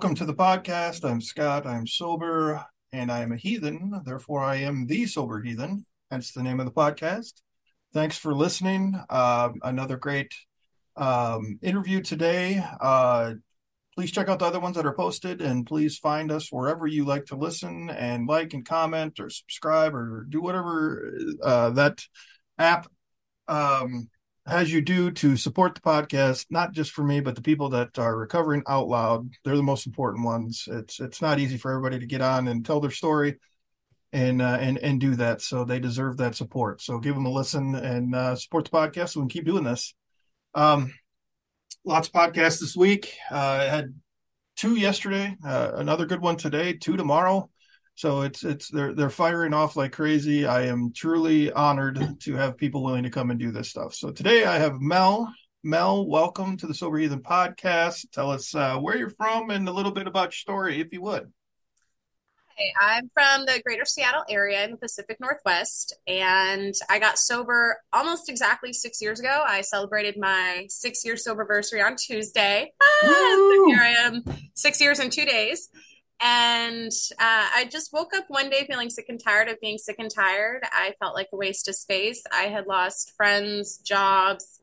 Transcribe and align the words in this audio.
Welcome 0.00 0.16
to 0.16 0.24
the 0.24 0.32
podcast. 0.32 1.04
I'm 1.04 1.20
Scott. 1.20 1.66
I'm 1.66 1.86
sober 1.86 2.64
and 2.90 3.12
I 3.12 3.20
am 3.20 3.32
a 3.32 3.36
heathen. 3.36 4.00
Therefore, 4.02 4.42
I 4.42 4.56
am 4.56 4.86
the 4.86 5.04
sober 5.04 5.42
heathen. 5.42 5.84
That's 6.10 6.32
the 6.32 6.42
name 6.42 6.58
of 6.58 6.64
the 6.64 6.72
podcast. 6.72 7.34
Thanks 7.92 8.16
for 8.16 8.34
listening. 8.34 8.98
Uh, 9.10 9.50
another 9.62 9.98
great 9.98 10.32
um, 10.96 11.58
interview 11.60 12.00
today. 12.00 12.64
Uh, 12.80 13.34
please 13.94 14.10
check 14.10 14.30
out 14.30 14.38
the 14.38 14.46
other 14.46 14.58
ones 14.58 14.76
that 14.76 14.86
are 14.86 14.94
posted 14.94 15.42
and 15.42 15.66
please 15.66 15.98
find 15.98 16.32
us 16.32 16.50
wherever 16.50 16.86
you 16.86 17.04
like 17.04 17.26
to 17.26 17.36
listen 17.36 17.90
and 17.90 18.26
like 18.26 18.54
and 18.54 18.64
comment 18.64 19.20
or 19.20 19.28
subscribe 19.28 19.94
or 19.94 20.24
do 20.30 20.40
whatever 20.40 21.12
uh, 21.42 21.68
that 21.72 22.02
app 22.58 22.86
um, 23.48 24.08
as 24.46 24.72
you 24.72 24.80
do 24.80 25.10
to 25.10 25.36
support 25.36 25.74
the 25.74 25.80
podcast, 25.80 26.46
not 26.50 26.72
just 26.72 26.92
for 26.92 27.04
me, 27.04 27.20
but 27.20 27.34
the 27.34 27.42
people 27.42 27.68
that 27.70 27.98
are 27.98 28.16
recovering 28.16 28.62
out 28.66 28.88
loud. 28.88 29.30
They're 29.44 29.56
the 29.56 29.62
most 29.62 29.86
important 29.86 30.24
ones. 30.24 30.66
It's 30.66 31.00
it's 31.00 31.22
not 31.22 31.38
easy 31.38 31.56
for 31.56 31.70
everybody 31.70 31.98
to 31.98 32.06
get 32.06 32.20
on 32.22 32.48
and 32.48 32.64
tell 32.64 32.80
their 32.80 32.90
story 32.90 33.38
and 34.12 34.42
uh, 34.42 34.58
and 34.60 34.78
and 34.78 35.00
do 35.00 35.14
that. 35.16 35.42
So 35.42 35.64
they 35.64 35.78
deserve 35.78 36.16
that 36.18 36.34
support. 36.34 36.80
So 36.82 36.98
give 36.98 37.14
them 37.14 37.26
a 37.26 37.30
listen 37.30 37.74
and 37.74 38.14
uh, 38.14 38.36
support 38.36 38.64
the 38.64 38.70
podcast 38.70 39.10
so 39.10 39.20
we 39.20 39.24
can 39.24 39.30
keep 39.30 39.44
doing 39.44 39.64
this. 39.64 39.94
Um, 40.54 40.92
lots 41.84 42.08
of 42.08 42.14
podcasts 42.14 42.60
this 42.60 42.76
week. 42.76 43.14
Uh, 43.30 43.36
I 43.36 43.64
had 43.64 43.94
two 44.56 44.76
yesterday, 44.76 45.36
uh, 45.44 45.72
another 45.74 46.06
good 46.06 46.20
one 46.20 46.36
today, 46.36 46.72
two 46.72 46.96
tomorrow. 46.96 47.50
So 48.00 48.22
it's 48.22 48.44
it's 48.44 48.68
they're 48.70 48.94
they're 48.94 49.10
firing 49.10 49.52
off 49.52 49.76
like 49.76 49.92
crazy. 49.92 50.46
I 50.46 50.62
am 50.62 50.90
truly 50.90 51.52
honored 51.52 52.18
to 52.20 52.34
have 52.34 52.56
people 52.56 52.82
willing 52.82 53.02
to 53.02 53.10
come 53.10 53.30
and 53.30 53.38
do 53.38 53.50
this 53.50 53.68
stuff. 53.68 53.92
So 53.94 54.10
today 54.10 54.46
I 54.46 54.56
have 54.56 54.80
Mel. 54.80 55.30
Mel, 55.62 56.06
welcome 56.06 56.56
to 56.56 56.66
the 56.66 56.72
Sober 56.72 56.96
Heathen 56.96 57.20
podcast. 57.20 58.10
Tell 58.10 58.30
us 58.30 58.54
uh, 58.54 58.78
where 58.78 58.96
you're 58.96 59.10
from 59.10 59.50
and 59.50 59.68
a 59.68 59.72
little 59.72 59.92
bit 59.92 60.06
about 60.06 60.28
your 60.28 60.32
story, 60.32 60.80
if 60.80 60.94
you 60.94 61.02
would. 61.02 61.30
Hey, 62.56 62.72
I'm 62.80 63.10
from 63.12 63.44
the 63.44 63.60
greater 63.66 63.84
Seattle 63.84 64.24
area 64.30 64.64
in 64.64 64.70
the 64.70 64.78
Pacific 64.78 65.18
Northwest, 65.20 65.94
and 66.06 66.72
I 66.88 67.00
got 67.00 67.18
sober 67.18 67.82
almost 67.92 68.30
exactly 68.30 68.72
six 68.72 69.02
years 69.02 69.20
ago. 69.20 69.44
I 69.46 69.60
celebrated 69.60 70.16
my 70.18 70.64
six 70.70 71.04
year 71.04 71.18
sober 71.18 71.42
anniversary 71.42 71.82
on 71.82 71.96
Tuesday. 71.96 72.72
Ah, 72.82 73.00
so 73.02 73.66
here 73.66 73.82
I 73.82 73.94
am, 74.06 74.24
six 74.54 74.80
years 74.80 75.00
and 75.00 75.12
two 75.12 75.26
days. 75.26 75.68
And 76.20 76.92
uh, 77.12 77.48
I 77.54 77.68
just 77.70 77.92
woke 77.92 78.14
up 78.14 78.26
one 78.28 78.50
day 78.50 78.66
feeling 78.66 78.90
sick 78.90 79.06
and 79.08 79.22
tired 79.22 79.48
of 79.48 79.60
being 79.60 79.78
sick 79.78 79.96
and 79.98 80.10
tired. 80.10 80.62
I 80.70 80.94
felt 80.98 81.14
like 81.14 81.28
a 81.32 81.36
waste 81.36 81.66
of 81.68 81.74
space. 81.74 82.22
I 82.30 82.44
had 82.44 82.66
lost 82.66 83.14
friends, 83.16 83.78
jobs. 83.78 84.60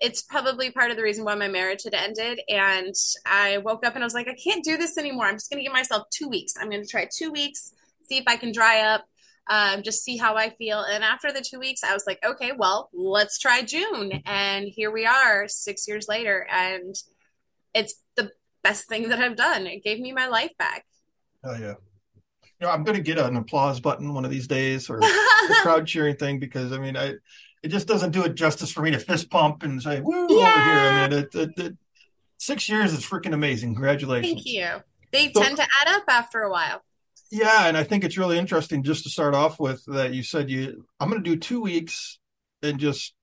It's 0.00 0.22
probably 0.22 0.72
part 0.72 0.90
of 0.90 0.96
the 0.96 1.04
reason 1.04 1.24
why 1.24 1.36
my 1.36 1.46
marriage 1.46 1.84
had 1.84 1.94
ended. 1.94 2.40
And 2.48 2.94
I 3.24 3.58
woke 3.58 3.86
up 3.86 3.94
and 3.94 4.02
I 4.02 4.06
was 4.06 4.14
like, 4.14 4.26
I 4.26 4.34
can't 4.34 4.64
do 4.64 4.76
this 4.76 4.98
anymore. 4.98 5.26
I'm 5.26 5.36
just 5.36 5.50
going 5.50 5.60
to 5.60 5.64
give 5.64 5.72
myself 5.72 6.08
two 6.10 6.28
weeks. 6.28 6.54
I'm 6.60 6.68
going 6.68 6.82
to 6.82 6.88
try 6.88 7.06
two 7.16 7.30
weeks, 7.30 7.72
see 8.08 8.18
if 8.18 8.24
I 8.26 8.36
can 8.36 8.50
dry 8.50 8.80
up, 8.80 9.04
um, 9.48 9.82
just 9.82 10.02
see 10.02 10.16
how 10.16 10.36
I 10.36 10.50
feel. 10.50 10.80
And 10.80 11.04
after 11.04 11.32
the 11.32 11.42
two 11.48 11.60
weeks, 11.60 11.84
I 11.84 11.92
was 11.94 12.04
like, 12.06 12.18
okay, 12.24 12.50
well, 12.56 12.90
let's 12.92 13.38
try 13.38 13.62
June. 13.62 14.22
And 14.26 14.66
here 14.66 14.90
we 14.90 15.06
are 15.06 15.46
six 15.46 15.86
years 15.86 16.08
later. 16.08 16.44
And 16.50 16.96
it's 17.72 17.94
the 18.16 18.32
best 18.62 18.88
thing 18.88 19.08
that 19.08 19.18
I've 19.18 19.36
done. 19.36 19.66
It 19.66 19.84
gave 19.84 20.00
me 20.00 20.12
my 20.12 20.28
life 20.28 20.52
back. 20.58 20.86
Oh 21.44 21.52
yeah. 21.52 21.74
You 22.60 22.68
know, 22.68 22.70
I'm 22.70 22.84
going 22.84 22.96
to 22.96 23.02
get 23.02 23.18
an 23.18 23.36
applause 23.36 23.80
button 23.80 24.14
one 24.14 24.24
of 24.24 24.30
these 24.30 24.46
days 24.46 24.88
or 24.88 24.98
a 25.02 25.54
crowd 25.62 25.86
cheering 25.86 26.16
thing 26.16 26.38
because 26.38 26.72
I 26.72 26.78
mean, 26.78 26.96
I 26.96 27.14
it 27.62 27.68
just 27.68 27.86
doesn't 27.86 28.12
do 28.12 28.24
it 28.24 28.34
justice 28.34 28.70
for 28.70 28.82
me 28.82 28.90
to 28.92 28.98
fist 28.98 29.30
pump 29.30 29.62
and 29.62 29.82
say 29.82 30.00
woo 30.00 30.26
yeah. 30.30 30.48
over 30.48 30.64
here. 30.64 30.78
I 30.78 31.08
mean, 31.08 31.18
it, 31.18 31.34
it, 31.34 31.50
it, 31.58 31.76
six 32.38 32.68
years 32.68 32.92
is 32.92 33.04
freaking 33.04 33.34
amazing. 33.34 33.74
Congratulations. 33.74 34.32
Thank 34.32 34.46
you. 34.46 34.68
They 35.12 35.32
so, 35.32 35.42
tend 35.42 35.56
to 35.56 35.62
add 35.62 35.88
up 35.88 36.04
after 36.08 36.40
a 36.40 36.50
while. 36.50 36.82
Yeah, 37.30 37.66
and 37.66 37.76
I 37.76 37.84
think 37.84 38.04
it's 38.04 38.18
really 38.18 38.38
interesting 38.38 38.82
just 38.82 39.04
to 39.04 39.10
start 39.10 39.34
off 39.34 39.58
with 39.58 39.82
that 39.86 40.12
you 40.12 40.22
said 40.22 40.50
you 40.50 40.86
I'm 41.00 41.08
going 41.08 41.22
to 41.22 41.30
do 41.30 41.36
2 41.36 41.60
weeks 41.60 42.18
and 42.62 42.78
just 42.78 43.14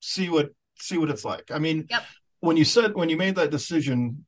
see 0.00 0.28
what 0.28 0.50
see 0.78 0.98
what 0.98 1.10
it's 1.10 1.24
like. 1.24 1.50
I 1.50 1.58
mean, 1.58 1.86
yep. 1.90 2.04
when 2.40 2.56
you 2.56 2.64
said 2.64 2.94
when 2.94 3.08
you 3.08 3.16
made 3.16 3.36
that 3.36 3.50
decision 3.50 4.24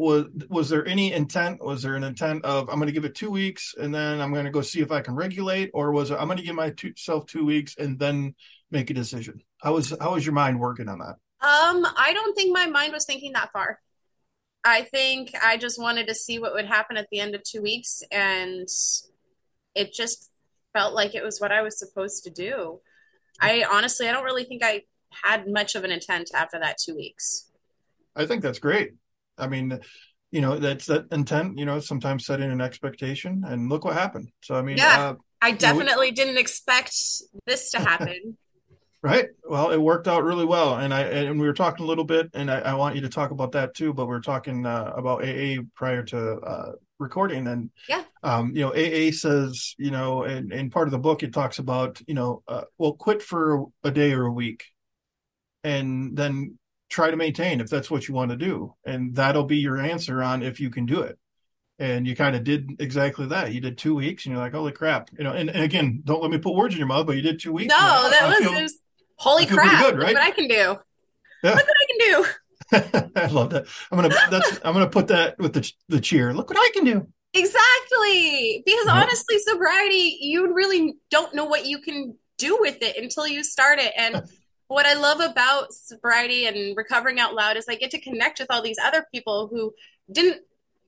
was 0.00 0.24
was 0.48 0.70
there 0.70 0.86
any 0.88 1.12
intent 1.12 1.62
was 1.62 1.82
there 1.82 1.94
an 1.94 2.02
intent 2.02 2.42
of 2.44 2.68
i'm 2.70 2.76
going 2.76 2.86
to 2.86 2.92
give 2.92 3.04
it 3.04 3.14
two 3.14 3.30
weeks 3.30 3.74
and 3.78 3.94
then 3.94 4.18
i'm 4.20 4.32
going 4.32 4.46
to 4.46 4.50
go 4.50 4.62
see 4.62 4.80
if 4.80 4.90
i 4.90 5.00
can 5.00 5.14
regulate 5.14 5.70
or 5.74 5.92
was 5.92 6.10
it 6.10 6.16
i'm 6.18 6.26
going 6.26 6.38
to 6.38 6.42
give 6.42 6.54
myself 6.54 7.26
two 7.26 7.44
weeks 7.44 7.76
and 7.76 7.98
then 7.98 8.34
make 8.70 8.88
a 8.88 8.94
decision 8.94 9.42
how 9.62 9.74
was 9.74 9.94
how 10.00 10.14
was 10.14 10.24
your 10.24 10.32
mind 10.32 10.58
working 10.58 10.88
on 10.88 10.98
that? 10.98 11.16
Um 11.42 11.86
i 11.98 12.12
don't 12.14 12.34
think 12.34 12.56
my 12.56 12.66
mind 12.66 12.94
was 12.94 13.04
thinking 13.04 13.32
that 13.34 13.52
far. 13.52 13.78
I 14.64 14.82
think 14.82 15.32
i 15.44 15.58
just 15.58 15.78
wanted 15.78 16.08
to 16.08 16.14
see 16.14 16.38
what 16.38 16.54
would 16.54 16.66
happen 16.66 16.96
at 16.96 17.08
the 17.10 17.20
end 17.20 17.34
of 17.34 17.42
two 17.42 17.60
weeks 17.60 18.02
and 18.10 18.66
it 19.74 19.92
just 19.92 20.30
felt 20.72 20.94
like 20.94 21.14
it 21.14 21.22
was 21.22 21.40
what 21.40 21.52
i 21.52 21.60
was 21.60 21.78
supposed 21.78 22.24
to 22.24 22.30
do. 22.30 22.80
I 23.38 23.66
honestly 23.70 24.08
i 24.08 24.12
don't 24.12 24.24
really 24.24 24.44
think 24.44 24.64
i 24.64 24.82
had 25.10 25.46
much 25.46 25.74
of 25.74 25.84
an 25.84 25.90
intent 25.90 26.30
after 26.34 26.58
that 26.58 26.78
two 26.78 26.94
weeks. 26.94 27.50
I 28.16 28.24
think 28.24 28.42
that's 28.42 28.58
great 28.58 28.92
I 29.40 29.48
mean, 29.48 29.78
you 30.30 30.40
know, 30.40 30.58
that's 30.58 30.86
that 30.86 31.06
intent, 31.10 31.58
you 31.58 31.64
know, 31.64 31.80
sometimes 31.80 32.26
setting 32.26 32.50
an 32.50 32.60
expectation 32.60 33.42
and 33.46 33.68
look 33.68 33.84
what 33.84 33.94
happened. 33.94 34.30
So, 34.42 34.54
I 34.54 34.62
mean, 34.62 34.76
yeah, 34.76 35.10
uh, 35.10 35.14
I 35.40 35.52
definitely 35.52 35.86
you 35.86 35.96
know, 35.96 36.00
we, 36.00 36.10
didn't 36.12 36.38
expect 36.38 36.94
this 37.46 37.70
to 37.72 37.80
happen. 37.80 38.36
right. 39.02 39.26
Well, 39.48 39.70
it 39.70 39.80
worked 39.80 40.06
out 40.06 40.22
really 40.22 40.44
well. 40.44 40.76
And 40.76 40.94
I, 40.94 41.02
and 41.02 41.40
we 41.40 41.46
were 41.46 41.54
talking 41.54 41.84
a 41.84 41.88
little 41.88 42.04
bit 42.04 42.30
and 42.34 42.50
I, 42.50 42.60
I 42.60 42.74
want 42.74 42.94
you 42.94 43.00
to 43.02 43.08
talk 43.08 43.30
about 43.30 43.52
that 43.52 43.74
too, 43.74 43.92
but 43.92 44.06
we 44.06 44.14
are 44.14 44.20
talking 44.20 44.66
uh, 44.66 44.92
about 44.94 45.24
AA 45.24 45.62
prior 45.74 46.02
to, 46.04 46.34
uh, 46.40 46.72
recording 47.00 47.46
and 47.46 47.70
yeah 47.88 48.04
um 48.22 48.52
you 48.54 48.60
know 48.60 48.72
aa 48.74 49.10
says 49.10 49.74
you 49.78 49.90
know 49.90 50.22
and, 50.24 50.52
and 50.52 50.70
part 50.70 50.86
of 50.86 50.92
the 50.92 50.98
book 50.98 51.22
it 51.22 51.32
talks 51.32 51.58
about 51.58 52.00
you 52.06 52.14
know 52.14 52.42
uh, 52.46 52.62
well 52.78 52.92
quit 52.92 53.22
for 53.22 53.64
a 53.82 53.90
day 53.90 54.12
or 54.12 54.26
a 54.26 54.32
week 54.32 54.66
and 55.64 56.16
then 56.16 56.58
try 56.90 57.10
to 57.10 57.16
maintain 57.16 57.60
if 57.60 57.70
that's 57.70 57.90
what 57.90 58.06
you 58.06 58.14
want 58.14 58.30
to 58.30 58.36
do 58.36 58.74
and 58.84 59.14
that'll 59.14 59.44
be 59.44 59.58
your 59.58 59.78
answer 59.78 60.22
on 60.22 60.42
if 60.42 60.60
you 60.60 60.70
can 60.70 60.86
do 60.86 61.00
it 61.02 61.18
and 61.78 62.06
you 62.06 62.14
kind 62.14 62.36
of 62.36 62.44
did 62.44 62.76
exactly 62.80 63.26
that 63.26 63.52
you 63.52 63.60
did 63.60 63.78
two 63.78 63.94
weeks 63.94 64.26
and 64.26 64.32
you're 64.32 64.42
like 64.42 64.52
holy 64.52 64.72
crap 64.72 65.08
you 65.16 65.24
know 65.24 65.32
and, 65.32 65.48
and 65.50 65.62
again 65.62 66.02
don't 66.04 66.20
let 66.20 66.30
me 66.30 66.38
put 66.38 66.54
words 66.54 66.74
in 66.74 66.78
your 66.78 66.88
mouth 66.88 67.06
but 67.06 67.16
you 67.16 67.22
did 67.22 67.40
two 67.40 67.52
weeks 67.52 67.70
no 67.70 68.10
that 68.10 68.28
was, 68.28 68.38
feel, 68.38 68.52
was, 68.52 68.78
holy 69.16 69.46
crap 69.46 69.80
good, 69.80 69.98
right? 69.98 70.08
look 70.08 70.14
what 70.14 70.22
i 70.22 70.30
can 70.32 70.48
do 70.48 70.76
yeah. 71.42 71.54
look 71.54 71.54
what 71.54 71.66
i 71.66 71.86
can 71.86 72.22
do 72.22 72.28
I 72.72 73.26
love 73.26 73.50
that. 73.50 73.66
I'm 73.90 74.00
gonna 74.00 74.14
that's 74.30 74.60
I'm 74.64 74.72
gonna 74.74 74.88
put 74.88 75.08
that 75.08 75.38
with 75.38 75.54
the 75.54 75.72
the 75.88 76.00
cheer. 76.00 76.32
Look 76.32 76.50
what 76.50 76.58
I 76.58 76.70
can 76.72 76.84
do. 76.84 77.08
Exactly, 77.34 78.62
because 78.64 78.86
mm-hmm. 78.86 78.96
honestly, 78.96 79.38
sobriety, 79.38 80.18
you 80.20 80.54
really 80.54 80.94
don't 81.10 81.34
know 81.34 81.46
what 81.46 81.66
you 81.66 81.80
can 81.80 82.16
do 82.38 82.58
with 82.60 82.78
it 82.82 82.96
until 82.96 83.26
you 83.26 83.42
start 83.42 83.78
it. 83.78 83.92
And 83.96 84.22
what 84.70 84.86
I 84.86 84.94
love 84.94 85.18
about 85.18 85.72
sobriety 85.72 86.46
and 86.46 86.76
recovering 86.76 87.18
out 87.18 87.34
loud 87.34 87.56
is 87.56 87.66
I 87.68 87.74
get 87.74 87.90
to 87.90 88.00
connect 88.00 88.38
with 88.38 88.52
all 88.52 88.62
these 88.62 88.78
other 88.80 89.04
people 89.12 89.48
who 89.48 89.74
didn't 90.12 90.42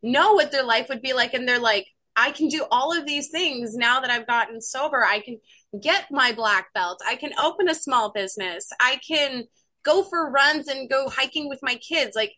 know 0.05 0.35
what 0.35 0.53
their 0.53 0.63
life 0.63 0.89
would 0.89 1.03
be 1.03 1.15
like. 1.15 1.35
And 1.35 1.49
they're 1.49 1.59
like, 1.59 1.89
I 2.15 2.31
can 2.31 2.47
do 2.47 2.65
all 2.71 2.97
of 2.97 3.07
these 3.07 3.31
things 3.31 3.75
now 3.75 3.99
that 3.99 4.09
I've 4.09 4.29
gotten 4.29 4.61
sober. 4.61 5.05
I 5.05 5.19
can 5.19 5.41
get 5.81 6.13
my 6.13 6.31
black 6.31 6.73
belt. 6.73 7.01
I 7.05 7.17
can 7.17 7.33
open 7.43 7.69
a 7.69 7.75
small 7.75 8.13
business. 8.13 8.71
I 8.79 9.01
can 9.05 9.49
go 9.83 10.05
for 10.05 10.31
runs 10.31 10.69
and 10.69 10.89
go 10.89 11.09
hiking 11.09 11.49
with 11.49 11.59
my 11.61 11.75
kids. 11.75 12.15
Like 12.15 12.35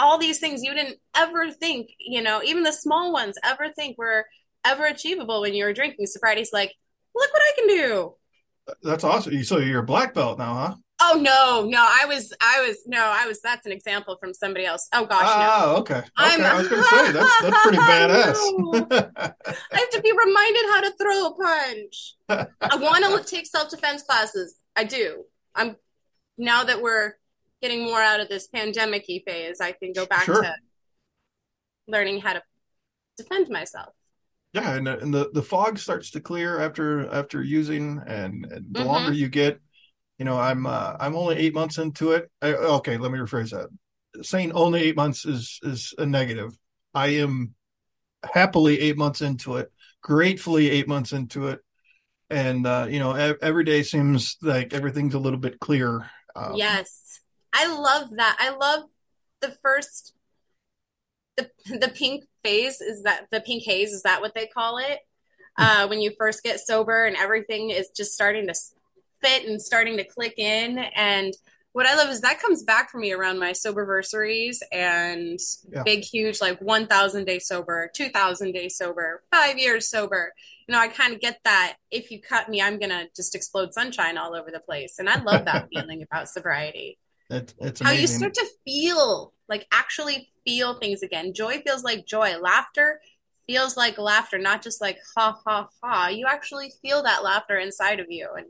all 0.00 0.18
these 0.18 0.40
things 0.40 0.64
you 0.64 0.74
didn't 0.74 0.98
ever 1.16 1.52
think, 1.52 1.90
you 2.00 2.20
know, 2.20 2.42
even 2.42 2.64
the 2.64 2.72
small 2.72 3.12
ones 3.12 3.38
ever 3.44 3.68
think 3.72 3.98
were 3.98 4.26
ever 4.64 4.84
achievable 4.86 5.42
when 5.42 5.54
you 5.54 5.64
were 5.64 5.72
drinking. 5.72 6.06
Sobriety's 6.06 6.52
like, 6.52 6.74
look 7.14 7.32
what 7.32 7.42
I 7.42 7.52
can 7.54 7.68
do. 7.68 8.14
That's 8.82 9.04
awesome. 9.04 9.44
So 9.44 9.58
you're 9.58 9.82
a 9.82 9.86
black 9.86 10.12
belt 10.12 10.40
now, 10.40 10.54
huh? 10.54 10.74
Oh 11.00 11.16
no, 11.20 11.64
no, 11.68 11.78
I 11.78 12.06
was, 12.06 12.32
I 12.40 12.66
was, 12.66 12.78
no, 12.86 12.98
I 13.00 13.26
was. 13.26 13.40
That's 13.40 13.64
an 13.66 13.72
example 13.72 14.16
from 14.20 14.34
somebody 14.34 14.66
else. 14.66 14.88
Oh 14.92 15.06
gosh, 15.06 15.28
oh, 15.28 15.72
no. 15.72 15.76
okay. 15.76 15.98
okay. 15.98 16.08
I'm, 16.16 16.42
I 16.42 16.56
was 16.56 16.68
going 16.68 16.82
to 16.82 16.88
say 16.88 17.12
that's 17.12 17.40
that's 17.42 17.62
pretty 17.62 17.78
badass. 17.78 18.34
I 19.72 19.78
have 19.78 19.90
to 19.90 20.00
be 20.02 20.12
reminded 20.12 20.64
how 20.72 20.80
to 20.80 20.92
throw 21.00 21.26
a 21.26 21.34
punch. 21.34 22.14
I 22.28 22.76
want 22.76 23.26
to 23.26 23.34
take 23.34 23.46
self 23.46 23.70
defense 23.70 24.02
classes. 24.02 24.56
I 24.74 24.84
do. 24.84 25.24
I'm 25.54 25.76
now 26.36 26.64
that 26.64 26.82
we're 26.82 27.12
getting 27.62 27.84
more 27.84 28.00
out 28.00 28.18
of 28.18 28.28
this 28.28 28.48
pandemic 28.48 29.06
phase. 29.06 29.60
I 29.60 29.72
can 29.72 29.92
go 29.92 30.04
back 30.04 30.24
sure. 30.24 30.42
to 30.42 30.54
learning 31.86 32.20
how 32.20 32.32
to 32.32 32.42
defend 33.16 33.48
myself. 33.50 33.92
Yeah, 34.52 34.74
and, 34.74 34.88
and 34.88 35.14
the 35.14 35.30
the 35.32 35.42
fog 35.42 35.78
starts 35.78 36.10
to 36.12 36.20
clear 36.20 36.60
after 36.60 37.08
after 37.12 37.42
using, 37.42 38.02
and, 38.06 38.46
and 38.46 38.66
the 38.72 38.80
mm-hmm. 38.80 38.88
longer 38.88 39.12
you 39.12 39.28
get 39.28 39.60
you 40.18 40.24
know 40.24 40.38
i'm 40.38 40.66
uh, 40.66 40.96
i'm 41.00 41.16
only 41.16 41.36
eight 41.36 41.54
months 41.54 41.78
into 41.78 42.12
it. 42.12 42.30
I, 42.42 42.54
okay 42.54 42.96
let 42.96 43.10
me 43.10 43.18
rephrase 43.18 43.50
that. 43.50 43.68
Saying 44.24 44.52
only 44.52 44.82
eight 44.82 44.96
months 44.96 45.24
is 45.24 45.60
is 45.62 45.94
a 45.98 46.06
negative. 46.06 46.56
I 46.94 47.08
am 47.08 47.54
happily 48.32 48.80
eight 48.80 48.96
months 48.96 49.20
into 49.20 49.56
it 49.56 49.70
gratefully 50.02 50.70
eight 50.70 50.88
months 50.88 51.12
into 51.12 51.48
it. 51.48 51.60
And 52.30 52.66
uh, 52.66 52.86
you 52.90 52.98
know 52.98 53.12
every 53.12 53.64
day 53.64 53.82
seems 53.82 54.36
like 54.42 54.74
everything's 54.74 55.14
a 55.14 55.18
little 55.18 55.38
bit 55.38 55.60
clearer 55.60 56.10
um, 56.38 56.54
yes. 56.54 57.20
I 57.52 57.66
love 57.66 58.10
that. 58.16 58.36
I 58.38 58.50
love 58.50 58.84
the 59.40 59.56
first 59.62 60.14
the 61.36 61.50
the 61.66 61.88
pink 61.88 62.24
phase 62.44 62.80
is 62.80 63.02
that 63.04 63.26
the 63.30 63.40
pink 63.40 63.62
haze 63.64 63.92
is 63.92 64.02
that 64.02 64.20
what 64.20 64.34
they 64.34 64.46
call 64.46 64.78
it? 64.78 65.00
Uh, 65.60 65.88
when 65.88 66.00
you 66.00 66.12
first 66.16 66.44
get 66.44 66.60
sober 66.60 67.04
and 67.04 67.16
everything 67.16 67.70
is 67.70 67.90
just 67.90 68.12
starting 68.12 68.46
to 68.46 68.54
fit 69.22 69.46
and 69.46 69.60
starting 69.60 69.96
to 69.96 70.04
click 70.04 70.38
in. 70.38 70.78
And 70.78 71.34
what 71.72 71.86
I 71.86 71.94
love 71.94 72.08
is 72.08 72.22
that 72.22 72.40
comes 72.40 72.62
back 72.62 72.90
for 72.90 72.98
me 72.98 73.12
around 73.12 73.38
my 73.38 73.52
sober 73.52 73.84
versaries 73.84 74.62
and 74.72 75.38
yeah. 75.70 75.82
big, 75.84 76.02
huge, 76.02 76.40
like 76.40 76.60
1,000 76.60 77.24
day 77.24 77.38
sober, 77.38 77.90
2,000 77.94 78.52
day 78.52 78.68
sober, 78.68 79.22
five 79.30 79.58
years 79.58 79.88
sober. 79.88 80.32
You 80.66 80.72
know, 80.74 80.80
I 80.80 80.88
kind 80.88 81.14
of 81.14 81.20
get 81.20 81.38
that. 81.44 81.76
If 81.90 82.10
you 82.10 82.20
cut 82.20 82.48
me, 82.48 82.60
I'm 82.60 82.78
going 82.78 82.90
to 82.90 83.06
just 83.14 83.34
explode 83.34 83.74
sunshine 83.74 84.18
all 84.18 84.34
over 84.34 84.50
the 84.50 84.60
place. 84.60 84.98
And 84.98 85.08
I 85.08 85.22
love 85.22 85.44
that 85.44 85.68
feeling 85.72 86.02
about 86.02 86.28
sobriety. 86.28 86.98
It's 87.30 87.80
how 87.80 87.92
you 87.92 88.06
start 88.06 88.34
to 88.34 88.46
feel 88.64 89.34
like 89.48 89.66
actually 89.70 90.30
feel 90.44 90.74
things 90.74 91.02
again. 91.02 91.34
Joy 91.34 91.60
feels 91.60 91.84
like 91.84 92.06
joy. 92.06 92.38
Laughter 92.38 93.00
feels 93.46 93.76
like 93.76 93.98
laughter, 93.98 94.38
not 94.38 94.62
just 94.62 94.80
like 94.80 94.98
ha 95.16 95.38
ha 95.44 95.68
ha. 95.82 96.08
You 96.08 96.26
actually 96.26 96.72
feel 96.82 97.02
that 97.02 97.22
laughter 97.22 97.58
inside 97.58 98.00
of 98.00 98.06
you. 98.08 98.28
And 98.36 98.46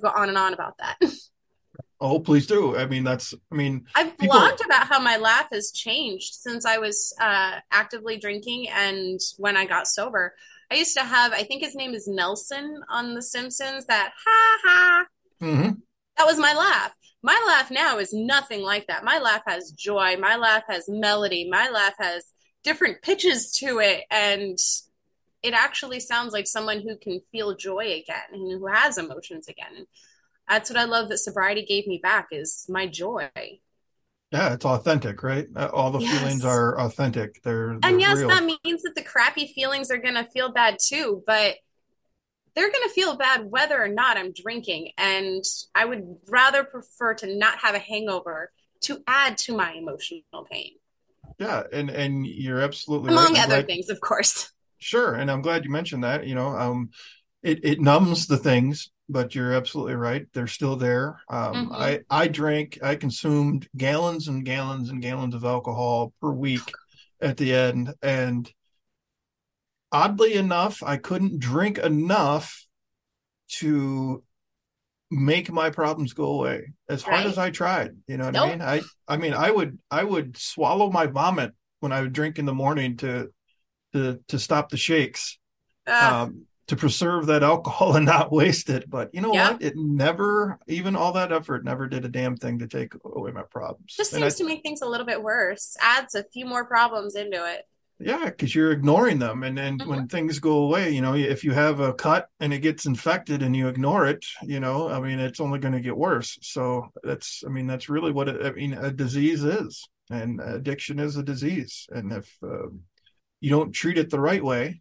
go 0.00 0.08
on 0.08 0.28
and 0.28 0.38
on 0.38 0.54
about 0.54 0.78
that. 0.78 0.96
Oh, 2.00 2.20
please 2.20 2.46
do. 2.46 2.76
I 2.76 2.86
mean, 2.86 3.02
that's, 3.02 3.34
I 3.50 3.54
mean, 3.56 3.86
I've 3.94 4.16
people... 4.18 4.36
blogged 4.36 4.64
about 4.64 4.86
how 4.86 5.00
my 5.00 5.16
laugh 5.16 5.48
has 5.50 5.72
changed 5.72 6.34
since 6.34 6.64
I 6.64 6.78
was 6.78 7.12
uh, 7.20 7.58
actively 7.72 8.16
drinking 8.18 8.68
and 8.68 9.18
when 9.36 9.56
I 9.56 9.66
got 9.66 9.88
sober. 9.88 10.34
I 10.70 10.76
used 10.76 10.96
to 10.96 11.02
have, 11.02 11.32
I 11.32 11.42
think 11.42 11.62
his 11.62 11.74
name 11.74 11.94
is 11.94 12.06
Nelson 12.06 12.80
on 12.88 13.14
The 13.14 13.22
Simpsons, 13.22 13.86
that 13.86 14.12
ha 14.24 14.58
ha. 14.62 15.06
Mm-hmm. 15.42 15.70
That 16.18 16.26
was 16.26 16.38
my 16.38 16.54
laugh. 16.54 16.94
My 17.22 17.42
laugh 17.48 17.70
now 17.70 17.98
is 17.98 18.12
nothing 18.12 18.62
like 18.62 18.86
that. 18.86 19.04
My 19.04 19.18
laugh 19.18 19.42
has 19.46 19.72
joy. 19.72 20.16
My 20.18 20.36
laugh 20.36 20.62
has 20.68 20.88
melody. 20.88 21.48
My 21.50 21.68
laugh 21.68 21.94
has 21.98 22.26
different 22.62 23.02
pitches 23.02 23.50
to 23.52 23.80
it. 23.80 24.04
And 24.10 24.56
it 25.42 25.54
actually 25.54 26.00
sounds 26.00 26.32
like 26.32 26.46
someone 26.46 26.80
who 26.80 26.96
can 26.96 27.20
feel 27.30 27.56
joy 27.56 27.92
again 27.92 28.28
and 28.32 28.52
who 28.52 28.66
has 28.66 28.98
emotions 28.98 29.48
again. 29.48 29.86
That's 30.48 30.70
what 30.70 30.78
I 30.78 30.84
love 30.84 31.08
that 31.10 31.18
sobriety 31.18 31.64
gave 31.64 31.86
me 31.86 32.00
back 32.02 32.28
is 32.32 32.64
my 32.68 32.86
joy. 32.86 33.28
Yeah, 34.32 34.52
it's 34.52 34.64
authentic, 34.64 35.22
right? 35.22 35.46
Uh, 35.54 35.70
all 35.72 35.90
the 35.90 36.00
yes. 36.00 36.18
feelings 36.18 36.44
are 36.44 36.78
authentic. 36.80 37.42
They're, 37.42 37.78
they're 37.80 37.90
and 37.90 38.00
yes, 38.00 38.18
real. 38.18 38.28
that 38.28 38.44
means 38.44 38.82
that 38.82 38.94
the 38.94 39.02
crappy 39.02 39.52
feelings 39.54 39.90
are 39.90 39.98
going 39.98 40.14
to 40.14 40.24
feel 40.24 40.52
bad 40.52 40.78
too, 40.82 41.22
but 41.26 41.56
they're 42.54 42.70
going 42.70 42.88
to 42.88 42.94
feel 42.94 43.16
bad 43.16 43.50
whether 43.50 43.82
or 43.82 43.88
not 43.88 44.18
I'm 44.18 44.32
drinking. 44.32 44.90
And 44.98 45.44
I 45.74 45.84
would 45.84 46.16
rather 46.28 46.64
prefer 46.64 47.14
to 47.14 47.38
not 47.38 47.58
have 47.58 47.74
a 47.74 47.78
hangover 47.78 48.50
to 48.82 49.02
add 49.06 49.38
to 49.38 49.56
my 49.56 49.72
emotional 49.72 50.46
pain. 50.50 50.72
Yeah, 51.38 51.62
and 51.72 51.88
and 51.88 52.26
you're 52.26 52.60
absolutely 52.60 53.12
among 53.12 53.34
right. 53.34 53.44
other 53.44 53.62
things, 53.62 53.88
of 53.88 54.00
course. 54.00 54.50
Sure, 54.78 55.14
and 55.14 55.30
I'm 55.30 55.42
glad 55.42 55.64
you 55.64 55.70
mentioned 55.70 56.04
that. 56.04 56.26
You 56.26 56.34
know, 56.34 56.48
um, 56.48 56.90
it 57.42 57.64
it 57.64 57.80
numbs 57.80 58.26
the 58.26 58.36
things, 58.36 58.90
but 59.08 59.34
you're 59.34 59.52
absolutely 59.52 59.94
right. 59.94 60.26
They're 60.32 60.46
still 60.46 60.76
there. 60.76 61.20
Um, 61.28 61.54
mm-hmm. 61.54 61.72
I 61.72 62.00
I 62.10 62.28
drank, 62.28 62.78
I 62.82 62.94
consumed 62.94 63.68
gallons 63.76 64.28
and 64.28 64.44
gallons 64.44 64.90
and 64.90 65.02
gallons 65.02 65.34
of 65.34 65.44
alcohol 65.44 66.12
per 66.20 66.30
week 66.30 66.72
at 67.20 67.36
the 67.36 67.54
end, 67.54 67.94
and 68.02 68.50
oddly 69.90 70.34
enough, 70.34 70.82
I 70.82 70.96
couldn't 70.96 71.40
drink 71.40 71.78
enough 71.78 72.66
to 73.48 74.22
make 75.10 75.50
my 75.50 75.70
problems 75.70 76.12
go 76.12 76.26
away 76.26 76.72
as 76.88 77.02
hard 77.02 77.26
as 77.26 77.38
I 77.38 77.50
tried. 77.50 77.96
You 78.06 78.18
know 78.18 78.26
what 78.26 78.34
nope. 78.34 78.44
I 78.44 78.50
mean? 78.50 78.62
I 78.62 78.80
I 79.06 79.16
mean 79.16 79.34
I 79.34 79.50
would 79.50 79.78
I 79.90 80.04
would 80.04 80.36
swallow 80.36 80.90
my 80.90 81.06
vomit 81.06 81.52
when 81.80 81.92
I 81.92 82.02
would 82.02 82.12
drink 82.12 82.38
in 82.38 82.44
the 82.44 82.54
morning 82.54 82.96
to 82.98 83.30
to 83.92 84.20
to 84.28 84.38
stop 84.38 84.70
the 84.70 84.76
shakes. 84.76 85.38
Uh, 85.86 86.26
um, 86.26 86.46
to 86.68 86.76
preserve 86.76 87.26
that 87.26 87.42
alcohol 87.42 87.96
and 87.96 88.06
not 88.06 88.30
waste 88.30 88.70
it. 88.70 88.88
But 88.88 89.10
you 89.12 89.20
know 89.20 89.32
yeah. 89.32 89.52
what? 89.52 89.62
It 89.62 89.74
never, 89.76 90.58
even 90.68 90.94
all 90.94 91.12
that 91.12 91.32
effort, 91.32 91.64
never 91.64 91.88
did 91.88 92.04
a 92.04 92.08
damn 92.08 92.36
thing 92.36 92.60
to 92.60 92.68
take 92.68 92.92
away 93.04 93.32
my 93.32 93.42
problems. 93.42 93.94
Just 93.96 94.12
and 94.12 94.22
seems 94.22 94.34
I, 94.34 94.38
to 94.38 94.44
make 94.44 94.62
things 94.62 94.82
a 94.82 94.86
little 94.86 95.06
bit 95.06 95.22
worse. 95.22 95.76
Adds 95.80 96.14
a 96.14 96.24
few 96.24 96.46
more 96.46 96.64
problems 96.64 97.16
into 97.16 97.44
it. 97.52 97.62
Yeah, 98.00 98.26
because 98.26 98.54
you're 98.54 98.70
ignoring 98.70 99.18
them, 99.18 99.42
and 99.42 99.58
then 99.58 99.78
mm-hmm. 99.78 99.90
when 99.90 100.06
things 100.06 100.38
go 100.38 100.58
away, 100.58 100.90
you 100.90 101.00
know, 101.00 101.16
if 101.16 101.42
you 101.42 101.50
have 101.50 101.80
a 101.80 101.92
cut 101.92 102.28
and 102.38 102.54
it 102.54 102.60
gets 102.60 102.86
infected 102.86 103.42
and 103.42 103.56
you 103.56 103.66
ignore 103.66 104.06
it, 104.06 104.24
you 104.42 104.60
know, 104.60 104.88
I 104.88 105.00
mean, 105.00 105.18
it's 105.18 105.40
only 105.40 105.58
going 105.58 105.74
to 105.74 105.80
get 105.80 105.96
worse. 105.96 106.38
So 106.40 106.92
that's, 107.02 107.42
I 107.44 107.50
mean, 107.50 107.66
that's 107.66 107.88
really 107.88 108.12
what 108.12 108.28
it, 108.28 108.46
I 108.46 108.52
mean, 108.52 108.74
a 108.74 108.92
disease 108.92 109.42
is, 109.42 109.88
and 110.10 110.40
addiction 110.40 111.00
is 111.00 111.16
a 111.16 111.24
disease, 111.24 111.88
and 111.90 112.12
if 112.12 112.36
uh, 112.40 112.68
you 113.40 113.50
don't 113.50 113.72
treat 113.72 113.98
it 113.98 114.10
the 114.10 114.20
right 114.20 114.42
way, 114.42 114.80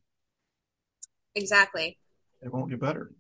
Exactly. 1.37 1.97
It 2.41 2.51
won't 2.51 2.69
get 2.69 2.79
better. 2.79 3.11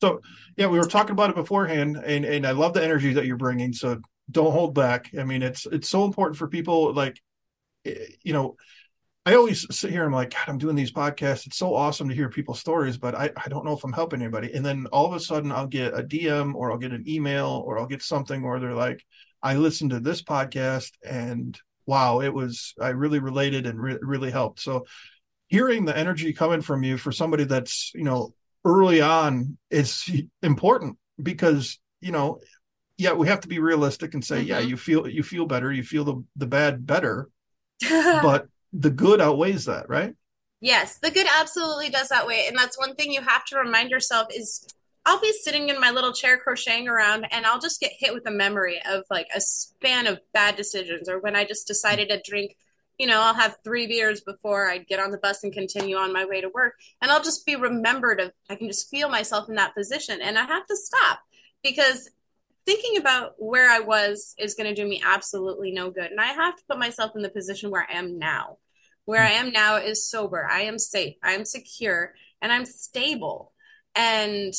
So 0.00 0.20
yeah, 0.56 0.66
we 0.66 0.78
were 0.78 0.84
talking 0.84 1.12
about 1.12 1.30
it 1.30 1.36
beforehand, 1.36 1.96
and 1.96 2.24
and 2.24 2.46
I 2.46 2.52
love 2.52 2.74
the 2.74 2.84
energy 2.84 3.14
that 3.14 3.26
you're 3.26 3.36
bringing. 3.36 3.72
So 3.72 4.00
don't 4.30 4.52
hold 4.52 4.74
back. 4.74 5.10
I 5.18 5.24
mean, 5.24 5.42
it's 5.42 5.66
it's 5.66 5.88
so 5.88 6.04
important 6.04 6.36
for 6.36 6.46
people. 6.46 6.92
Like, 6.92 7.20
eh, 7.86 7.94
you 8.22 8.32
know, 8.32 8.56
I 9.24 9.34
always 9.34 9.66
sit 9.74 9.90
here. 9.90 10.04
I'm 10.04 10.12
like, 10.12 10.30
God, 10.30 10.44
I'm 10.48 10.58
doing 10.58 10.76
these 10.76 10.92
podcasts. 10.92 11.46
It's 11.46 11.56
so 11.56 11.74
awesome 11.74 12.08
to 12.08 12.14
hear 12.14 12.28
people's 12.28 12.60
stories, 12.60 12.98
but 12.98 13.14
I 13.14 13.30
I 13.36 13.48
don't 13.48 13.64
know 13.64 13.76
if 13.76 13.84
I'm 13.84 13.92
helping 13.92 14.20
anybody. 14.20 14.52
And 14.52 14.64
then 14.64 14.86
all 14.92 15.06
of 15.06 15.14
a 15.14 15.20
sudden, 15.20 15.52
I'll 15.52 15.66
get 15.66 15.98
a 15.98 16.02
DM 16.02 16.54
or 16.54 16.70
I'll 16.70 16.78
get 16.78 16.92
an 16.92 17.08
email 17.08 17.62
or 17.66 17.78
I'll 17.78 17.86
get 17.86 18.02
something 18.02 18.42
where 18.42 18.60
they're 18.60 18.74
like, 18.74 19.04
I 19.42 19.56
listened 19.56 19.90
to 19.90 20.00
this 20.00 20.22
podcast 20.22 20.90
and 21.02 21.58
wow, 21.86 22.20
it 22.20 22.32
was 22.32 22.74
I 22.80 22.88
really 22.90 23.18
related 23.18 23.66
and 23.66 23.80
re- 23.80 23.98
really 24.00 24.30
helped. 24.30 24.60
So 24.60 24.86
hearing 25.48 25.84
the 25.84 25.96
energy 25.96 26.32
coming 26.32 26.62
from 26.62 26.82
you 26.82 26.96
for 26.96 27.12
somebody 27.12 27.44
that's 27.44 27.92
you 27.94 28.04
know 28.04 28.34
early 28.64 29.00
on 29.00 29.58
is 29.70 30.10
important 30.42 30.98
because 31.22 31.78
you 32.00 32.12
know 32.12 32.40
yeah 32.96 33.12
we 33.12 33.28
have 33.28 33.40
to 33.40 33.48
be 33.48 33.58
realistic 33.58 34.14
and 34.14 34.24
say 34.24 34.38
mm-hmm. 34.38 34.48
yeah 34.48 34.58
you 34.58 34.76
feel 34.76 35.08
you 35.08 35.22
feel 35.22 35.46
better 35.46 35.72
you 35.72 35.82
feel 35.82 36.04
the 36.04 36.24
the 36.36 36.46
bad 36.46 36.86
better 36.86 37.28
but 37.88 38.46
the 38.72 38.90
good 38.90 39.20
outweighs 39.20 39.66
that 39.66 39.88
right 39.88 40.14
yes 40.60 40.98
the 40.98 41.10
good 41.10 41.26
absolutely 41.38 41.90
does 41.90 42.08
that 42.08 42.26
way. 42.26 42.46
and 42.48 42.56
that's 42.56 42.78
one 42.78 42.94
thing 42.94 43.12
you 43.12 43.20
have 43.20 43.44
to 43.44 43.58
remind 43.58 43.90
yourself 43.90 44.28
is 44.34 44.66
I'll 45.06 45.20
be 45.20 45.32
sitting 45.32 45.68
in 45.68 45.80
my 45.80 45.90
little 45.90 46.12
chair 46.12 46.38
crocheting 46.38 46.88
around 46.88 47.26
and 47.30 47.44
I'll 47.44 47.60
just 47.60 47.80
get 47.80 47.92
hit 47.98 48.14
with 48.14 48.26
a 48.26 48.30
memory 48.30 48.80
of 48.84 49.04
like 49.10 49.28
a 49.34 49.40
span 49.40 50.06
of 50.06 50.20
bad 50.32 50.56
decisions 50.56 51.08
or 51.08 51.18
when 51.20 51.36
I 51.36 51.44
just 51.44 51.66
decided 51.66 52.08
to 52.08 52.22
drink 52.24 52.56
you 52.98 53.06
know, 53.06 53.20
I'll 53.20 53.34
have 53.34 53.56
three 53.64 53.86
beers 53.86 54.20
before 54.20 54.68
I'd 54.68 54.86
get 54.86 55.00
on 55.00 55.10
the 55.10 55.18
bus 55.18 55.42
and 55.42 55.52
continue 55.52 55.96
on 55.96 56.12
my 56.12 56.24
way 56.24 56.40
to 56.40 56.48
work. 56.48 56.74
And 57.02 57.10
I'll 57.10 57.22
just 57.22 57.44
be 57.44 57.56
remembered 57.56 58.20
of, 58.20 58.32
I 58.48 58.54
can 58.54 58.68
just 58.68 58.88
feel 58.88 59.08
myself 59.08 59.48
in 59.48 59.56
that 59.56 59.74
position. 59.74 60.20
And 60.20 60.38
I 60.38 60.44
have 60.44 60.66
to 60.66 60.76
stop 60.76 61.20
because 61.62 62.08
thinking 62.66 62.96
about 62.96 63.34
where 63.38 63.68
I 63.68 63.80
was 63.80 64.34
is 64.38 64.54
going 64.54 64.72
to 64.72 64.80
do 64.80 64.88
me 64.88 65.02
absolutely 65.04 65.72
no 65.72 65.90
good. 65.90 66.10
And 66.10 66.20
I 66.20 66.26
have 66.26 66.56
to 66.56 66.64
put 66.68 66.78
myself 66.78 67.12
in 67.16 67.22
the 67.22 67.28
position 67.28 67.70
where 67.70 67.86
I 67.88 67.98
am 67.98 68.18
now. 68.18 68.58
Where 69.06 69.22
I 69.22 69.32
am 69.32 69.50
now 69.50 69.76
is 69.76 70.08
sober. 70.08 70.48
I 70.50 70.62
am 70.62 70.78
safe. 70.78 71.16
I 71.22 71.32
am 71.32 71.44
secure 71.44 72.14
and 72.40 72.52
I'm 72.52 72.64
stable. 72.64 73.52
And 73.94 74.54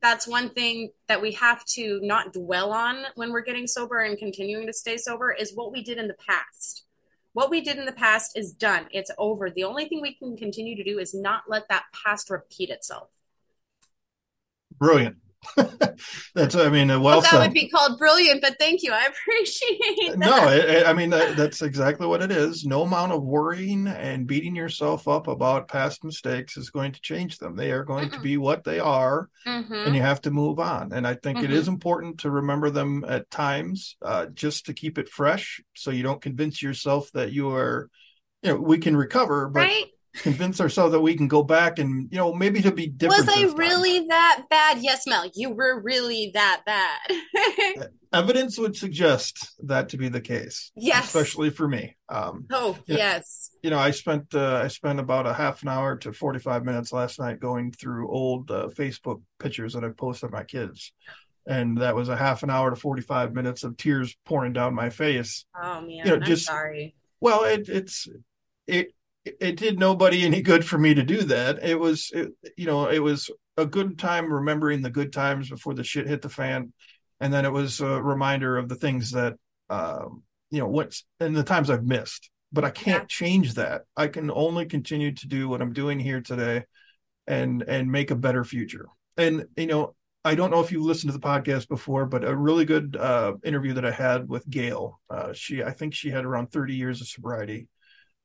that's 0.00 0.26
one 0.26 0.50
thing 0.50 0.90
that 1.08 1.20
we 1.20 1.32
have 1.32 1.64
to 1.64 2.00
not 2.02 2.32
dwell 2.32 2.72
on 2.72 3.04
when 3.14 3.32
we're 3.32 3.40
getting 3.40 3.66
sober 3.66 4.00
and 4.00 4.18
continuing 4.18 4.66
to 4.66 4.72
stay 4.72 4.96
sober 4.96 5.32
is 5.32 5.54
what 5.54 5.72
we 5.72 5.82
did 5.82 5.98
in 5.98 6.08
the 6.08 6.16
past 6.26 6.86
what 7.36 7.50
we 7.50 7.60
did 7.60 7.76
in 7.76 7.84
the 7.84 7.92
past 7.92 8.34
is 8.34 8.50
done. 8.50 8.86
It's 8.92 9.10
over. 9.18 9.50
The 9.50 9.64
only 9.64 9.90
thing 9.90 10.00
we 10.00 10.14
can 10.14 10.38
continue 10.38 10.74
to 10.74 10.82
do 10.82 10.98
is 10.98 11.12
not 11.12 11.42
let 11.46 11.68
that 11.68 11.84
past 11.92 12.30
repeat 12.30 12.70
itself. 12.70 13.10
Brilliant. 14.78 15.18
that's 16.34 16.54
I 16.54 16.68
mean, 16.68 16.88
well, 16.88 17.00
well 17.00 17.20
that 17.20 17.30
said. 17.30 17.40
would 17.40 17.52
be 17.52 17.68
called 17.68 17.98
brilliant, 17.98 18.42
but 18.42 18.56
thank 18.58 18.82
you. 18.82 18.92
I 18.92 19.06
appreciate 19.28 20.10
that. 20.10 20.18
No, 20.18 20.48
it, 20.48 20.86
I 20.86 20.92
mean 20.92 21.10
that, 21.10 21.36
that's 21.36 21.62
exactly 21.62 22.06
what 22.06 22.22
it 22.22 22.30
is. 22.30 22.64
No 22.64 22.82
amount 22.82 23.12
of 23.12 23.22
worrying 23.22 23.86
and 23.86 24.26
beating 24.26 24.56
yourself 24.56 25.08
up 25.08 25.28
about 25.28 25.68
past 25.68 26.04
mistakes 26.04 26.56
is 26.56 26.70
going 26.70 26.92
to 26.92 27.00
change 27.00 27.38
them. 27.38 27.56
They 27.56 27.70
are 27.70 27.84
going 27.84 28.08
mm 28.08 28.16
to 28.16 28.20
be 28.20 28.36
what 28.36 28.62
they 28.62 28.78
are, 28.78 29.28
mm-hmm. 29.46 29.72
and 29.72 29.94
you 29.94 30.00
have 30.00 30.20
to 30.22 30.30
move 30.30 30.60
on. 30.60 30.92
And 30.92 31.06
I 31.06 31.14
think 31.14 31.38
mm-hmm. 31.38 31.46
it 31.46 31.52
is 31.52 31.66
important 31.66 32.20
to 32.20 32.30
remember 32.30 32.70
them 32.70 33.04
at 33.06 33.28
times, 33.30 33.96
uh, 34.00 34.26
just 34.26 34.66
to 34.66 34.74
keep 34.74 34.96
it 34.96 35.08
fresh, 35.08 35.60
so 35.74 35.90
you 35.90 36.04
don't 36.04 36.22
convince 36.22 36.62
yourself 36.62 37.10
that 37.12 37.32
you 37.32 37.50
are. 37.50 37.90
You 38.42 38.52
know, 38.52 38.60
we 38.60 38.78
can 38.78 38.96
recover, 38.96 39.48
but 39.48 39.60
right? 39.60 39.86
Convince 40.16 40.60
ourselves 40.60 40.92
that 40.92 41.00
we 41.00 41.16
can 41.16 41.28
go 41.28 41.42
back 41.42 41.78
and 41.78 42.08
you 42.10 42.18
know 42.18 42.32
maybe 42.32 42.62
to 42.62 42.72
be 42.72 42.86
different. 42.86 43.26
Was 43.26 43.36
I 43.36 43.52
really 43.56 44.06
that 44.08 44.44
bad? 44.50 44.78
Yes, 44.80 45.06
Mel, 45.06 45.30
you 45.34 45.50
were 45.50 45.80
really 45.80 46.30
that 46.34 46.62
bad. 46.66 47.90
Evidence 48.12 48.58
would 48.58 48.76
suggest 48.76 49.54
that 49.66 49.90
to 49.90 49.96
be 49.96 50.08
the 50.08 50.20
case. 50.20 50.72
Yes, 50.74 51.06
especially 51.06 51.50
for 51.50 51.68
me. 51.68 51.96
Um, 52.08 52.46
oh 52.52 52.78
you 52.86 52.96
yes. 52.96 53.50
Know, 53.52 53.58
you 53.62 53.70
know, 53.70 53.78
I 53.78 53.90
spent 53.90 54.34
uh, 54.34 54.60
I 54.64 54.68
spent 54.68 55.00
about 55.00 55.26
a 55.26 55.34
half 55.34 55.62
an 55.62 55.68
hour 55.68 55.96
to 55.96 56.12
forty 56.12 56.38
five 56.38 56.64
minutes 56.64 56.92
last 56.92 57.18
night 57.18 57.40
going 57.40 57.72
through 57.72 58.10
old 58.10 58.50
uh, 58.50 58.68
Facebook 58.68 59.22
pictures 59.38 59.74
that 59.74 59.84
I 59.84 59.90
posted 59.90 60.30
my 60.30 60.44
kids. 60.44 60.92
And 61.48 61.78
that 61.78 61.94
was 61.94 62.08
a 62.08 62.16
half 62.16 62.42
an 62.42 62.50
hour 62.50 62.70
to 62.70 62.76
forty 62.76 63.02
five 63.02 63.34
minutes 63.34 63.64
of 63.64 63.76
tears 63.76 64.16
pouring 64.24 64.52
down 64.52 64.74
my 64.74 64.90
face. 64.90 65.44
Oh 65.54 65.80
man, 65.80 65.90
you 65.90 66.04
know, 66.04 66.14
I'm 66.14 66.22
just, 66.22 66.46
sorry 66.46 66.94
Well, 67.20 67.44
it, 67.44 67.68
it's 67.68 68.08
it 68.66 68.92
it 69.40 69.56
did 69.56 69.78
nobody 69.78 70.24
any 70.24 70.42
good 70.42 70.64
for 70.64 70.78
me 70.78 70.94
to 70.94 71.02
do 71.02 71.22
that. 71.22 71.62
It 71.62 71.78
was 71.78 72.10
it, 72.14 72.32
you 72.56 72.66
know 72.66 72.88
it 72.88 73.00
was 73.00 73.30
a 73.56 73.66
good 73.66 73.98
time 73.98 74.32
remembering 74.32 74.82
the 74.82 74.90
good 74.90 75.12
times 75.12 75.50
before 75.50 75.74
the 75.74 75.84
shit 75.84 76.06
hit 76.06 76.22
the 76.22 76.28
fan, 76.28 76.72
and 77.20 77.32
then 77.32 77.44
it 77.44 77.52
was 77.52 77.80
a 77.80 78.02
reminder 78.02 78.56
of 78.56 78.68
the 78.68 78.76
things 78.76 79.12
that 79.12 79.34
um, 79.70 80.22
you 80.50 80.60
know 80.60 80.68
what's 80.68 81.04
and 81.20 81.36
the 81.36 81.42
times 81.42 81.70
I've 81.70 81.84
missed. 81.84 82.30
But 82.52 82.64
I 82.64 82.70
can't 82.70 83.02
yeah. 83.02 83.08
change 83.08 83.54
that. 83.54 83.82
I 83.96 84.06
can 84.06 84.30
only 84.30 84.66
continue 84.66 85.12
to 85.12 85.28
do 85.28 85.48
what 85.48 85.60
I'm 85.60 85.72
doing 85.72 85.98
here 85.98 86.20
today, 86.20 86.64
and 87.26 87.62
and 87.62 87.90
make 87.90 88.10
a 88.10 88.16
better 88.16 88.44
future. 88.44 88.86
And 89.16 89.46
you 89.56 89.66
know 89.66 89.94
I 90.26 90.34
don't 90.34 90.50
know 90.50 90.60
if 90.60 90.72
you've 90.72 90.82
listened 90.82 91.12
to 91.12 91.18
the 91.18 91.24
podcast 91.24 91.68
before, 91.68 92.04
but 92.04 92.24
a 92.24 92.34
really 92.34 92.64
good 92.64 92.96
uh, 92.96 93.34
interview 93.44 93.74
that 93.74 93.86
I 93.86 93.92
had 93.92 94.28
with 94.28 94.50
Gail. 94.50 95.00
Uh, 95.08 95.32
she, 95.32 95.62
I 95.62 95.70
think 95.70 95.94
she 95.94 96.10
had 96.10 96.24
around 96.24 96.50
30 96.50 96.74
years 96.74 97.00
of 97.00 97.06
sobriety. 97.06 97.68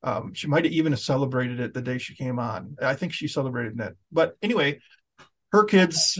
Um, 0.03 0.33
she 0.33 0.47
might 0.47 0.65
have 0.65 0.73
even 0.73 0.95
celebrated 0.97 1.59
it 1.59 1.73
the 1.73 1.81
day 1.81 1.97
she 1.97 2.15
came 2.15 2.39
on. 2.39 2.75
I 2.81 2.95
think 2.95 3.13
she 3.13 3.27
celebrated 3.27 3.79
it. 3.79 3.95
But 4.11 4.35
anyway, 4.41 4.79
her 5.51 5.63
kids. 5.63 6.19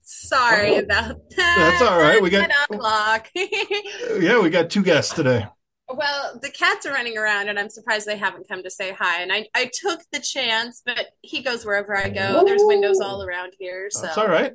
Sorry 0.00 0.76
about 0.76 1.16
that. 1.30 1.56
That's 1.56 1.82
all 1.82 1.98
right. 1.98 2.22
We 2.22 2.30
got 2.30 2.50
clock. 2.72 3.28
yeah, 3.34 4.40
we 4.40 4.50
got 4.50 4.70
two 4.70 4.82
guests 4.82 5.14
today. 5.14 5.46
Well, 5.88 6.38
the 6.40 6.50
cats 6.50 6.86
are 6.86 6.92
running 6.92 7.18
around, 7.18 7.48
and 7.48 7.58
I'm 7.58 7.68
surprised 7.68 8.06
they 8.06 8.16
haven't 8.16 8.48
come 8.48 8.62
to 8.62 8.70
say 8.70 8.92
hi. 8.92 9.20
And 9.20 9.32
I, 9.32 9.46
I 9.54 9.70
took 9.72 10.00
the 10.12 10.20
chance, 10.20 10.82
but 10.84 11.08
he 11.20 11.42
goes 11.42 11.64
wherever 11.64 11.96
I 11.96 12.08
go. 12.08 12.42
There's 12.44 12.62
windows 12.64 13.00
all 13.00 13.22
around 13.22 13.52
here, 13.58 13.88
so 13.90 14.02
that's 14.02 14.16
all 14.16 14.28
right. 14.28 14.54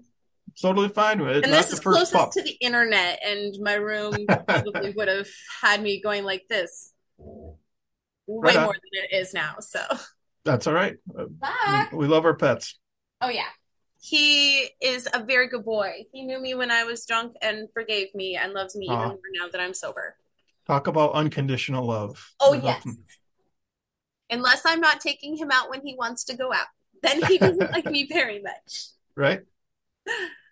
Totally 0.61 0.89
fine 0.89 1.21
with 1.21 1.37
it. 1.37 1.43
And 1.45 1.53
this 1.53 1.71
is 1.71 1.79
closest 1.79 2.13
pup. 2.13 2.31
to 2.31 2.41
the 2.41 2.57
internet, 2.61 3.19
and 3.25 3.55
my 3.61 3.75
room 3.75 4.13
probably 4.47 4.91
would 4.97 5.07
have 5.07 5.27
had 5.61 5.81
me 5.81 6.01
going 6.01 6.23
like 6.25 6.45
this 6.49 6.93
way 8.27 8.53
right 8.53 8.61
more 8.63 8.73
than 8.73 9.03
it 9.03 9.15
is 9.15 9.33
now. 9.33 9.55
So 9.59 9.81
that's 10.43 10.67
all 10.67 10.73
right. 10.73 10.97
Bye. 11.07 11.87
We, 11.93 12.07
love 12.07 12.25
our 12.25 12.35
pets. 12.35 12.77
Oh 13.21 13.29
yeah 13.29 13.47
he 14.01 14.69
is 14.81 15.07
a 15.13 15.23
very 15.23 15.47
good 15.47 15.65
boy. 15.65 16.05
He 16.11 16.23
knew 16.23 16.39
me 16.39 16.55
when 16.55 16.71
I 16.71 16.83
was 16.83 17.05
drunk 17.05 17.35
and 17.41 17.67
forgave 17.73 18.13
me 18.15 18.35
and 18.35 18.53
loves 18.53 18.75
me 18.75 18.87
Aww. 18.87 18.93
even 18.93 19.07
more 19.09 19.19
now 19.33 19.49
that 19.51 19.59
I'm 19.59 19.73
sober. 19.73 20.15
Talk 20.67 20.87
about 20.87 21.13
unconditional 21.13 21.85
love. 21.85 22.31
Oh, 22.39 22.53
yes. 22.53 22.85
Unless 24.29 24.61
I'm 24.65 24.79
not 24.79 25.01
taking 25.01 25.35
him 25.35 25.49
out 25.51 25.69
when 25.69 25.81
he 25.81 25.95
wants 25.95 26.23
to 26.25 26.37
go 26.37 26.53
out, 26.53 26.67
then 27.01 27.21
he 27.23 27.37
doesn't 27.37 27.71
like 27.71 27.85
me 27.85 28.07
very 28.07 28.41
much. 28.41 28.89
Right. 29.15 29.41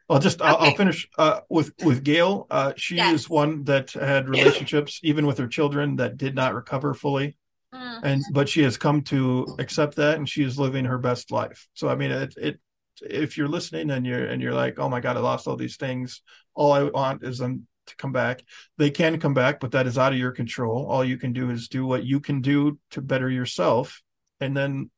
I'll 0.09 0.19
just 0.19 0.41
I'll, 0.41 0.55
okay. 0.55 0.65
I'll 0.67 0.75
finish 0.75 1.07
uh, 1.17 1.41
with 1.49 1.73
with 1.83 2.03
Gail. 2.03 2.47
Uh, 2.49 2.73
she 2.77 2.95
yes. 2.95 3.13
is 3.13 3.29
one 3.29 3.63
that 3.65 3.91
had 3.91 4.29
relationships 4.29 4.99
even 5.03 5.25
with 5.25 5.37
her 5.37 5.47
children 5.47 5.97
that 5.97 6.17
did 6.17 6.33
not 6.33 6.53
recover 6.53 6.93
fully, 6.93 7.37
mm. 7.73 7.99
and 8.03 8.23
but 8.31 8.47
she 8.47 8.63
has 8.63 8.77
come 8.77 9.01
to 9.03 9.55
accept 9.59 9.95
that, 9.97 10.17
and 10.17 10.27
she 10.27 10.43
is 10.43 10.57
living 10.57 10.85
her 10.85 10.97
best 10.97 11.31
life. 11.31 11.67
So 11.73 11.89
I 11.89 11.95
mean, 11.95 12.11
it, 12.11 12.33
it 12.37 12.59
if 13.01 13.37
you're 13.37 13.49
listening 13.49 13.91
and 13.91 14.05
you're 14.05 14.25
and 14.25 14.41
you're 14.41 14.53
like, 14.53 14.79
oh 14.79 14.87
my 14.87 15.01
god, 15.01 15.17
I 15.17 15.19
lost 15.19 15.47
all 15.47 15.57
these 15.57 15.77
things. 15.77 16.21
All 16.55 16.71
I 16.71 16.83
want 16.83 17.23
is 17.23 17.39
them 17.39 17.67
to 17.87 17.95
come 17.97 18.11
back. 18.13 18.43
They 18.77 18.91
can 18.91 19.19
come 19.19 19.33
back, 19.33 19.59
but 19.59 19.71
that 19.71 19.87
is 19.87 19.97
out 19.97 20.13
of 20.13 20.19
your 20.19 20.31
control. 20.31 20.87
All 20.87 21.03
you 21.03 21.17
can 21.17 21.33
do 21.33 21.49
is 21.49 21.67
do 21.67 21.85
what 21.85 22.05
you 22.05 22.19
can 22.19 22.41
do 22.41 22.79
to 22.91 23.01
better 23.01 23.29
yourself 23.29 24.01
and 24.39 24.55
then 24.55 24.89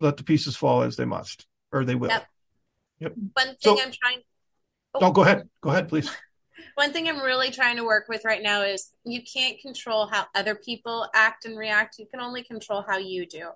let 0.00 0.16
the 0.16 0.24
pieces 0.24 0.56
fall 0.56 0.82
as 0.82 0.96
they 0.96 1.04
must 1.04 1.46
or 1.72 1.84
they 1.84 1.94
will. 1.94 2.08
Yep. 2.08 2.26
yep. 3.00 3.12
One 3.34 3.46
thing 3.46 3.56
so, 3.58 3.72
I'm 3.80 3.92
trying 3.92 4.22
Oh. 4.94 5.00
oh, 5.02 5.12
go 5.12 5.22
ahead. 5.22 5.48
Go 5.60 5.70
ahead, 5.70 5.88
please. 5.88 6.10
One 6.74 6.92
thing 6.92 7.08
I'm 7.08 7.20
really 7.20 7.50
trying 7.50 7.76
to 7.76 7.84
work 7.84 8.06
with 8.08 8.24
right 8.24 8.42
now 8.42 8.62
is 8.62 8.92
you 9.04 9.22
can't 9.22 9.58
control 9.60 10.06
how 10.06 10.26
other 10.34 10.54
people 10.54 11.08
act 11.14 11.44
and 11.44 11.56
react. 11.56 11.98
You 11.98 12.06
can 12.06 12.20
only 12.20 12.42
control 12.42 12.84
how 12.86 12.98
you 12.98 13.26
do. 13.26 13.48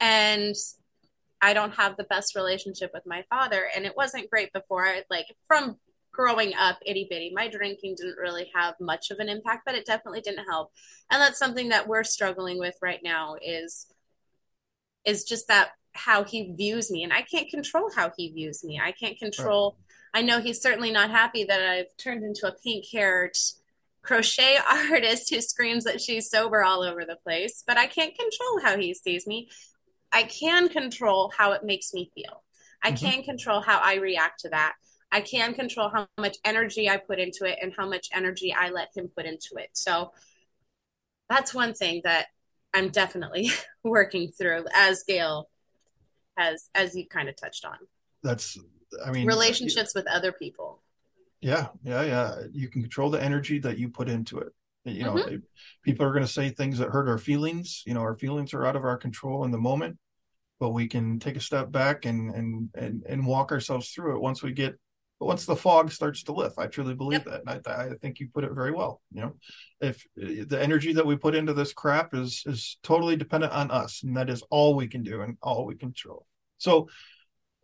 And 0.00 0.54
I 1.40 1.54
don't 1.54 1.74
have 1.74 1.96
the 1.96 2.04
best 2.04 2.34
relationship 2.34 2.90
with 2.94 3.02
my 3.06 3.24
father 3.28 3.68
and 3.74 3.84
it 3.84 3.96
wasn't 3.96 4.30
great 4.30 4.52
before. 4.52 4.86
Like 5.10 5.26
from 5.46 5.76
growing 6.12 6.52
up 6.54 6.78
itty 6.86 7.06
bitty 7.08 7.32
my 7.34 7.48
drinking 7.48 7.94
didn't 7.96 8.18
really 8.18 8.50
have 8.54 8.74
much 8.78 9.10
of 9.10 9.18
an 9.18 9.28
impact 9.28 9.62
but 9.64 9.74
it 9.74 9.86
definitely 9.86 10.20
didn't 10.20 10.44
help 10.44 10.70
and 11.10 11.20
that's 11.20 11.38
something 11.38 11.70
that 11.70 11.88
we're 11.88 12.04
struggling 12.04 12.58
with 12.58 12.74
right 12.82 13.00
now 13.02 13.34
is 13.42 13.86
is 15.04 15.24
just 15.24 15.48
that 15.48 15.70
how 15.94 16.22
he 16.22 16.52
views 16.52 16.90
me 16.90 17.02
and 17.02 17.12
i 17.12 17.22
can't 17.22 17.48
control 17.48 17.90
how 17.96 18.10
he 18.16 18.30
views 18.30 18.62
me 18.62 18.78
i 18.82 18.92
can't 18.92 19.18
control 19.18 19.76
right. 19.78 19.91
I 20.14 20.22
know 20.22 20.40
he's 20.40 20.60
certainly 20.60 20.90
not 20.90 21.10
happy 21.10 21.44
that 21.44 21.60
i've 21.60 21.96
turned 21.96 22.24
into 22.24 22.46
a 22.46 22.54
pink 22.62 22.84
haired 22.92 23.36
crochet 24.02 24.58
artist 24.90 25.32
who 25.32 25.40
screams 25.40 25.84
that 25.84 26.00
she's 26.00 26.30
sober 26.30 26.62
all 26.62 26.82
over 26.82 27.04
the 27.04 27.16
place 27.16 27.62
but 27.66 27.78
i 27.78 27.86
can't 27.86 28.16
control 28.16 28.60
how 28.62 28.78
he 28.78 28.94
sees 28.94 29.26
me 29.26 29.48
i 30.12 30.22
can 30.22 30.68
control 30.68 31.32
how 31.36 31.52
it 31.52 31.64
makes 31.64 31.92
me 31.92 32.10
feel 32.14 32.42
i 32.82 32.90
mm-hmm. 32.90 33.04
can 33.04 33.22
control 33.22 33.60
how 33.60 33.78
i 33.78 33.96
react 33.96 34.40
to 34.40 34.48
that 34.48 34.74
I 35.14 35.20
can 35.20 35.52
control 35.52 35.90
how 35.90 36.08
much 36.18 36.38
energy 36.42 36.88
I 36.88 36.96
put 36.96 37.18
into 37.18 37.44
it 37.44 37.58
and 37.60 37.72
how 37.76 37.86
much 37.86 38.08
energy 38.14 38.54
I 38.58 38.70
let 38.70 38.96
him 38.96 39.10
put 39.14 39.26
into 39.26 39.56
it. 39.58 39.68
So 39.74 40.12
that's 41.28 41.52
one 41.54 41.74
thing 41.74 42.00
that 42.04 42.28
I'm 42.72 42.88
definitely 42.88 43.50
working 43.84 44.32
through 44.32 44.64
as 44.74 45.04
Gail 45.06 45.50
has 46.36 46.70
as 46.74 46.96
you 46.96 47.06
kind 47.06 47.28
of 47.28 47.36
touched 47.36 47.66
on. 47.66 47.76
That's 48.22 48.56
I 49.04 49.10
mean 49.10 49.26
relationships 49.26 49.94
with 49.94 50.06
other 50.06 50.32
people. 50.32 50.82
Yeah, 51.40 51.68
yeah, 51.82 52.02
yeah. 52.02 52.42
You 52.52 52.68
can 52.68 52.82
control 52.82 53.10
the 53.10 53.22
energy 53.22 53.58
that 53.60 53.78
you 53.78 53.88
put 53.88 54.08
into 54.08 54.38
it. 54.38 54.52
You 54.84 55.04
know, 55.04 55.14
mm-hmm. 55.14 55.36
people 55.84 56.06
are 56.06 56.12
going 56.12 56.24
to 56.24 56.30
say 56.32 56.50
things 56.50 56.78
that 56.78 56.90
hurt 56.90 57.08
our 57.08 57.18
feelings. 57.18 57.82
You 57.86 57.94
know, 57.94 58.00
our 58.00 58.16
feelings 58.16 58.52
are 58.52 58.66
out 58.66 58.76
of 58.76 58.84
our 58.84 58.96
control 58.96 59.44
in 59.44 59.50
the 59.50 59.58
moment, 59.58 59.98
but 60.58 60.70
we 60.70 60.88
can 60.88 61.18
take 61.18 61.36
a 61.36 61.40
step 61.40 61.70
back 61.70 62.04
and 62.04 62.34
and 62.34 62.68
and 62.74 63.02
and 63.08 63.26
walk 63.26 63.52
ourselves 63.52 63.90
through 63.90 64.16
it 64.16 64.22
once 64.22 64.42
we 64.42 64.52
get 64.52 64.78
but 65.22 65.26
once 65.26 65.46
the 65.46 65.54
fog 65.54 65.92
starts 65.92 66.24
to 66.24 66.32
lift, 66.32 66.58
I 66.58 66.66
truly 66.66 66.94
believe 66.94 67.24
yep. 67.24 67.44
that. 67.44 67.68
I, 67.68 67.84
I, 67.84 67.94
think 68.02 68.18
you 68.18 68.26
put 68.34 68.42
it 68.42 68.50
very 68.54 68.72
well. 68.72 69.00
You 69.12 69.20
know, 69.20 69.34
if 69.80 70.04
the 70.16 70.60
energy 70.60 70.94
that 70.94 71.06
we 71.06 71.14
put 71.14 71.36
into 71.36 71.54
this 71.54 71.72
crap 71.72 72.12
is 72.12 72.42
is 72.44 72.76
totally 72.82 73.14
dependent 73.14 73.52
on 73.52 73.70
us, 73.70 74.02
and 74.02 74.16
that 74.16 74.28
is 74.28 74.42
all 74.50 74.74
we 74.74 74.88
can 74.88 75.04
do 75.04 75.20
and 75.20 75.36
all 75.40 75.64
we 75.64 75.76
control. 75.76 76.26
So, 76.58 76.88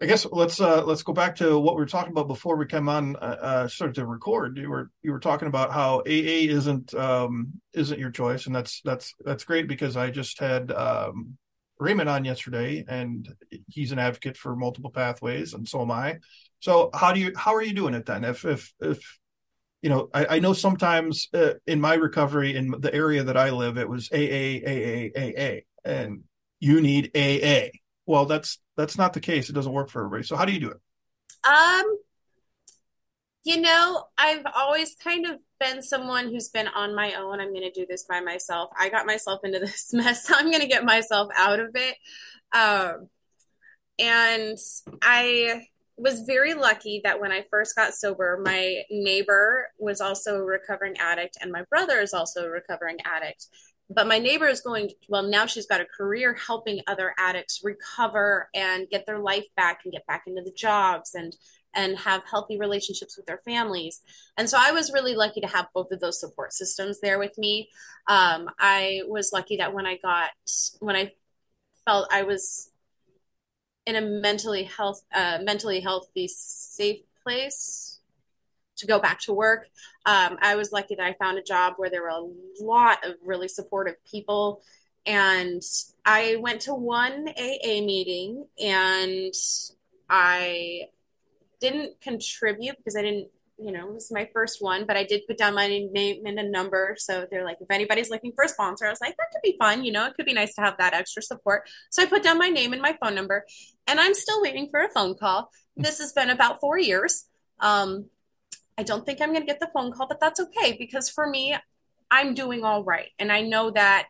I 0.00 0.06
guess 0.06 0.26
let's 0.30 0.60
uh, 0.60 0.84
let's 0.84 1.02
go 1.02 1.12
back 1.12 1.36
to 1.36 1.58
what 1.58 1.74
we 1.74 1.80
were 1.80 1.86
talking 1.86 2.12
about 2.12 2.28
before 2.28 2.56
we 2.56 2.66
come 2.66 2.88
on 2.88 3.16
uh, 3.16 3.36
uh, 3.40 3.68
started 3.68 3.96
to 3.96 4.06
record. 4.06 4.56
You 4.56 4.70
were 4.70 4.90
you 5.02 5.10
were 5.10 5.18
talking 5.18 5.48
about 5.48 5.72
how 5.72 6.00
AA 6.00 6.46
isn't 6.46 6.94
um, 6.94 7.60
isn't 7.72 7.98
your 7.98 8.10
choice, 8.10 8.46
and 8.46 8.54
that's 8.54 8.80
that's 8.82 9.14
that's 9.24 9.42
great 9.42 9.66
because 9.66 9.96
I 9.96 10.10
just 10.10 10.38
had 10.38 10.70
um, 10.70 11.36
Raymond 11.80 12.08
on 12.08 12.24
yesterday, 12.24 12.84
and 12.86 13.28
he's 13.66 13.90
an 13.90 13.98
advocate 13.98 14.36
for 14.36 14.54
multiple 14.54 14.90
pathways, 14.90 15.52
and 15.52 15.68
so 15.68 15.82
am 15.82 15.90
I. 15.90 16.18
So 16.60 16.90
how 16.94 17.12
do 17.12 17.18
you 17.18 17.32
how 17.36 17.56
are 17.56 17.62
you 17.62 17.72
doing 17.72 17.94
it 17.94 18.06
then? 18.06 18.22
If 18.22 18.44
if 18.44 18.72
if 18.80 19.18
you 19.82 19.90
know, 19.90 20.10
I, 20.14 20.26
I 20.26 20.38
know 20.38 20.52
sometimes 20.52 21.28
uh, 21.34 21.54
in 21.66 21.80
my 21.80 21.94
recovery 21.94 22.54
in 22.54 22.70
the 22.70 22.94
area 22.94 23.24
that 23.24 23.36
I 23.36 23.50
live, 23.50 23.78
it 23.78 23.88
was 23.88 24.10
AA 24.12 24.60
AA 24.64 25.08
AA, 25.16 25.60
and 25.84 26.22
you 26.60 26.80
need 26.80 27.10
AA. 27.16 27.70
Well, 28.06 28.26
that's 28.26 28.58
that's 28.78 28.96
not 28.96 29.12
the 29.12 29.20
case. 29.20 29.50
It 29.50 29.54
doesn't 29.54 29.72
work 29.72 29.90
for 29.90 30.00
everybody. 30.00 30.22
So 30.22 30.36
how 30.36 30.44
do 30.44 30.52
you 30.52 30.60
do 30.60 30.70
it? 30.70 30.80
Um, 31.44 31.98
you 33.44 33.60
know, 33.60 34.04
I've 34.16 34.44
always 34.54 34.94
kind 34.94 35.26
of 35.26 35.38
been 35.58 35.82
someone 35.82 36.28
who's 36.28 36.48
been 36.48 36.68
on 36.68 36.94
my 36.94 37.14
own. 37.14 37.40
I'm 37.40 37.52
going 37.52 37.68
to 37.68 37.72
do 37.72 37.86
this 37.88 38.04
by 38.04 38.20
myself. 38.20 38.70
I 38.78 38.88
got 38.88 39.04
myself 39.04 39.40
into 39.42 39.58
this 39.58 39.88
mess. 39.92 40.24
So 40.24 40.34
I'm 40.36 40.50
going 40.50 40.62
to 40.62 40.68
get 40.68 40.84
myself 40.84 41.28
out 41.36 41.58
of 41.58 41.70
it. 41.74 41.96
Um, 42.52 43.08
and 43.98 44.56
I 45.02 45.66
was 45.96 46.20
very 46.20 46.54
lucky 46.54 47.00
that 47.02 47.20
when 47.20 47.32
I 47.32 47.42
first 47.50 47.74
got 47.74 47.94
sober, 47.94 48.40
my 48.44 48.82
neighbor 48.90 49.66
was 49.76 50.00
also 50.00 50.36
a 50.36 50.44
recovering 50.44 50.96
addict, 50.98 51.36
and 51.40 51.50
my 51.50 51.64
brother 51.68 52.00
is 52.00 52.14
also 52.14 52.44
a 52.44 52.50
recovering 52.50 52.98
addict. 53.04 53.46
But 53.90 54.06
my 54.06 54.18
neighbor 54.18 54.46
is 54.46 54.60
going, 54.60 54.90
well, 55.08 55.22
now 55.22 55.46
she's 55.46 55.66
got 55.66 55.80
a 55.80 55.86
career 55.86 56.34
helping 56.34 56.80
other 56.86 57.14
addicts 57.18 57.62
recover 57.64 58.50
and 58.54 58.88
get 58.90 59.06
their 59.06 59.18
life 59.18 59.46
back 59.56 59.80
and 59.84 59.92
get 59.92 60.06
back 60.06 60.24
into 60.26 60.42
the 60.42 60.52
jobs 60.52 61.14
and 61.14 61.34
and 61.74 61.98
have 61.98 62.22
healthy 62.28 62.58
relationships 62.58 63.16
with 63.16 63.26
their 63.26 63.40
families. 63.44 64.00
And 64.36 64.48
so 64.48 64.58
I 64.58 64.72
was 64.72 64.92
really 64.92 65.14
lucky 65.14 65.40
to 65.42 65.46
have 65.46 65.68
both 65.74 65.92
of 65.92 66.00
those 66.00 66.18
support 66.18 66.52
systems 66.52 66.98
there 67.00 67.18
with 67.18 67.36
me. 67.36 67.68
Um, 68.08 68.48
I 68.58 69.02
was 69.06 69.32
lucky 69.32 69.58
that 69.58 69.74
when 69.74 69.86
I 69.86 69.98
got, 69.98 70.30
when 70.80 70.96
I 70.96 71.12
felt 71.84 72.08
I 72.10 72.22
was 72.22 72.70
in 73.86 73.96
a 73.96 74.02
mentally 74.02 74.64
health 74.64 75.02
uh, 75.14 75.38
mentally 75.42 75.80
healthy 75.80 76.28
safe 76.28 77.00
place 77.22 77.97
to 78.78 78.86
go 78.86 78.98
back 78.98 79.20
to 79.20 79.32
work 79.32 79.68
um, 80.06 80.38
i 80.40 80.56
was 80.56 80.72
lucky 80.72 80.94
that 80.94 81.04
i 81.04 81.12
found 81.14 81.38
a 81.38 81.42
job 81.42 81.74
where 81.76 81.90
there 81.90 82.02
were 82.02 82.08
a 82.08 82.28
lot 82.60 83.04
of 83.06 83.14
really 83.24 83.48
supportive 83.48 83.94
people 84.10 84.62
and 85.06 85.62
i 86.04 86.36
went 86.36 86.60
to 86.60 86.74
one 86.74 87.28
aa 87.28 87.80
meeting 87.80 88.46
and 88.62 89.34
i 90.08 90.82
didn't 91.60 92.00
contribute 92.00 92.76
because 92.78 92.96
i 92.96 93.02
didn't 93.02 93.28
you 93.58 93.72
know, 93.72 93.88
it 93.88 93.94
was 93.94 94.12
my 94.12 94.28
first 94.32 94.62
one, 94.62 94.86
but 94.86 94.96
I 94.96 95.02
did 95.02 95.26
put 95.26 95.36
down 95.36 95.54
my 95.54 95.66
name 95.66 96.26
and 96.26 96.38
a 96.38 96.48
number. 96.48 96.94
So 96.96 97.26
they're 97.28 97.44
like, 97.44 97.58
if 97.60 97.70
anybody's 97.70 98.08
looking 98.08 98.32
for 98.32 98.44
a 98.44 98.48
sponsor, 98.48 98.86
I 98.86 98.90
was 98.90 99.00
like, 99.00 99.16
that 99.16 99.30
could 99.32 99.42
be 99.42 99.56
fun. 99.58 99.84
You 99.84 99.90
know, 99.92 100.06
it 100.06 100.14
could 100.14 100.26
be 100.26 100.32
nice 100.32 100.54
to 100.54 100.60
have 100.60 100.76
that 100.78 100.94
extra 100.94 101.22
support. 101.22 101.68
So 101.90 102.02
I 102.02 102.06
put 102.06 102.22
down 102.22 102.38
my 102.38 102.48
name 102.48 102.72
and 102.72 102.80
my 102.80 102.96
phone 103.02 103.16
number, 103.16 103.44
and 103.88 103.98
I'm 103.98 104.14
still 104.14 104.40
waiting 104.40 104.68
for 104.70 104.80
a 104.80 104.88
phone 104.88 105.16
call. 105.16 105.50
This 105.76 105.98
has 105.98 106.12
been 106.12 106.30
about 106.30 106.60
four 106.60 106.78
years. 106.78 107.24
Um, 107.58 108.06
I 108.78 108.84
don't 108.84 109.04
think 109.04 109.20
I'm 109.20 109.30
going 109.30 109.42
to 109.42 109.46
get 109.46 109.58
the 109.58 109.70
phone 109.74 109.90
call, 109.90 110.06
but 110.06 110.20
that's 110.20 110.38
okay 110.38 110.76
because 110.78 111.10
for 111.10 111.26
me, 111.26 111.56
I'm 112.12 112.32
doing 112.32 112.64
all 112.64 112.84
right. 112.84 113.08
And 113.18 113.32
I 113.32 113.42
know 113.42 113.72
that 113.72 114.08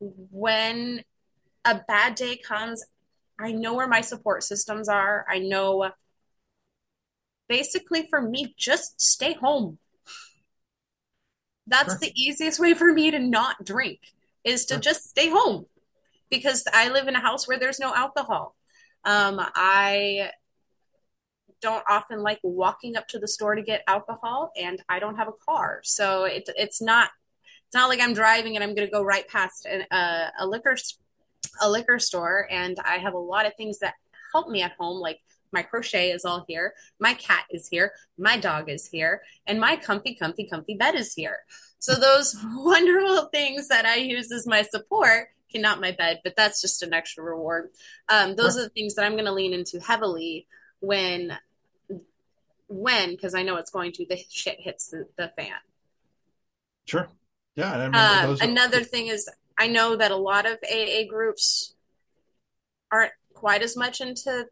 when 0.00 1.04
a 1.66 1.80
bad 1.86 2.14
day 2.14 2.36
comes, 2.36 2.82
I 3.38 3.52
know 3.52 3.74
where 3.74 3.86
my 3.86 4.00
support 4.00 4.44
systems 4.44 4.88
are. 4.88 5.26
I 5.28 5.40
know 5.40 5.90
basically 7.50 8.06
for 8.08 8.22
me, 8.22 8.54
just 8.56 8.98
stay 8.98 9.34
home. 9.34 9.78
That's 11.66 11.92
sure. 11.92 11.98
the 12.00 12.12
easiest 12.16 12.58
way 12.58 12.72
for 12.72 12.92
me 12.92 13.10
to 13.10 13.18
not 13.18 13.62
drink 13.62 14.00
is 14.42 14.64
to 14.66 14.74
sure. 14.74 14.80
just 14.80 15.10
stay 15.10 15.28
home 15.28 15.66
because 16.30 16.64
I 16.72 16.88
live 16.88 17.08
in 17.08 17.14
a 17.14 17.20
house 17.20 17.46
where 17.46 17.58
there's 17.58 17.78
no 17.78 17.94
alcohol. 17.94 18.56
Um, 19.04 19.38
I 19.38 20.30
don't 21.62 21.84
often 21.88 22.22
like 22.22 22.40
walking 22.42 22.96
up 22.96 23.08
to 23.08 23.18
the 23.18 23.28
store 23.28 23.54
to 23.54 23.62
get 23.62 23.84
alcohol 23.86 24.52
and 24.60 24.82
I 24.88 24.98
don't 24.98 25.16
have 25.16 25.28
a 25.28 25.32
car. 25.32 25.80
So 25.84 26.24
it, 26.24 26.50
it's 26.56 26.82
not 26.82 27.10
it's 27.66 27.74
not 27.74 27.88
like 27.88 28.00
I'm 28.00 28.12
driving 28.12 28.54
and 28.54 28.62
I'm 28.62 28.74
going 28.74 28.86
to 28.86 28.92
go 28.92 29.02
right 29.02 29.26
past 29.26 29.64
an, 29.64 29.86
uh, 29.90 30.28
a 30.38 30.46
liquor 30.46 30.76
a 31.62 31.70
liquor 31.70 31.98
store 31.98 32.46
and 32.50 32.78
I 32.84 32.98
have 32.98 33.14
a 33.14 33.18
lot 33.18 33.46
of 33.46 33.54
things 33.56 33.78
that 33.78 33.94
help 34.32 34.48
me 34.48 34.60
at 34.60 34.72
home 34.72 35.00
like 35.00 35.20
my 35.52 35.62
crochet 35.62 36.10
is 36.10 36.24
all 36.24 36.44
here 36.48 36.74
my 36.98 37.14
cat 37.14 37.44
is 37.50 37.68
here 37.68 37.92
my 38.18 38.36
dog 38.36 38.68
is 38.68 38.88
here 38.88 39.22
and 39.46 39.60
my 39.60 39.76
comfy 39.76 40.14
comfy 40.14 40.46
comfy 40.46 40.74
bed 40.74 40.94
is 40.94 41.14
here. 41.14 41.38
So 41.78 41.94
those 41.94 42.36
wonderful 42.54 43.26
things 43.26 43.68
that 43.68 43.86
i 43.86 43.96
use 43.96 44.30
as 44.32 44.46
my 44.46 44.62
support 44.62 45.28
cannot 45.50 45.80
my 45.80 45.92
bed 45.92 46.20
but 46.24 46.34
that's 46.36 46.60
just 46.60 46.82
an 46.82 46.92
extra 46.92 47.22
reward. 47.22 47.70
Um, 48.08 48.36
those 48.36 48.58
are 48.58 48.62
the 48.62 48.70
things 48.70 48.96
that 48.96 49.04
i'm 49.04 49.12
going 49.12 49.24
to 49.26 49.32
lean 49.32 49.54
into 49.54 49.80
heavily 49.80 50.46
when 50.80 51.38
when 52.72 53.10
because 53.10 53.34
i 53.34 53.42
know 53.42 53.56
it's 53.56 53.70
going 53.70 53.92
to 53.92 54.06
the 54.08 54.18
shit 54.30 54.60
hits 54.60 54.88
the, 54.88 55.06
the 55.16 55.32
fan. 55.36 55.54
Sure. 56.86 57.08
Yeah 57.54 57.72
I 57.72 57.84
mean, 57.84 57.94
uh, 57.94 58.36
another 58.40 58.80
are... 58.80 58.84
thing 58.84 59.08
is 59.08 59.28
i 59.58 59.68
know 59.68 59.96
that 59.96 60.10
a 60.10 60.16
lot 60.16 60.46
of 60.46 60.58
aa 60.70 61.04
groups 61.08 61.74
aren't 62.90 63.12
quite 63.34 63.62
as 63.62 63.76
much 63.76 64.00
into 64.00 64.46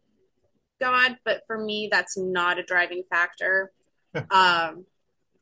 god 0.81 1.19
but 1.25 1.43
for 1.47 1.59
me 1.59 1.89
that's 1.91 2.17
not 2.17 2.59
a 2.59 2.63
driving 2.63 3.05
factor. 3.09 3.73
Um, 4.33 4.87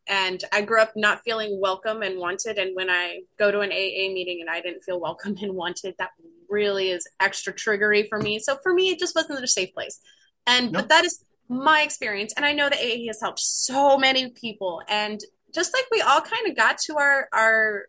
and 0.06 0.44
i 0.52 0.61
grew 0.61 0.78
up 0.78 0.92
not 0.94 1.23
feeling 1.25 1.58
welcome 1.58 2.02
and 2.02 2.18
wanted 2.18 2.58
and 2.58 2.76
when 2.76 2.90
i 2.90 3.20
go 3.38 3.50
to 3.50 3.61
an 3.61 3.72
aa 3.72 4.12
meeting 4.12 4.42
and 4.42 4.50
i 4.50 4.61
didn't 4.61 4.83
feel 4.83 5.00
welcome 5.00 5.38
and 5.42 5.55
wanted 5.55 5.94
that 5.98 6.11
really 6.48 6.90
is 6.90 7.07
extra 7.20 7.52
triggery 7.52 8.09
for 8.09 8.18
me. 8.18 8.38
So 8.38 8.59
for 8.62 8.72
me 8.72 8.90
it 8.90 8.98
just 8.98 9.14
wasn't 9.14 9.42
a 9.42 9.48
safe 9.48 9.72
place. 9.72 10.00
And 10.46 10.72
nope. 10.72 10.83
but 10.83 10.88
that 10.88 11.05
is 11.05 11.24
my 11.48 11.82
experience 11.82 12.32
and 12.37 12.44
i 12.44 12.52
know 12.52 12.68
that 12.68 12.78
aa 12.78 13.06
has 13.06 13.20
helped 13.20 13.40
so 13.40 13.96
many 13.96 14.30
people 14.30 14.82
and 14.88 15.20
just 15.54 15.72
like 15.72 15.84
we 15.90 16.00
all 16.00 16.20
kind 16.20 16.46
of 16.46 16.56
got 16.56 16.78
to 16.78 16.96
our 16.96 17.28
our 17.32 17.87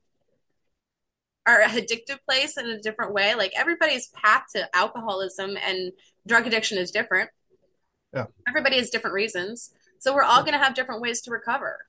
our 1.46 1.62
addictive 1.62 2.20
place 2.28 2.58
in 2.58 2.68
a 2.68 2.80
different 2.80 3.14
way 3.14 3.36
like 3.36 3.52
everybody's 3.56 4.08
path 4.10 4.44
to 4.56 4.76
alcoholism 4.76 5.58
and 5.66 5.92
drug 6.28 6.46
addiction 6.46 6.78
is 6.78 6.92
different. 6.92 7.30
Yeah. 8.14 8.26
Everybody 8.48 8.78
has 8.78 8.90
different 8.90 9.16
reasons 9.16 9.74
so 10.00 10.14
we're 10.14 10.24
all 10.24 10.42
going 10.42 10.54
to 10.54 10.64
have 10.64 10.76
different 10.76 11.02
ways 11.02 11.22
to 11.22 11.32
recover. 11.32 11.86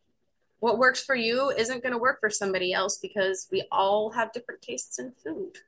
What 0.58 0.78
works 0.78 1.02
for 1.02 1.14
you 1.14 1.50
isn't 1.50 1.82
going 1.82 1.92
to 1.92 1.98
work 1.98 2.18
for 2.20 2.28
somebody 2.28 2.72
else 2.72 2.98
because 2.98 3.46
we 3.52 3.62
all 3.70 4.10
have 4.10 4.32
different 4.32 4.62
tastes 4.62 4.98
in 4.98 5.12
food. 5.12 5.58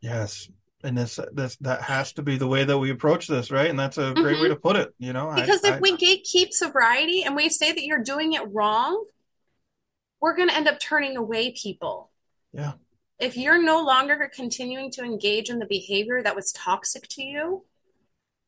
Yes 0.00 0.48
and 0.84 0.96
this 0.96 1.18
this 1.32 1.56
that 1.56 1.82
has 1.82 2.12
to 2.12 2.22
be 2.22 2.36
the 2.36 2.46
way 2.46 2.64
that 2.64 2.78
we 2.78 2.90
approach 2.90 3.26
this 3.26 3.50
right 3.50 3.70
and 3.70 3.78
that's 3.78 3.98
a 3.98 4.12
great 4.14 4.34
mm-hmm. 4.34 4.42
way 4.42 4.48
to 4.48 4.56
put 4.56 4.76
it 4.76 4.94
you 4.98 5.12
know 5.12 5.32
because 5.34 5.64
I, 5.64 5.70
if 5.70 5.74
I, 5.74 5.80
we 5.80 5.96
gatekeep 5.96 6.52
sobriety 6.52 7.22
and 7.24 7.34
we 7.34 7.48
say 7.48 7.72
that 7.72 7.84
you're 7.84 8.02
doing 8.02 8.32
it 8.34 8.42
wrong 8.52 9.04
we're 10.20 10.36
going 10.36 10.48
to 10.48 10.56
end 10.56 10.68
up 10.68 10.78
turning 10.78 11.16
away 11.16 11.52
people 11.52 12.10
yeah 12.52 12.72
if 13.18 13.36
you're 13.36 13.62
no 13.62 13.84
longer 13.84 14.30
continuing 14.32 14.90
to 14.92 15.02
engage 15.02 15.50
in 15.50 15.58
the 15.58 15.66
behavior 15.66 16.22
that 16.22 16.36
was 16.36 16.52
toxic 16.52 17.08
to 17.08 17.22
you 17.22 17.64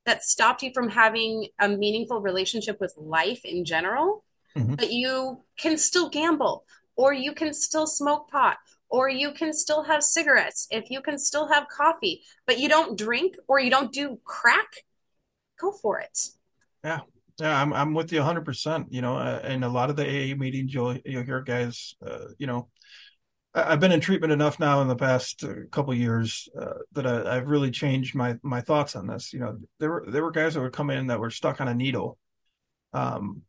that 0.07 0.23
stopped 0.23 0.62
you 0.62 0.71
from 0.73 0.88
having 0.88 1.49
a 1.59 1.69
meaningful 1.69 2.21
relationship 2.21 2.81
with 2.81 2.95
life 2.97 3.45
in 3.45 3.64
general 3.64 4.25
mm-hmm. 4.57 4.75
but 4.75 4.93
you 4.93 5.40
can 5.57 5.77
still 5.77 6.09
gamble 6.09 6.64
or 6.97 7.12
you 7.12 7.33
can 7.33 7.53
still 7.53 7.87
smoke 7.87 8.31
pot 8.31 8.59
or 8.90 9.09
you 9.09 9.33
can 9.33 9.53
still 9.53 9.85
have 9.85 10.03
cigarettes 10.03 10.66
if 10.70 10.90
you 10.90 11.00
can 11.00 11.18
still 11.18 11.48
have 11.48 11.66
coffee 11.68 12.22
but 12.46 12.59
you 12.59 12.68
don't 12.68 12.98
drink 12.98 13.35
or 13.48 13.59
you 13.61 13.70
don't 13.70 13.92
do 13.92 14.18
crack 14.24 14.85
go 15.61 15.72
for 15.72 15.98
it 16.00 16.18
yeah 16.85 17.00
yeah 17.38 17.61
i'm, 17.61 17.72
I'm 17.72 17.94
with 17.94 18.12
you 18.12 18.20
100% 18.20 18.87
you 18.90 19.03
know 19.03 19.16
uh, 19.16 19.40
and 19.42 19.64
a 19.64 19.68
lot 19.68 19.90
of 19.90 19.96
the 19.96 20.05
aa 20.05 20.37
meetings 20.37 20.72
you'll, 20.74 20.96
you'll 21.05 21.24
hear 21.24 21.40
guys 21.40 21.94
uh, 22.07 22.26
you 22.38 22.46
know 22.46 22.68
I've 23.53 23.81
been 23.81 23.92
in 23.92 24.00
treatment 24.00 24.33
enough 24.33 24.61
now 24.61 24.81
in 24.81 24.88
the 24.88 24.96
past 24.96 25.42
uh, 25.42 25.66
couple 25.72 25.92
years 25.92 26.48
uh, 26.59 26.74
that 26.92 27.07
I, 27.07 27.35
have 27.35 27.48
really 27.48 27.72
changed 27.72 28.14
my 28.14 28.37
my 28.42 28.61
thoughts 28.61 28.94
on 28.94 29.09
this. 29.09 29.33
You 29.33 29.40
know, 29.40 29.59
there 29.81 29.90
were 29.90 30.05
there 30.07 30.22
were 30.22 30.31
guys 30.31 30.55
that 30.55 30.61
would 30.61 30.72
come 30.72 30.90
in 30.90 31.09
that 31.09 31.18
were 31.18 31.31
stuck 31.31 31.61
on 31.61 31.66
a 31.66 31.74
needle, 31.74 32.16
um, 32.92 33.42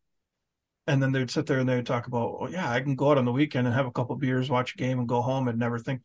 and 0.91 1.01
then 1.01 1.13
they'd 1.13 1.31
sit 1.31 1.45
there 1.45 1.59
and 1.59 1.69
they 1.69 1.77
would 1.77 1.85
talk 1.85 2.07
about, 2.07 2.37
oh 2.41 2.47
yeah, 2.47 2.69
I 2.69 2.81
can 2.81 2.95
go 2.95 3.11
out 3.11 3.17
on 3.17 3.23
the 3.23 3.31
weekend 3.31 3.65
and 3.65 3.73
have 3.73 3.85
a 3.85 3.91
couple 3.91 4.15
beers, 4.17 4.49
watch 4.49 4.73
a 4.73 4.77
game, 4.77 4.99
and 4.99 5.07
go 5.07 5.21
home 5.21 5.47
and 5.47 5.57
never 5.57 5.79
think 5.79 6.01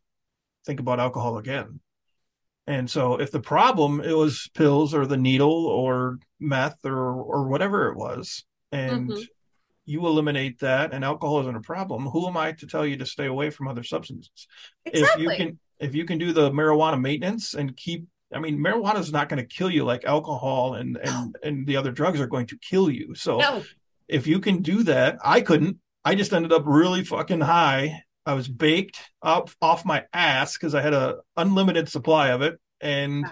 think 0.65 0.79
about 0.79 1.01
alcohol 1.01 1.39
again. 1.39 1.81
And 2.69 2.89
so, 2.89 3.21
if 3.21 3.33
the 3.33 3.41
problem 3.41 4.01
it 4.01 4.17
was 4.17 4.49
pills 4.55 4.95
or 4.95 5.05
the 5.05 5.17
needle 5.17 5.67
or 5.67 6.19
meth 6.39 6.85
or 6.85 7.13
or 7.13 7.49
whatever 7.49 7.89
it 7.89 7.97
was, 7.97 8.45
and 8.71 9.11
mm-hmm 9.11 9.23
you 9.89 10.05
eliminate 10.05 10.59
that 10.59 10.93
and 10.93 11.05
alcohol 11.05 11.41
isn't 11.41 11.55
a 11.55 11.61
problem 11.61 12.07
who 12.07 12.27
am 12.27 12.37
i 12.37 12.51
to 12.51 12.67
tell 12.67 12.85
you 12.85 12.97
to 12.97 13.07
stay 13.07 13.27
away 13.27 13.51
from 13.51 13.69
other 13.69 13.85
substances 13.85 14.49
exactly. 14.85 15.25
if 15.25 15.31
you 15.31 15.37
can 15.37 15.59
if 15.79 15.95
you 15.95 16.05
can 16.05 16.19
do 16.19 16.33
the 16.33 16.51
marijuana 16.51 17.01
maintenance 17.01 17.55
and 17.55 17.77
keep 17.77 18.05
i 18.35 18.41
mean 18.41 18.59
marijuana 18.59 18.99
is 18.99 19.13
not 19.13 19.29
going 19.29 19.39
to 19.39 19.47
kill 19.47 19.71
you 19.71 19.85
like 19.85 20.05
alcohol 20.05 20.75
and 20.75 20.97
and 20.97 21.37
and 21.45 21.67
the 21.69 21.77
other 21.77 21.93
drugs 21.93 22.21
are 22.21 22.27
going 22.27 22.47
to 22.47 22.59
kill 22.59 22.91
you 22.91 23.15
so 23.15 23.39
no. 23.39 23.63
If 24.09 24.27
you 24.27 24.41
can 24.41 24.63
do 24.63 24.83
that 24.85 25.19
i 25.25 25.41
couldn't. 25.41 25.79
I 26.05 26.15
just 26.15 26.33
ended 26.33 26.53
up 26.53 26.63
really 26.67 27.03
fucking 27.03 27.41
high. 27.41 28.05
I 28.25 28.35
was 28.35 28.47
baked 28.47 29.01
up 29.23 29.51
off 29.61 29.85
my 29.85 30.05
ass 30.13 30.57
because 30.57 30.75
i 30.75 30.81
had 30.81 30.95
a 30.95 31.17
unlimited 31.37 31.89
supply 31.89 32.29
of 32.29 32.43
it 32.43 32.59
and 32.81 33.27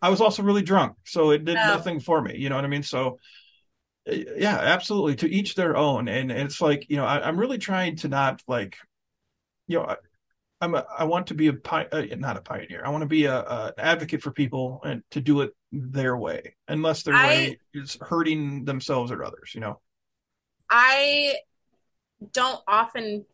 i 0.00 0.08
was 0.08 0.20
also 0.20 0.42
really 0.42 0.62
drunk 0.62 0.96
so 1.04 1.30
it 1.30 1.44
did 1.44 1.54
no. 1.54 1.66
nothing 1.66 2.00
for 2.00 2.20
me 2.22 2.36
you 2.36 2.48
know 2.48 2.56
what 2.56 2.64
i 2.64 2.68
mean? 2.68 2.82
So 2.82 3.18
yeah 4.06 4.58
absolutely 4.58 5.16
to 5.16 5.30
each 5.30 5.54
their 5.54 5.76
own 5.76 6.08
and, 6.08 6.30
and 6.30 6.42
it's 6.42 6.60
like 6.60 6.86
you 6.88 6.96
know 6.96 7.04
I, 7.04 7.28
am 7.28 7.38
really 7.38 7.58
trying 7.58 7.96
to 7.96 8.08
not 8.08 8.40
like 8.46 8.76
you 9.66 9.78
know 9.78 9.84
I, 9.84 9.96
i'm 10.60 10.74
a, 10.74 10.86
i 10.96 11.04
want 11.04 11.26
to 11.28 11.34
be 11.34 11.48
a 11.48 11.52
uh, 11.52 12.06
not 12.16 12.36
a 12.36 12.40
pioneer. 12.40 12.82
I 12.84 12.90
want 12.90 13.02
to 13.02 13.08
be 13.08 13.24
a, 13.24 13.36
a, 13.36 13.74
advocate 13.76 14.22
for 14.22 14.30
people 14.30 14.80
and 14.84 15.02
to 15.10 15.20
do 15.20 15.40
it 15.40 15.50
their 15.72 16.16
way 16.16 16.54
unless 16.68 17.02
their 17.02 17.14
I, 17.14 17.26
way 17.26 17.58
is 17.74 17.98
hurting 18.00 18.64
themselves 18.64 19.10
or 19.10 19.24
others 19.24 19.52
you 19.54 19.60
know 19.60 19.80
i 20.70 21.34
don't 22.32 22.60
often 22.66 23.24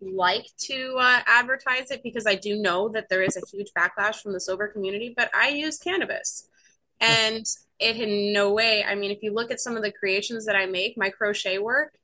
like 0.00 0.46
to 0.56 0.96
uh, 0.98 1.20
advertise 1.26 1.90
it 1.90 2.02
because 2.02 2.26
i 2.26 2.34
do 2.34 2.56
know 2.56 2.88
that 2.88 3.08
there 3.08 3.22
is 3.22 3.36
a 3.36 3.46
huge 3.50 3.70
backlash 3.76 4.22
from 4.22 4.32
the 4.32 4.40
sober 4.40 4.68
community 4.68 5.12
but 5.16 5.30
i 5.34 5.48
use 5.48 5.78
cannabis. 5.78 6.46
And 7.02 7.46
it 7.80 7.96
in 7.96 8.32
no 8.32 8.52
way 8.52 8.84
i 8.84 8.94
mean 8.94 9.10
if 9.10 9.22
you 9.22 9.32
look 9.32 9.50
at 9.50 9.60
some 9.60 9.76
of 9.76 9.82
the 9.82 9.90
creations 9.90 10.46
that 10.46 10.54
i 10.54 10.66
make 10.66 10.96
my 10.96 11.08
crochet 11.10 11.58
work 11.58 11.94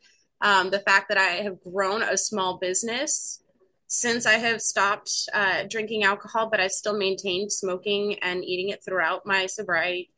um, 0.40 0.70
the 0.70 0.78
fact 0.80 1.08
that 1.08 1.18
i 1.18 1.42
have 1.42 1.60
grown 1.60 2.02
a 2.02 2.16
small 2.16 2.56
business 2.58 3.42
since 3.86 4.26
i 4.26 4.32
have 4.32 4.60
stopped 4.60 5.10
uh, 5.34 5.62
drinking 5.68 6.02
alcohol 6.02 6.48
but 6.50 6.60
i 6.60 6.66
still 6.66 6.96
maintained 6.96 7.52
smoking 7.52 8.18
and 8.20 8.44
eating 8.44 8.70
it 8.70 8.82
throughout 8.82 9.26
my 9.26 9.46
sobriety 9.46 10.10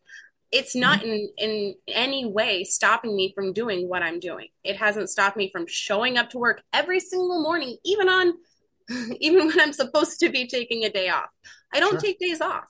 it's 0.51 0.75
not 0.75 1.01
mm-hmm. 1.01 1.11
in 1.11 1.29
in 1.37 1.75
any 1.89 2.25
way 2.25 2.65
stopping 2.65 3.15
me 3.15 3.33
from 3.35 3.53
doing 3.53 3.89
what 3.89 4.03
i'm 4.03 4.19
doing 4.19 4.49
it 4.65 4.77
hasn't 4.77 5.11
stopped 5.11 5.37
me 5.37 5.51
from 5.51 5.67
showing 5.67 6.17
up 6.17 6.31
to 6.31 6.39
work 6.39 6.63
every 6.73 7.01
single 7.01 7.43
morning 7.43 7.77
even 7.85 8.09
on 8.09 8.33
even 9.21 9.47
when 9.47 9.61
i'm 9.61 9.73
supposed 9.73 10.21
to 10.21 10.29
be 10.31 10.47
taking 10.47 10.85
a 10.85 10.91
day 10.91 11.09
off 11.09 11.29
i 11.73 11.81
don't 11.81 11.93
sure. 11.93 12.01
take 12.01 12.19
days 12.19 12.41
off 12.41 12.65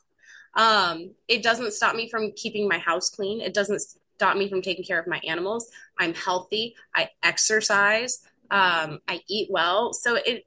um, 0.59 1.13
it 1.29 1.43
doesn't 1.43 1.73
stop 1.73 1.95
me 1.95 2.11
from 2.11 2.33
keeping 2.33 2.69
my 2.69 2.79
house 2.79 3.11
clean. 3.11 3.41
It 3.41 3.55
doesn't 3.55 3.81
stop 3.81 4.37
me 4.37 4.49
from 4.49 4.61
taking 4.61 4.85
care 4.85 4.99
of 4.99 5.07
my 5.07 5.21
animals. 5.27 5.71
I'm 5.99 6.15
healthy. 6.15 6.75
I 6.95 7.11
exercise. 7.23 8.21
Um, 8.51 8.99
I 9.07 9.21
eat 9.29 9.49
well. 9.51 9.93
So 9.93 10.17
it 10.17 10.47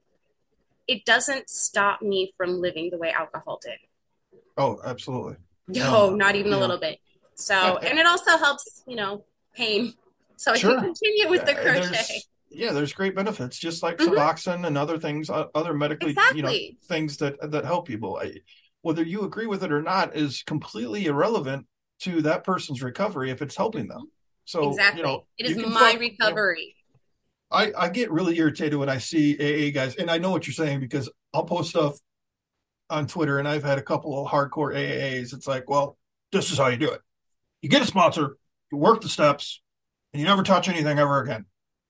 it 0.86 1.04
doesn't 1.06 1.48
stop 1.48 2.02
me 2.02 2.34
from 2.36 2.60
living 2.60 2.90
the 2.90 2.98
way 2.98 3.10
alcohol 3.10 3.58
did. 3.62 3.78
Oh, 4.56 4.78
absolutely. 4.84 5.36
No, 5.68 6.10
not 6.10 6.34
even 6.34 6.52
a 6.52 6.58
little 6.58 6.76
bit. 6.76 6.98
So, 7.34 7.76
and 7.82 7.98
it 7.98 8.06
also 8.06 8.36
helps, 8.38 8.82
you 8.86 8.96
know, 8.96 9.24
pain. 9.54 9.94
so 10.36 10.54
sure. 10.54 10.72
I 10.72 10.74
can 10.74 10.94
continue 10.94 11.28
with 11.28 11.46
the 11.46 11.54
crochet. 11.54 11.90
There's, 11.90 12.28
yeah, 12.50 12.72
there's 12.72 12.92
great 12.92 13.14
benefits, 13.14 13.58
just 13.58 13.82
like 13.82 13.98
mm-hmm. 13.98 14.14
Suboxone 14.14 14.66
and 14.66 14.76
other 14.76 14.98
things, 14.98 15.30
other 15.30 15.74
medically, 15.74 16.10
exactly. 16.10 16.36
you 16.36 16.42
know, 16.42 16.78
things 16.86 17.16
that 17.18 17.50
that 17.50 17.64
help 17.64 17.86
people. 17.86 18.18
I, 18.22 18.40
whether 18.82 19.02
you 19.02 19.22
agree 19.22 19.46
with 19.46 19.62
it 19.64 19.72
or 19.72 19.82
not 19.82 20.16
is 20.16 20.42
completely 20.42 21.06
irrelevant 21.06 21.66
to 22.00 22.22
that 22.22 22.44
person's 22.44 22.82
recovery 22.82 23.30
if 23.30 23.42
it's 23.42 23.56
helping 23.56 23.88
them. 23.88 24.10
So 24.44 24.70
exactly, 24.70 25.00
you 25.00 25.06
know, 25.06 25.24
it 25.38 25.46
is 25.46 25.56
my 25.56 25.92
fuck, 25.92 26.00
recovery. 26.00 26.74
You 27.50 27.58
know, 27.58 27.58
I 27.58 27.84
I 27.84 27.88
get 27.88 28.10
really 28.10 28.36
irritated 28.38 28.78
when 28.78 28.88
I 28.88 28.98
see 28.98 29.34
AA 29.34 29.72
guys, 29.72 29.96
and 29.96 30.10
I 30.10 30.18
know 30.18 30.30
what 30.30 30.46
you're 30.46 30.54
saying 30.54 30.80
because 30.80 31.08
I'll 31.32 31.44
post 31.44 31.70
stuff 31.70 31.96
on 32.90 33.06
Twitter, 33.06 33.38
and 33.38 33.46
I've 33.46 33.64
had 33.64 33.78
a 33.78 33.82
couple 33.82 34.20
of 34.20 34.30
hardcore 34.30 34.74
AAs. 34.74 35.32
It's 35.32 35.46
like, 35.46 35.70
well, 35.70 35.96
this 36.32 36.50
is 36.50 36.58
how 36.58 36.68
you 36.68 36.76
do 36.76 36.90
it. 36.90 37.00
You 37.62 37.68
get 37.68 37.82
a 37.82 37.86
sponsor, 37.86 38.36
you 38.70 38.78
work 38.78 39.00
the 39.00 39.08
steps, 39.08 39.62
and 40.12 40.20
you 40.20 40.26
never 40.26 40.42
touch 40.42 40.68
anything 40.68 40.98
ever 40.98 41.20
again. 41.20 41.46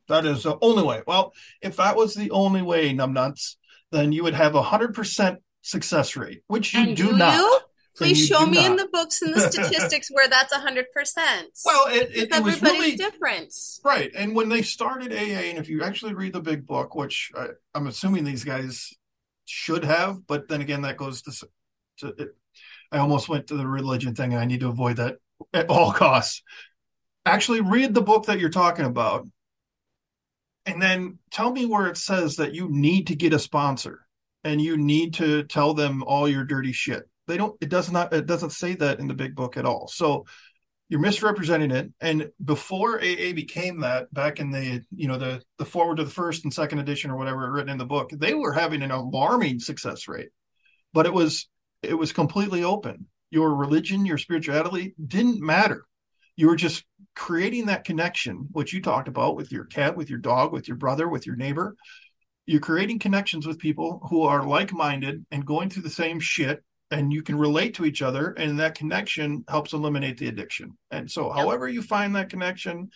That 0.09 0.27
is 0.27 0.43
the 0.43 0.59
only 0.61 0.83
way. 0.83 1.03
Well, 1.07 1.33
if 1.61 1.77
that 1.77 1.97
was 1.97 2.15
the 2.15 2.31
only 2.31 2.63
way, 2.63 2.93
numbnuts, 2.95 3.57
then 3.91 4.13
you 4.13 4.23
would 4.23 4.35
have 4.35 4.55
a 4.55 4.63
hundred 4.63 4.95
percent 4.95 5.41
success 5.63 6.17
rate, 6.17 6.43
which 6.47 6.75
you 6.75 6.81
and 6.81 6.97
do, 6.97 7.11
do 7.11 7.17
not. 7.17 7.37
You? 7.37 7.61
Please 7.95 8.27
show 8.27 8.47
me 8.47 8.57
not. 8.57 8.71
in 8.71 8.77
the 8.77 8.89
books 8.91 9.21
and 9.21 9.35
the 9.35 9.41
statistics 9.51 10.09
where 10.11 10.29
that's 10.29 10.53
hundred 10.55 10.87
percent. 10.93 11.49
Well, 11.65 11.89
it, 11.89 12.11
it, 12.15 12.35
it 12.35 12.43
was 12.43 12.63
really 12.63 12.97
different, 12.97 13.55
right? 13.85 14.11
And 14.17 14.35
when 14.35 14.49
they 14.49 14.63
started 14.63 15.13
AA, 15.13 15.49
and 15.51 15.59
if 15.59 15.69
you 15.69 15.83
actually 15.83 16.15
read 16.15 16.33
the 16.33 16.41
big 16.41 16.67
book, 16.67 16.95
which 16.95 17.31
I, 17.37 17.49
am 17.75 17.87
assuming 17.87 18.25
these 18.25 18.45
guys 18.45 18.95
should 19.45 19.85
have, 19.85 20.27
but 20.27 20.49
then 20.49 20.63
again, 20.63 20.83
that 20.83 20.97
goes 20.97 21.23
to, 21.23 21.47
to 21.99 22.09
it, 22.19 22.37
I 22.91 22.99
almost 22.99 23.29
went 23.29 23.49
to 23.49 23.57
the 23.57 23.67
religion 23.67 24.15
thing, 24.15 24.33
and 24.33 24.41
I 24.41 24.47
need 24.47 24.61
to 24.61 24.69
avoid 24.69 24.97
that 24.97 25.19
at 25.53 25.69
all 25.69 25.93
costs. 25.93 26.43
Actually, 27.25 27.61
read 27.61 27.95
the 27.95 28.03
book 28.03 28.27
that 28.27 28.41
you're 28.41 28.51
talking 28.51 28.85
about, 28.85 29.27
and 30.67 30.81
then 30.81 31.19
tell 31.31 31.53
me 31.53 31.67
where 31.67 31.87
it 31.87 31.97
says 31.97 32.37
that 32.37 32.55
you 32.55 32.69
need 32.71 33.09
to 33.09 33.17
get 33.17 33.33
a 33.33 33.39
sponsor 33.39 34.07
and 34.45 34.61
you 34.61 34.77
need 34.77 35.15
to 35.15 35.45
tell 35.45 35.75
them 35.75 36.03
all 36.03 36.29
your 36.29 36.45
dirty 36.45 36.73
shit. 36.73 37.05
They 37.29 37.37
don't 37.37 37.57
it 37.61 37.69
does 37.69 37.91
not 37.91 38.13
it 38.13 38.27
doesn't 38.27 38.51
say 38.51 38.75
that 38.75 38.99
in 38.99 39.07
the 39.07 39.15
big 39.15 39.35
book 39.35 39.57
at 39.57 39.65
all. 39.65 39.89
So 39.89 40.27
you're 40.93 41.01
misrepresenting 41.01 41.71
it 41.71 41.91
and 42.03 42.31
before 42.45 42.99
aa 42.99 43.33
became 43.33 43.81
that 43.81 44.13
back 44.13 44.41
in 44.41 44.51
the 44.51 44.83
you 44.95 45.09
know 45.09 45.17
the 45.17 45.43
the 45.57 45.65
forward 45.65 45.97
to 45.97 46.05
the 46.05 46.11
first 46.11 46.45
and 46.45 46.53
second 46.53 46.81
edition 46.81 47.11
or 47.11 47.17
whatever 47.17 47.51
written 47.51 47.71
in 47.71 47.79
the 47.79 47.87
book 47.87 48.11
they 48.13 48.35
were 48.35 48.53
having 48.53 48.83
an 48.83 48.91
alarming 48.91 49.59
success 49.59 50.07
rate 50.07 50.29
but 50.93 51.07
it 51.07 51.15
was 51.15 51.49
it 51.83 51.95
was 51.95 52.13
completely 52.13 52.63
open 52.63 53.07
your 53.33 53.55
religion 53.55 54.05
your 54.05 54.19
spirituality 54.19 54.95
didn't 55.05 55.41
matter 55.41 55.85
you 56.37 56.47
were 56.47 56.57
just 56.57 56.85
creating 57.17 57.67
that 57.67 57.85
connection 57.85 58.47
which 58.53 58.73
you 58.73 58.81
talked 58.81 59.09
about 59.09 59.37
with 59.37 59.51
your 59.51 59.65
cat 59.65 59.97
with 59.97 60.09
your 60.09 60.19
dog 60.19 60.53
with 60.53 60.69
your 60.69 60.77
brother 60.77 61.09
with 61.09 61.27
your 61.27 61.37
neighbor 61.37 61.75
you're 62.47 62.61
creating 62.61 62.99
connections 62.99 63.47
with 63.47 63.59
people 63.59 64.01
who 64.11 64.23
are 64.23 64.47
like-minded 64.47 65.25
and 65.31 65.47
going 65.47 65.71
through 65.71 65.83
the 65.83 65.91
same 65.91 66.21
shit 66.21 66.63
and 66.91 67.13
you 67.13 67.23
can 67.23 67.39
relate 67.39 67.75
to 67.75 67.87
each 67.87 68.03
other 68.03 68.33
and 68.33 68.61
that 68.61 68.75
connection 68.75 69.45
helps 69.49 69.73
eliminate 69.73 70.19
the 70.19 70.29
addiction 70.29 70.77
and 70.91 71.11
so 71.11 71.29
yep. 71.29 71.37
however 71.37 71.69
you 71.69 71.83
find 71.83 72.15
that 72.15 72.29
connection 72.29 72.91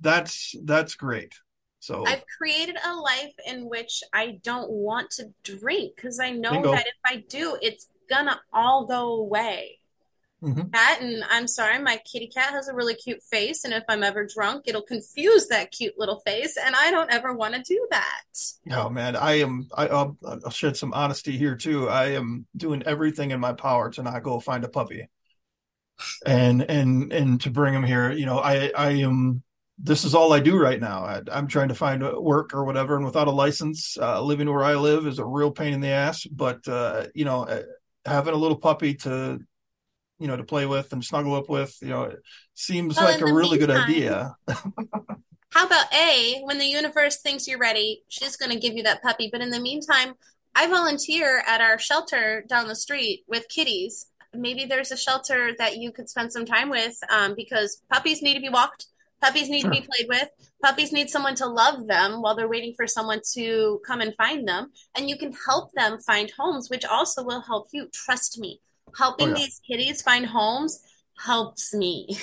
that's 0.00 0.54
that's 0.64 0.94
great 0.96 1.32
so 1.78 2.04
i've 2.06 2.24
created 2.38 2.76
a 2.84 2.94
life 2.94 3.34
in 3.46 3.68
which 3.68 4.02
i 4.12 4.38
don't 4.42 4.70
want 4.70 5.10
to 5.10 5.26
drink 5.44 5.92
because 5.94 6.18
i 6.18 6.30
know 6.30 6.50
Bingo. 6.50 6.72
that 6.72 6.86
if 6.86 6.94
i 7.04 7.22
do 7.28 7.56
it's 7.62 7.86
gonna 8.08 8.40
all 8.52 8.86
go 8.86 9.14
away 9.14 9.78
Mm-hmm. 10.42 10.68
Cat, 10.70 11.00
and 11.00 11.24
I'm 11.30 11.48
sorry, 11.48 11.78
my 11.78 11.98
kitty 12.04 12.28
cat 12.28 12.50
has 12.50 12.68
a 12.68 12.74
really 12.74 12.94
cute 12.94 13.22
face, 13.22 13.64
and 13.64 13.72
if 13.72 13.84
I'm 13.88 14.02
ever 14.02 14.26
drunk, 14.26 14.64
it'll 14.66 14.82
confuse 14.82 15.48
that 15.48 15.72
cute 15.72 15.94
little 15.96 16.20
face, 16.20 16.58
and 16.62 16.76
I 16.76 16.90
don't 16.90 17.10
ever 17.10 17.32
want 17.32 17.54
to 17.54 17.62
do 17.62 17.86
that. 17.90 18.22
Oh 18.70 18.90
man, 18.90 19.16
I 19.16 19.40
am. 19.40 19.68
I, 19.74 19.86
will 19.86 20.18
I'll 20.24 20.50
shed 20.50 20.76
some 20.76 20.92
honesty 20.92 21.38
here 21.38 21.56
too. 21.56 21.88
I 21.88 22.12
am 22.12 22.46
doing 22.54 22.82
everything 22.82 23.30
in 23.30 23.40
my 23.40 23.54
power 23.54 23.90
to 23.92 24.02
not 24.02 24.22
go 24.22 24.38
find 24.38 24.62
a 24.64 24.68
puppy, 24.68 25.08
and 26.26 26.62
and 26.62 27.12
and 27.14 27.40
to 27.40 27.50
bring 27.50 27.72
him 27.72 27.84
here. 27.84 28.12
You 28.12 28.26
know, 28.26 28.38
I 28.38 28.70
I 28.76 28.90
am. 28.90 29.42
This 29.78 30.04
is 30.04 30.14
all 30.14 30.32
I 30.32 30.40
do 30.40 30.58
right 30.58 30.80
now. 30.80 31.04
I, 31.04 31.22
am 31.38 31.48
trying 31.48 31.68
to 31.68 31.74
find 31.74 32.02
work 32.02 32.54
or 32.54 32.64
whatever, 32.64 32.96
and 32.96 33.04
without 33.04 33.28
a 33.28 33.32
license, 33.32 33.98
uh, 33.98 34.22
living 34.22 34.50
where 34.50 34.64
I 34.64 34.74
live 34.74 35.06
is 35.06 35.18
a 35.18 35.24
real 35.24 35.50
pain 35.50 35.74
in 35.74 35.80
the 35.80 35.88
ass. 35.88 36.24
But 36.24 36.66
uh, 36.68 37.06
you 37.14 37.24
know, 37.24 37.44
uh, 37.44 37.62
having 38.06 38.34
a 38.34 38.36
little 38.36 38.56
puppy 38.56 38.94
to 38.94 39.40
you 40.18 40.26
know 40.26 40.36
to 40.36 40.44
play 40.44 40.66
with 40.66 40.92
and 40.92 41.04
snuggle 41.04 41.34
up 41.34 41.48
with 41.48 41.76
you 41.82 41.88
know 41.88 42.04
it 42.04 42.22
seems 42.54 42.96
well, 42.96 43.04
like 43.04 43.20
a 43.20 43.24
really 43.24 43.58
meantime, 43.58 43.86
good 43.86 43.90
idea. 43.90 44.36
How 45.52 45.66
about 45.66 45.92
a 45.92 46.40
when 46.44 46.58
the 46.58 46.66
universe 46.66 47.20
thinks 47.20 47.46
you're 47.46 47.58
ready 47.58 48.02
she's 48.08 48.36
going 48.36 48.52
to 48.52 48.58
give 48.58 48.74
you 48.74 48.82
that 48.84 49.02
puppy. 49.02 49.28
But 49.30 49.40
in 49.40 49.50
the 49.50 49.60
meantime 49.60 50.14
i 50.54 50.66
volunteer 50.66 51.42
at 51.46 51.60
our 51.60 51.78
shelter 51.78 52.44
down 52.48 52.68
the 52.68 52.76
street 52.76 53.24
with 53.28 53.48
kitties. 53.48 54.06
Maybe 54.34 54.64
there's 54.64 54.90
a 54.90 54.96
shelter 54.96 55.52
that 55.58 55.78
you 55.78 55.92
could 55.92 56.08
spend 56.08 56.32
some 56.32 56.44
time 56.44 56.68
with 56.68 56.96
um, 57.10 57.34
because 57.34 57.82
puppies 57.90 58.22
need 58.22 58.34
to 58.34 58.40
be 58.40 58.50
walked 58.50 58.86
puppies 59.22 59.48
need 59.48 59.62
sure. 59.62 59.70
to 59.70 59.80
be 59.80 59.86
played 59.86 60.08
with 60.08 60.28
puppies 60.62 60.92
need 60.92 61.08
someone 61.08 61.34
to 61.34 61.46
love 61.46 61.86
them 61.86 62.22
while 62.22 62.34
they're 62.34 62.48
waiting 62.48 62.74
for 62.76 62.86
someone 62.86 63.20
to 63.32 63.80
come 63.86 64.00
and 64.00 64.14
find 64.16 64.46
them 64.46 64.70
and 64.96 65.08
you 65.08 65.16
can 65.16 65.32
help 65.46 65.72
them 65.72 65.98
find 65.98 66.32
homes 66.38 66.68
which 66.70 66.84
also 66.84 67.22
will 67.22 67.40
help 67.40 67.68
you 67.72 67.88
trust 67.92 68.38
me 68.38 68.60
helping 68.96 69.28
oh, 69.28 69.30
yeah. 69.30 69.36
these 69.36 69.60
kitties 69.66 70.02
find 70.02 70.26
homes 70.26 70.82
helps 71.18 71.74
me. 71.74 72.18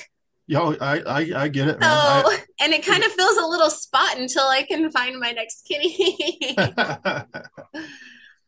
Yo, 0.46 0.76
I, 0.80 1.00
I, 1.00 1.44
I 1.44 1.48
get 1.48 1.70
it. 1.70 1.78
So, 1.82 1.88
I, 1.88 2.44
and 2.60 2.74
it 2.74 2.86
kind 2.86 3.04
of 3.04 3.12
fills 3.14 3.38
a 3.38 3.46
little 3.46 3.70
spot 3.70 4.18
until 4.18 4.44
I 4.44 4.64
can 4.64 4.92
find 4.92 5.20
my 5.20 5.32
next 5.32 5.66
kitty. 5.66 6.56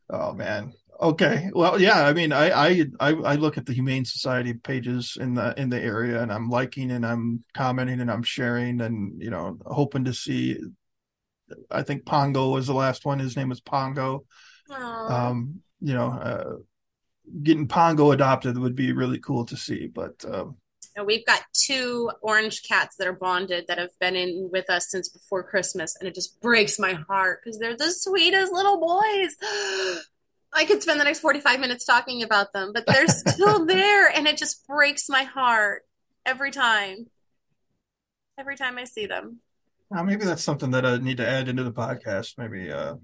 oh 0.10 0.34
man. 0.34 0.74
Okay. 1.02 1.50
Well, 1.54 1.80
yeah. 1.80 2.06
I 2.06 2.13
mean, 2.13 2.32
I, 2.32 2.86
I, 3.00 3.12
I, 3.12 3.36
look 3.36 3.58
at 3.58 3.65
the 3.65 3.74
Humane 3.74 4.06
Society 4.06 4.54
pages 4.54 5.18
in 5.20 5.34
the 5.34 5.54
in 5.60 5.70
the 5.70 5.82
area, 5.82 6.22
and 6.22 6.32
I'm 6.32 6.50
liking 6.50 6.91
and 6.91 7.06
I'm 7.06 7.44
commenting 7.54 8.00
and 8.00 8.10
I'm 8.10 8.24
sharing, 8.24 8.80
and 8.82 9.22
you 9.22 9.30
know, 9.30 9.58
hoping 9.65 10.06
to 10.06 10.13
see. 10.13 10.58
I 11.70 11.84
think 11.84 12.06
Pongo 12.06 12.50
was 12.50 12.68
the 12.68 12.74
last 12.74 13.06
one. 13.06 13.20
His 13.20 13.36
name 13.36 13.50
was 13.50 13.62
Pongo. 13.62 14.26
Aww. 14.70 15.12
Um, 15.12 15.62
you 15.82 15.94
know, 15.94 16.08
uh, 16.08 16.54
getting 17.44 17.68
Pongo 17.68 18.12
adopted 18.12 18.58
would 18.58 18.76
be 18.76 18.94
really 18.94 19.20
cool 19.20 19.46
to 19.46 19.58
see. 19.58 19.88
But 19.88 20.24
um, 20.26 20.58
we've 21.04 21.26
got 21.26 21.42
two 21.54 22.10
orange 22.22 22.64
cats 22.64 22.96
that 22.98 23.08
are 23.08 23.14
bonded 23.14 23.66
that 23.68 23.78
have 23.78 23.98
been 24.00 24.16
in 24.16 24.50
with 24.52 24.70
us 24.70 24.90
since 24.90 25.10
before 25.10 25.44
Christmas, 25.44 25.96
and 26.00 26.08
it 26.08 26.16
just 26.16 26.40
breaks 26.42 26.80
my 26.80 26.94
heart 26.94 27.42
because 27.44 27.60
they're 27.60 27.76
the 27.76 27.92
sweetest 27.92 28.54
little 28.54 28.80
boys. 28.80 29.36
I 30.54 30.64
could 30.64 30.82
spend 30.82 31.02
the 31.02 31.04
next 31.04 31.20
45 31.20 31.60
minutes 31.60 31.84
talking 31.84 32.24
about 32.24 32.54
them, 32.54 32.72
but 32.74 32.86
they're 32.88 33.08
still 33.10 33.66
there, 33.66 34.08
and 34.08 34.26
it 34.26 34.38
just 34.38 34.66
breaks 34.68 35.10
my 35.10 35.24
heart 35.24 35.84
every 36.26 36.52
time. 36.52 37.08
Every 38.38 38.56
time 38.56 38.78
I 38.78 38.86
see 38.86 39.06
them. 39.06 39.40
Maybe 39.92 40.26
that's 40.26 40.44
something 40.44 40.72
that 40.72 40.86
I 40.86 40.98
need 40.98 41.18
to 41.18 41.28
add 41.28 41.48
into 41.48 41.64
the 41.64 41.72
podcast. 41.72 42.38
Maybe 42.38 42.72
uh, 42.72 42.96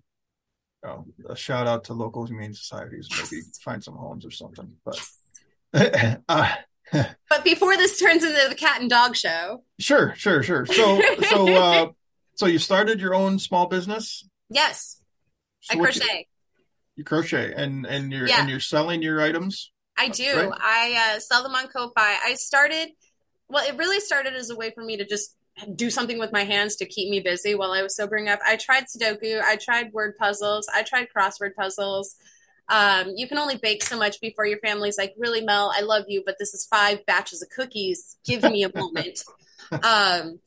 a 1.30 1.36
shout 1.36 1.68
out 1.68 1.86
to 1.86 1.94
local 1.94 2.26
humane 2.26 2.54
societies, 2.54 3.08
maybe 3.12 3.44
find 3.62 3.84
some 3.84 3.96
homes 3.96 4.26
or 4.26 4.32
something. 4.32 4.76
But 4.84 5.00
uh, 6.28 6.56
but 7.30 7.44
before 7.44 7.78
this 7.78 8.00
turns 8.00 8.24
into 8.24 8.50
the 8.50 8.56
cat 8.56 8.82
and 8.82 8.90
dog 8.90 9.16
show, 9.16 9.64
sure, 9.80 10.14
sure, 10.16 10.44
sure. 10.44 10.66
So 10.66 11.02
so 11.30 11.54
uh, 11.54 11.88
so 12.36 12.46
you 12.46 12.60
started 12.60 13.00
your 13.00 13.14
own 13.14 13.40
small 13.40 13.68
business? 13.68 14.28
Yes, 14.50 15.02
so 15.62 15.76
I 15.78 15.82
crochet. 15.82 16.18
You, 16.18 16.26
you, 16.98 17.04
crochet 17.04 17.54
and 17.56 17.86
and 17.86 18.12
you're 18.12 18.28
yeah. 18.28 18.42
and 18.42 18.50
you're 18.50 18.60
selling 18.60 19.02
your 19.02 19.22
items. 19.22 19.72
I 19.98 20.10
do. 20.10 20.36
Right? 20.36 20.60
I 20.60 21.14
uh, 21.16 21.20
sell 21.20 21.44
them 21.44 21.54
on 21.54 21.68
Ko-fi. 21.68 22.18
I 22.24 22.36
started. 22.36 22.90
Well, 23.50 23.68
it 23.68 23.78
really 23.78 24.00
started 24.00 24.34
as 24.34 24.50
a 24.50 24.56
way 24.56 24.72
for 24.72 24.84
me 24.84 24.98
to 24.98 25.06
just 25.06 25.36
do 25.76 25.90
something 25.90 26.18
with 26.18 26.32
my 26.32 26.44
hands 26.44 26.76
to 26.78 26.86
keep 26.86 27.10
me 27.10 27.20
busy 27.20 27.56
while 27.56 27.72
I 27.72 27.82
was 27.82 27.96
sobering 27.96 28.30
up. 28.30 28.40
I 28.46 28.56
tried 28.56 28.86
Sudoku, 28.86 29.42
I 29.42 29.58
tried 29.58 29.92
word 29.94 30.16
puzzles, 30.18 30.68
I 30.74 30.84
tried 30.84 31.08
crossword 31.16 31.56
puzzles. 31.56 32.16
Um, 32.72 33.12
you 33.18 33.28
can 33.28 33.38
only 33.38 33.58
bake 33.58 33.84
so 33.84 33.98
much 33.98 34.22
before 34.22 34.46
your 34.46 34.60
family's 34.60 34.98
like, 34.98 35.14
really, 35.18 35.42
Mel, 35.42 35.74
I 35.76 35.82
love 35.82 36.06
you, 36.08 36.24
but 36.26 36.38
this 36.40 36.54
is 36.54 36.66
five 36.66 37.06
batches 37.06 37.42
of 37.42 37.50
cookies. 37.50 38.18
Give 38.26 38.44
me 38.44 38.64
a 38.64 38.72
moment. 38.74 39.20
um, 39.84 40.40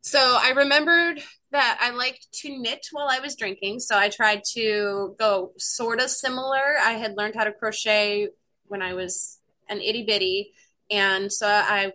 so 0.00 0.18
I 0.18 0.52
remembered 0.56 1.20
that 1.52 1.78
I 1.78 1.90
liked 1.90 2.32
to 2.40 2.58
knit 2.58 2.86
while 2.92 3.08
I 3.10 3.20
was 3.20 3.36
drinking. 3.36 3.80
So 3.80 3.96
I 3.96 4.08
tried 4.08 4.42
to 4.54 5.14
go 5.18 5.52
sort 5.58 6.00
of 6.00 6.08
similar. 6.08 6.78
I 6.82 6.92
had 6.92 7.14
learned 7.18 7.34
how 7.34 7.44
to 7.44 7.52
crochet 7.52 8.28
when 8.68 8.80
I 8.80 8.94
was 8.94 9.38
an 9.68 9.82
itty 9.82 10.04
bitty. 10.04 10.52
And 10.90 11.30
so 11.30 11.46
I 11.46 11.92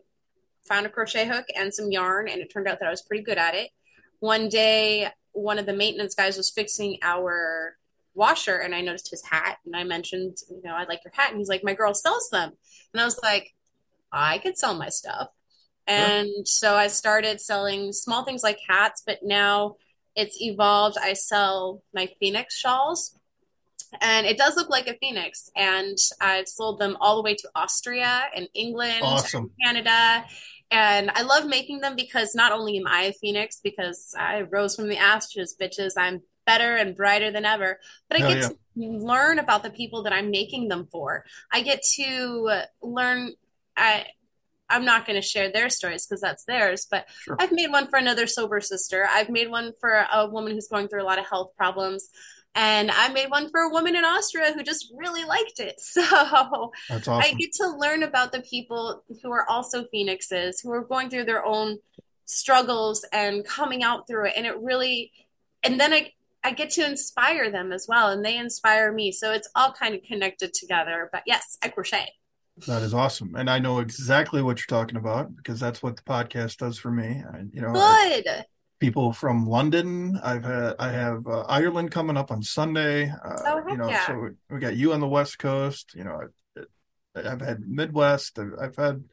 found 0.68 0.86
a 0.86 0.90
crochet 0.90 1.28
hook 1.28 1.46
and 1.56 1.74
some 1.74 1.90
yarn, 1.92 2.30
and 2.30 2.40
it 2.40 2.54
turned 2.54 2.68
out 2.68 2.80
that 2.80 2.88
I 2.88 2.92
was 2.92 3.02
pretty 3.02 3.24
good 3.24 3.40
at 3.40 3.56
it. 3.56 3.72
One 4.20 4.48
day, 4.48 5.10
one 5.32 5.58
of 5.58 5.66
the 5.66 5.74
maintenance 5.74 6.14
guys 6.14 6.38
was 6.38 6.52
fixing 6.52 7.00
our 7.02 7.78
washer, 8.14 8.58
and 8.58 8.76
I 8.76 8.82
noticed 8.82 9.10
his 9.12 9.24
hat, 9.26 9.58
and 9.66 9.76
I 9.76 9.84
mentioned, 9.84 10.38
you 10.50 10.62
know, 10.64 10.76
I 10.76 10.86
like 10.86 11.02
your 11.04 11.14
hat, 11.16 11.30
and 11.30 11.40
he's 11.40 11.50
like, 11.50 11.64
my 11.64 11.74
girl 11.74 11.94
sells 11.94 12.30
them, 12.30 12.52
and 12.94 13.02
I 13.02 13.06
was 13.06 13.20
like, 13.24 13.54
I 14.12 14.40
could 14.40 14.58
sell 14.58 14.76
my 14.76 14.90
stuff. 14.90 15.30
And 15.88 16.48
so 16.48 16.76
I 16.76 16.88
started 16.88 17.42
selling 17.42 17.92
small 17.92 18.24
things 18.24 18.44
like 18.44 18.60
hats, 18.68 19.04
but 19.06 19.20
now 19.24 19.76
it's 20.16 20.40
evolved. 20.42 20.98
I 21.02 21.14
sell 21.14 21.82
my 21.94 22.10
Phoenix 22.20 22.58
shawls, 22.58 23.18
and 24.00 24.26
it 24.26 24.38
does 24.38 24.56
look 24.56 24.70
like 24.70 24.88
a 24.88 24.98
phoenix. 25.02 25.50
And 25.56 25.98
I've 26.22 26.48
sold 26.48 26.80
them 26.80 26.98
all 27.02 27.16
the 27.16 27.24
way 27.24 27.36
to 27.36 27.50
Austria 27.56 28.24
and 28.36 28.48
England, 28.54 29.02
and 29.34 29.50
Canada. 29.66 30.26
And 30.70 31.12
I 31.14 31.24
love 31.24 31.46
making 31.46 31.82
them 31.82 31.98
because 31.98 32.34
not 32.34 32.54
only 32.54 32.78
am 32.78 32.88
I 32.88 33.04
a 33.04 33.14
phoenix, 33.14 33.60
because 33.62 34.14
I 34.18 34.42
rose 34.44 34.76
from 34.76 34.88
the 34.88 34.98
ashes, 34.98 35.56
bitches, 35.60 35.94
I'm 35.98 36.22
better 36.52 36.76
and 36.76 36.96
brighter 36.96 37.32
than 37.32 37.46
ever, 37.46 37.80
but 38.08 38.18
I 38.18 38.22
Hell 38.22 38.30
get 38.34 38.42
yeah. 38.42 38.48
to 38.50 39.06
learn 39.12 39.40
about 39.40 39.64
the 39.64 39.70
people 39.70 40.04
that 40.04 40.14
I'm 40.14 40.30
making 40.32 40.68
them 40.68 40.88
for. 40.92 41.26
I 41.52 41.62
get 41.62 41.82
to 41.98 42.64
learn. 42.82 43.34
I 43.78 44.06
I'm 44.72 44.86
not 44.86 45.06
going 45.06 45.22
to 45.22 45.28
share 45.34 45.52
their 45.52 45.70
stories 45.70 46.06
because 46.06 46.22
that's 46.22 46.46
theirs, 46.46 46.88
but 46.90 47.06
Sure. 47.24 47.36
I've 47.40 47.52
made 47.52 47.72
one 47.72 47.88
for 47.90 47.98
another 48.00 48.26
sober 48.26 48.62
sister. 48.62 49.08
I've 49.18 49.30
made 49.30 49.50
one 49.52 49.74
for 49.82 50.06
a 50.14 50.28
woman 50.28 50.54
who's 50.54 50.70
going 50.70 50.88
through 50.88 51.04
a 51.04 51.10
lot 51.12 51.20
of 51.20 51.28
health 51.28 51.52
problems. 51.58 52.10
And 52.54 52.92
I 52.92 53.10
made 53.10 53.30
one 53.30 53.50
for 53.50 53.62
a 53.62 53.70
woman 53.70 53.96
in 53.96 54.04
Austria 54.04 54.54
who 54.54 54.64
just 54.64 54.92
really 54.96 55.26
liked 55.26 55.60
it. 55.60 55.76
So 55.80 56.72
That's 56.90 57.08
I 57.08 57.34
get 57.34 57.52
to 57.62 57.68
learn 57.78 58.04
about 58.04 58.32
the 58.32 58.42
people 58.42 59.04
who 59.22 59.32
are 59.32 59.50
also 59.50 59.86
phoenixes, 59.92 60.62
who 60.62 60.72
are 60.72 60.84
going 60.84 61.10
through 61.10 61.26
their 61.26 61.46
own 61.46 61.80
struggles 62.26 63.06
and 63.12 63.46
coming 63.46 63.84
out 63.84 64.08
through 64.08 64.28
it. 64.28 64.34
And 64.38 64.46
it 64.46 64.58
really, 64.60 65.12
and 65.64 65.80
then 65.80 65.94
I, 65.94 66.12
I 66.44 66.54
get 66.54 66.72
to 66.72 66.86
inspire 66.86 67.52
them 67.52 67.72
as 67.72 67.86
well, 67.88 68.10
and 68.10 68.26
they 68.26 68.38
inspire 68.38 68.92
me. 68.92 69.12
So 69.12 69.32
it's 69.32 69.50
all 69.56 69.72
kind 69.72 69.94
of 69.96 70.02
connected 70.04 70.54
together. 70.54 71.10
But 71.12 71.24
yes, 71.26 71.58
I 71.62 71.70
crochet. 71.70 72.10
That 72.68 72.82
is 72.82 72.94
awesome. 72.94 73.36
And 73.36 73.50
I 73.50 73.60
know 73.60 73.80
exactly 73.80 74.42
what 74.42 74.60
you're 74.60 74.80
talking 74.80 74.98
about 74.98 75.36
because 75.36 75.60
that's 75.60 75.82
what 75.82 75.96
the 75.96 76.04
podcast 76.04 76.58
does 76.58 76.78
for 76.78 76.92
me. 76.92 77.24
I, 77.32 77.44
you 77.54 77.62
know, 77.62 77.74
I, 77.76 78.22
Good. 78.26 78.46
people 78.80 79.14
from 79.14 79.48
London. 79.48 80.20
I've 80.22 80.44
had 80.44 80.76
I 80.78 80.90
have 80.92 81.26
uh, 81.28 81.42
Ireland 81.42 81.92
coming 81.92 82.18
up 82.18 82.32
on 82.32 82.44
Sunday. 82.44 83.10
Uh, 83.10 83.38
Oh, 83.46 83.64
you 83.68 83.78
know, 83.78 83.90
yeah. 83.90 84.06
so 84.08 84.16
we, 84.16 84.30
we 84.50 84.60
got 84.60 84.76
you 84.76 84.94
on 84.94 85.00
the 85.00 85.08
West 85.08 85.40
Coast. 85.40 85.94
You 85.96 86.04
know, 86.04 86.22
I, 86.58 86.62
I've 87.32 87.42
had 87.42 87.62
Midwest. 87.68 88.38
I've, 88.38 88.54
I've 88.60 88.76
had 88.76 89.04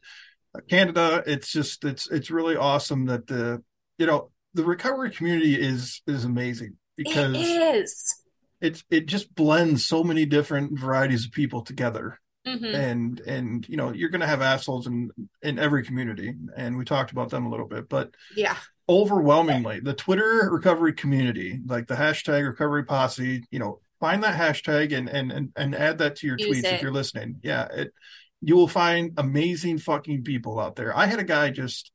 Canada. 0.69 1.23
It's 1.25 1.51
just 1.51 1.85
it's 1.85 2.09
it's 2.09 2.31
really 2.31 2.55
awesome 2.55 3.05
that 3.05 3.27
the 3.27 3.63
you 3.97 4.05
know 4.05 4.31
the 4.53 4.63
recovery 4.63 5.11
community 5.11 5.55
is 5.55 6.01
is 6.07 6.25
amazing 6.25 6.75
It 6.99 7.05
because 7.05 8.15
it's 8.61 8.83
it 8.89 9.05
just 9.05 9.33
blends 9.33 9.85
so 9.85 10.03
many 10.03 10.25
different 10.25 10.77
varieties 10.79 11.25
of 11.25 11.31
people 11.31 11.61
together. 11.61 12.19
Mm-hmm. 12.47 12.65
and 12.65 13.19
and 13.19 13.67
you 13.67 13.75
know 13.75 13.91
you're 13.91 14.09
going 14.09 14.21
to 14.21 14.27
have 14.27 14.41
assholes 14.41 14.87
in 14.87 15.11
in 15.41 15.59
every 15.59 15.83
community 15.83 16.33
and 16.55 16.77
we 16.77 16.85
talked 16.85 17.11
about 17.11 17.29
them 17.29 17.45
a 17.45 17.49
little 17.49 17.67
bit 17.67 17.89
but 17.89 18.15
Yeah. 18.33 18.55
overwhelmingly 18.87 19.81
the 19.81 19.93
twitter 19.93 20.47
recovery 20.49 20.93
community 20.93 21.59
like 21.65 21.87
the 21.87 21.95
hashtag 21.95 22.47
recovery 22.47 22.85
posse 22.85 23.43
you 23.51 23.59
know 23.59 23.81
find 23.99 24.23
that 24.23 24.39
hashtag 24.39 24.97
and 24.97 25.09
and 25.09 25.33
and, 25.33 25.51
and 25.57 25.75
add 25.75 25.97
that 25.97 26.15
to 26.17 26.27
your 26.27 26.37
Use 26.39 26.61
tweets 26.61 26.73
if 26.73 26.81
you're 26.81 26.93
listening. 26.93 27.39
Yeah 27.43 27.67
it 27.73 27.93
you 28.41 28.55
will 28.55 28.69
find 28.69 29.11
amazing 29.17 29.77
fucking 29.77 30.23
people 30.23 30.61
out 30.61 30.77
there. 30.77 30.97
I 30.97 31.07
had 31.07 31.19
a 31.19 31.25
guy 31.25 31.49
just 31.49 31.91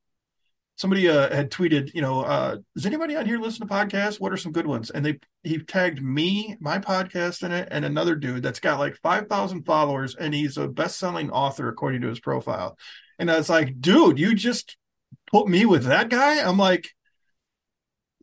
somebody 0.76 1.08
uh, 1.08 1.34
had 1.34 1.50
tweeted 1.50 1.94
you 1.94 2.02
know 2.02 2.22
uh 2.22 2.56
does 2.74 2.84
anybody 2.86 3.16
out 3.16 3.26
here 3.26 3.38
listen 3.38 3.66
to 3.66 3.72
podcasts? 3.72 4.20
What 4.20 4.32
are 4.32 4.36
some 4.36 4.52
good 4.52 4.66
ones? 4.66 4.90
And 4.90 5.04
they 5.04 5.18
he 5.42 5.58
tagged 5.58 6.02
me 6.02 6.56
my 6.60 6.78
podcast 6.78 7.42
in 7.44 7.52
it 7.52 7.68
and 7.70 7.84
another 7.84 8.14
dude 8.16 8.42
that's 8.42 8.60
got 8.60 8.78
like 8.78 8.96
5000 9.02 9.64
followers 9.64 10.16
and 10.16 10.34
he's 10.34 10.56
a 10.56 10.66
best-selling 10.68 11.30
author 11.30 11.68
according 11.68 12.00
to 12.02 12.08
his 12.08 12.20
profile. 12.20 12.76
And 13.18 13.30
i 13.30 13.36
was 13.36 13.48
like 13.50 13.80
dude 13.80 14.18
you 14.18 14.34
just 14.34 14.76
put 15.30 15.48
me 15.48 15.64
with 15.66 15.84
that 15.84 16.08
guy? 16.08 16.40
I'm 16.40 16.58
like 16.58 16.88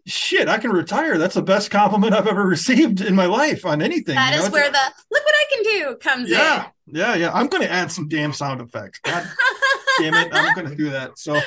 shit 0.08 0.50
i 0.50 0.58
can 0.58 0.72
retire. 0.72 1.18
That's 1.18 1.36
the 1.36 1.42
best 1.44 1.70
compliment 1.72 2.14
i've 2.14 2.28
ever 2.28 2.44
received 2.48 3.02
in 3.02 3.16
my 3.16 3.28
life 3.28 3.66
on 3.66 3.82
anything 3.82 4.16
That 4.16 4.34
you 4.34 4.40
know? 4.40 4.46
is 4.46 4.52
where 4.52 4.70
the 4.72 4.80
look 5.12 5.24
what 5.24 5.36
I 5.36 5.56
can 5.56 5.64
do 5.64 5.96
comes 5.98 6.30
in. 6.30 6.38
yeah 6.38 6.68
yeah 6.88 7.16
yeah. 7.16 7.32
I'm 7.34 7.48
gonna 7.48 7.66
add 7.66 7.92
some 7.92 8.08
damn 8.10 8.34
sound 8.34 8.62
effects. 8.62 9.00
God 9.04 9.26
damn 10.00 10.14
it 10.16 10.30
i'm 10.34 10.56
gonna 10.56 10.76
do 10.76 10.90
that. 10.90 11.18
So 11.18 11.40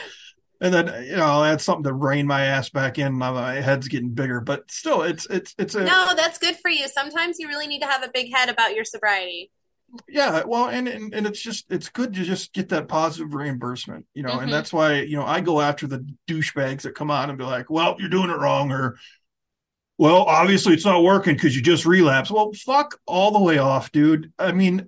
and 0.61 0.73
then 0.75 0.87
you 1.05 1.17
know 1.17 1.25
I'll 1.25 1.45
add 1.45 1.61
something 1.61 1.85
to 1.85 1.93
rein 1.93 2.27
my 2.27 2.45
ass 2.47 2.71
back 2.71 2.99
in. 2.99 3.13
My, 3.15 3.31
my 3.31 3.55
head's 3.55 3.89
getting 3.89 4.11
bigger, 4.11 4.41
but 4.41 4.71
still, 4.71 5.03
it's 5.03 5.27
it's 5.31 5.55
it's 5.59 5.75
a 5.75 5.85
no, 5.85 6.15
that's 6.17 6.39
good 6.39 6.57
for 6.63 6.71
you. 6.71 6.89
Sometimes 6.89 7.39
you 7.39 7.49
really 7.49 7.67
need 7.67 7.81
to 7.81 7.87
have 7.87 8.03
a 8.03 8.11
big 8.13 8.33
head 8.35 8.49
about 8.49 8.75
your 8.75 8.85
sobriety. 8.85 9.51
yeah. 10.09 10.43
Well, 10.45 10.69
and, 10.69 10.89
and 10.89 11.15
and 11.15 11.27
it's 11.27 11.41
just 11.41 11.67
it's 11.71 11.89
good 11.89 12.15
to 12.15 12.25
just 12.25 12.53
get 12.53 12.69
that 12.71 12.89
positive 12.89 13.35
reimbursement, 13.35 14.07
you 14.15 14.23
know. 14.23 14.39
Mhm. 14.39 14.45
And 14.45 14.53
that's 14.53 14.73
why 14.73 15.01
you 15.03 15.17
know 15.17 15.25
I 15.25 15.41
go 15.41 15.61
after 15.61 15.87
the 15.87 16.05
douchebags 16.29 16.83
that 16.83 16.95
come 16.95 17.11
on 17.11 17.29
and 17.31 17.39
be 17.39 17.45
like, 17.45 17.71
"Well, 17.71 17.97
you're 17.99 18.09
doing 18.09 18.31
it 18.31 18.39
wrong," 18.39 18.73
or 18.73 18.97
"Well, 19.99 20.23
obviously 20.25 20.75
it's 20.75 20.85
not 20.85 21.03
working 21.05 21.35
because 21.35 21.55
you 21.57 21.63
just 21.63 21.87
relapse." 21.87 22.31
Well, 22.31 22.53
fuck 22.55 22.99
all 23.07 23.31
the 23.33 23.41
way 23.43 23.59
off, 23.59 23.93
dude. 23.93 24.33
I 24.39 24.53
mean. 24.53 24.87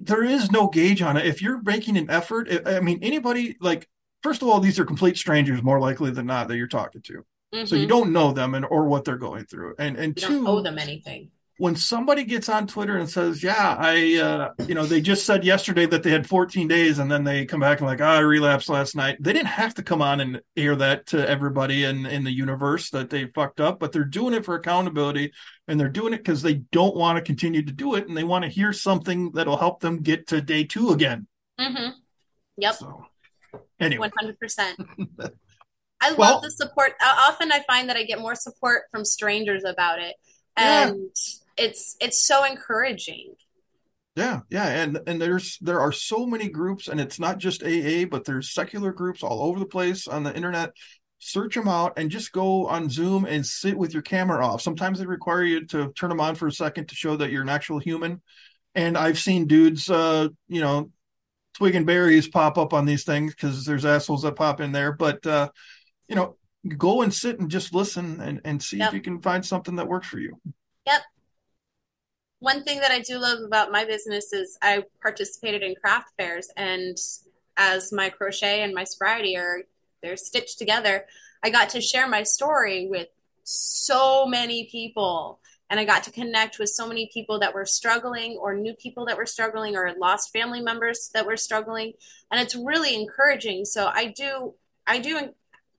There 0.00 0.24
is 0.24 0.50
no 0.50 0.66
gauge 0.66 1.00
on 1.00 1.16
it. 1.16 1.26
If 1.26 1.40
you're 1.40 1.62
making 1.62 1.96
an 1.96 2.10
effort, 2.10 2.48
I 2.66 2.80
mean, 2.80 2.98
anybody 3.02 3.56
like, 3.60 3.88
first 4.26 4.42
of 4.42 4.48
all, 4.48 4.58
these 4.58 4.78
are 4.80 4.84
complete 4.84 5.16
strangers 5.16 5.62
more 5.62 5.78
likely 5.78 6.10
than 6.10 6.26
not 6.26 6.48
that 6.48 6.56
you're 6.56 6.66
talking 6.66 7.00
to. 7.02 7.24
So 7.64 7.76
you 7.76 7.86
Mhm. 7.86 7.88
don't 7.88 8.12
know 8.12 8.32
them 8.32 8.54
and 8.56 8.64
or 8.64 8.88
what 8.88 9.04
they're 9.04 9.16
going 9.16 9.44
through. 9.46 9.74
And 9.78 9.96
and 9.96 10.16
You 10.16 10.28
two, 10.28 10.44
don't 10.44 10.48
owe 10.48 10.60
them 10.62 10.78
anything. 10.78 11.30
when 11.58 11.76
somebody 11.76 12.24
gets 12.24 12.48
on 12.48 12.66
Twitter 12.66 12.96
and 12.98 13.08
says, 13.08 13.42
"Yeah, 13.42 13.76
I 13.78 14.16
uh, 14.16 14.48
you 14.66 14.74
know, 14.74 14.84
they 14.84 15.00
just 15.00 15.24
said 15.24 15.44
yesterday 15.44 15.86
that 15.86 16.02
they 16.02 16.10
had 16.10 16.26
14 16.26 16.66
days 16.66 16.98
and 16.98 17.08
then 17.10 17.22
they 17.22 17.46
come 17.46 17.60
back 17.60 17.78
and 17.78 17.86
like, 17.86 18.00
oh, 18.00 18.04
I 18.04 18.18
relapsed 18.18 18.68
last 18.68 18.96
night." 18.96 19.16
They 19.20 19.32
didn't 19.32 19.46
have 19.62 19.74
to 19.74 19.82
come 19.84 20.02
on 20.02 20.20
and 20.20 20.40
air 20.56 20.74
that 20.74 21.06
to 21.12 21.28
everybody 21.28 21.84
in 21.84 22.04
in 22.04 22.24
the 22.24 22.32
universe 22.32 22.90
that 22.90 23.08
they 23.10 23.26
fucked 23.28 23.60
up, 23.60 23.78
but 23.78 23.92
they're 23.92 24.04
doing 24.04 24.34
it 24.34 24.44
for 24.44 24.56
accountability 24.56 25.32
and 25.68 25.78
they're 25.78 25.88
doing 25.88 26.12
it 26.14 26.24
cuz 26.24 26.42
they 26.42 26.54
don't 26.72 26.96
want 26.96 27.16
to 27.16 27.22
continue 27.22 27.62
to 27.62 27.72
do 27.72 27.94
it 27.94 28.08
and 28.08 28.16
they 28.16 28.24
want 28.24 28.42
to 28.44 28.50
hear 28.50 28.72
something 28.72 29.30
that'll 29.32 29.56
help 29.56 29.80
them 29.80 30.02
get 30.02 30.26
to 30.26 30.40
day 30.42 30.64
2 30.64 30.90
again. 30.90 31.26
hmm 31.60 31.90
Yep. 32.58 32.74
So 32.74 33.06
anyway, 33.80 34.10
100%. 34.22 34.72
I 36.00 36.10
love 36.10 36.42
the 36.42 36.50
support. 36.50 36.92
Often 37.02 37.52
I 37.52 37.62
find 37.66 37.88
that 37.88 37.96
I 37.96 38.04
get 38.04 38.20
more 38.20 38.34
support 38.34 38.82
from 38.90 39.04
strangers 39.04 39.64
about 39.64 39.98
it. 39.98 40.14
Yeah. 40.58 40.88
And 40.88 41.10
it's 41.56 41.96
it's 42.00 42.26
so 42.26 42.44
encouraging. 42.44 43.34
Yeah, 44.14 44.40
yeah, 44.48 44.68
and 44.68 44.98
and 45.06 45.20
there's 45.20 45.58
there 45.60 45.80
are 45.80 45.92
so 45.92 46.26
many 46.26 46.48
groups, 46.48 46.88
and 46.88 47.00
it's 47.00 47.20
not 47.20 47.36
just 47.38 47.62
AA, 47.62 48.06
but 48.10 48.24
there's 48.24 48.52
secular 48.52 48.92
groups 48.92 49.22
all 49.22 49.42
over 49.42 49.58
the 49.58 49.66
place 49.66 50.08
on 50.08 50.22
the 50.22 50.34
internet. 50.34 50.72
Search 51.18 51.54
them 51.54 51.68
out 51.68 51.94
and 51.98 52.10
just 52.10 52.32
go 52.32 52.66
on 52.66 52.88
Zoom 52.88 53.24
and 53.26 53.44
sit 53.44 53.76
with 53.76 53.92
your 53.92 54.02
camera 54.02 54.46
off. 54.46 54.62
Sometimes 54.62 54.98
they 54.98 55.06
require 55.06 55.44
you 55.44 55.66
to 55.66 55.92
turn 55.92 56.10
them 56.10 56.20
on 56.20 56.34
for 56.34 56.46
a 56.46 56.52
second 56.52 56.88
to 56.88 56.94
show 56.94 57.16
that 57.16 57.30
you're 57.30 57.42
an 57.42 57.48
actual 57.48 57.78
human. 57.78 58.22
And 58.74 58.98
I've 58.98 59.18
seen 59.18 59.46
dudes, 59.46 59.90
uh, 59.90 60.28
you 60.48 60.60
know, 60.60 60.90
twigging 61.56 61.84
berries 61.84 62.28
pop 62.28 62.58
up 62.58 62.72
on 62.72 62.84
these 62.84 63.04
things 63.04 63.34
because 63.34 63.64
there's 63.64 63.84
assholes 63.84 64.22
that 64.22 64.36
pop 64.36 64.60
in 64.60 64.72
there. 64.72 64.92
But 64.92 65.26
uh, 65.26 65.48
you 66.08 66.14
know, 66.16 66.36
go 66.76 67.02
and 67.02 67.12
sit 67.12 67.40
and 67.40 67.50
just 67.50 67.74
listen 67.74 68.20
and 68.20 68.40
and 68.44 68.62
see 68.62 68.78
Yep. 68.78 68.88
if 68.88 68.94
you 68.94 69.00
can 69.00 69.20
find 69.20 69.44
something 69.44 69.76
that 69.76 69.88
works 69.88 70.06
for 70.06 70.18
you. 70.18 70.40
Yep. 70.86 71.02
One 72.40 72.62
thing 72.62 72.80
that 72.80 72.90
I 72.90 73.00
do 73.00 73.18
love 73.18 73.38
about 73.42 73.72
my 73.72 73.84
business 73.84 74.32
is 74.32 74.58
I 74.60 74.84
participated 75.00 75.62
in 75.62 75.74
craft 75.74 76.10
fairs 76.18 76.48
and 76.56 76.96
as 77.56 77.92
my 77.92 78.10
crochet 78.10 78.62
and 78.62 78.74
my 78.74 78.84
sobriety 78.84 79.36
are 79.36 79.62
they're 80.02 80.16
stitched 80.18 80.58
together, 80.58 81.06
I 81.42 81.48
got 81.48 81.70
to 81.70 81.80
share 81.80 82.06
my 82.06 82.22
story 82.22 82.86
with 82.86 83.08
so 83.44 84.26
many 84.26 84.68
people 84.70 85.40
and 85.68 85.80
I 85.80 85.84
got 85.84 86.04
to 86.04 86.12
connect 86.12 86.58
with 86.58 86.68
so 86.68 86.86
many 86.86 87.10
people 87.12 87.40
that 87.40 87.54
were 87.54 87.64
struggling 87.66 88.36
or 88.40 88.54
new 88.54 88.74
people 88.74 89.06
that 89.06 89.16
were 89.16 89.26
struggling 89.26 89.76
or 89.76 89.92
lost 89.98 90.32
family 90.32 90.60
members 90.60 91.10
that 91.14 91.26
were 91.26 91.36
struggling 91.36 91.94
and 92.30 92.40
it's 92.40 92.54
really 92.54 92.94
encouraging. 92.94 93.64
So 93.64 93.90
I 93.92 94.06
do 94.06 94.54
I 94.86 94.98
do 94.98 95.34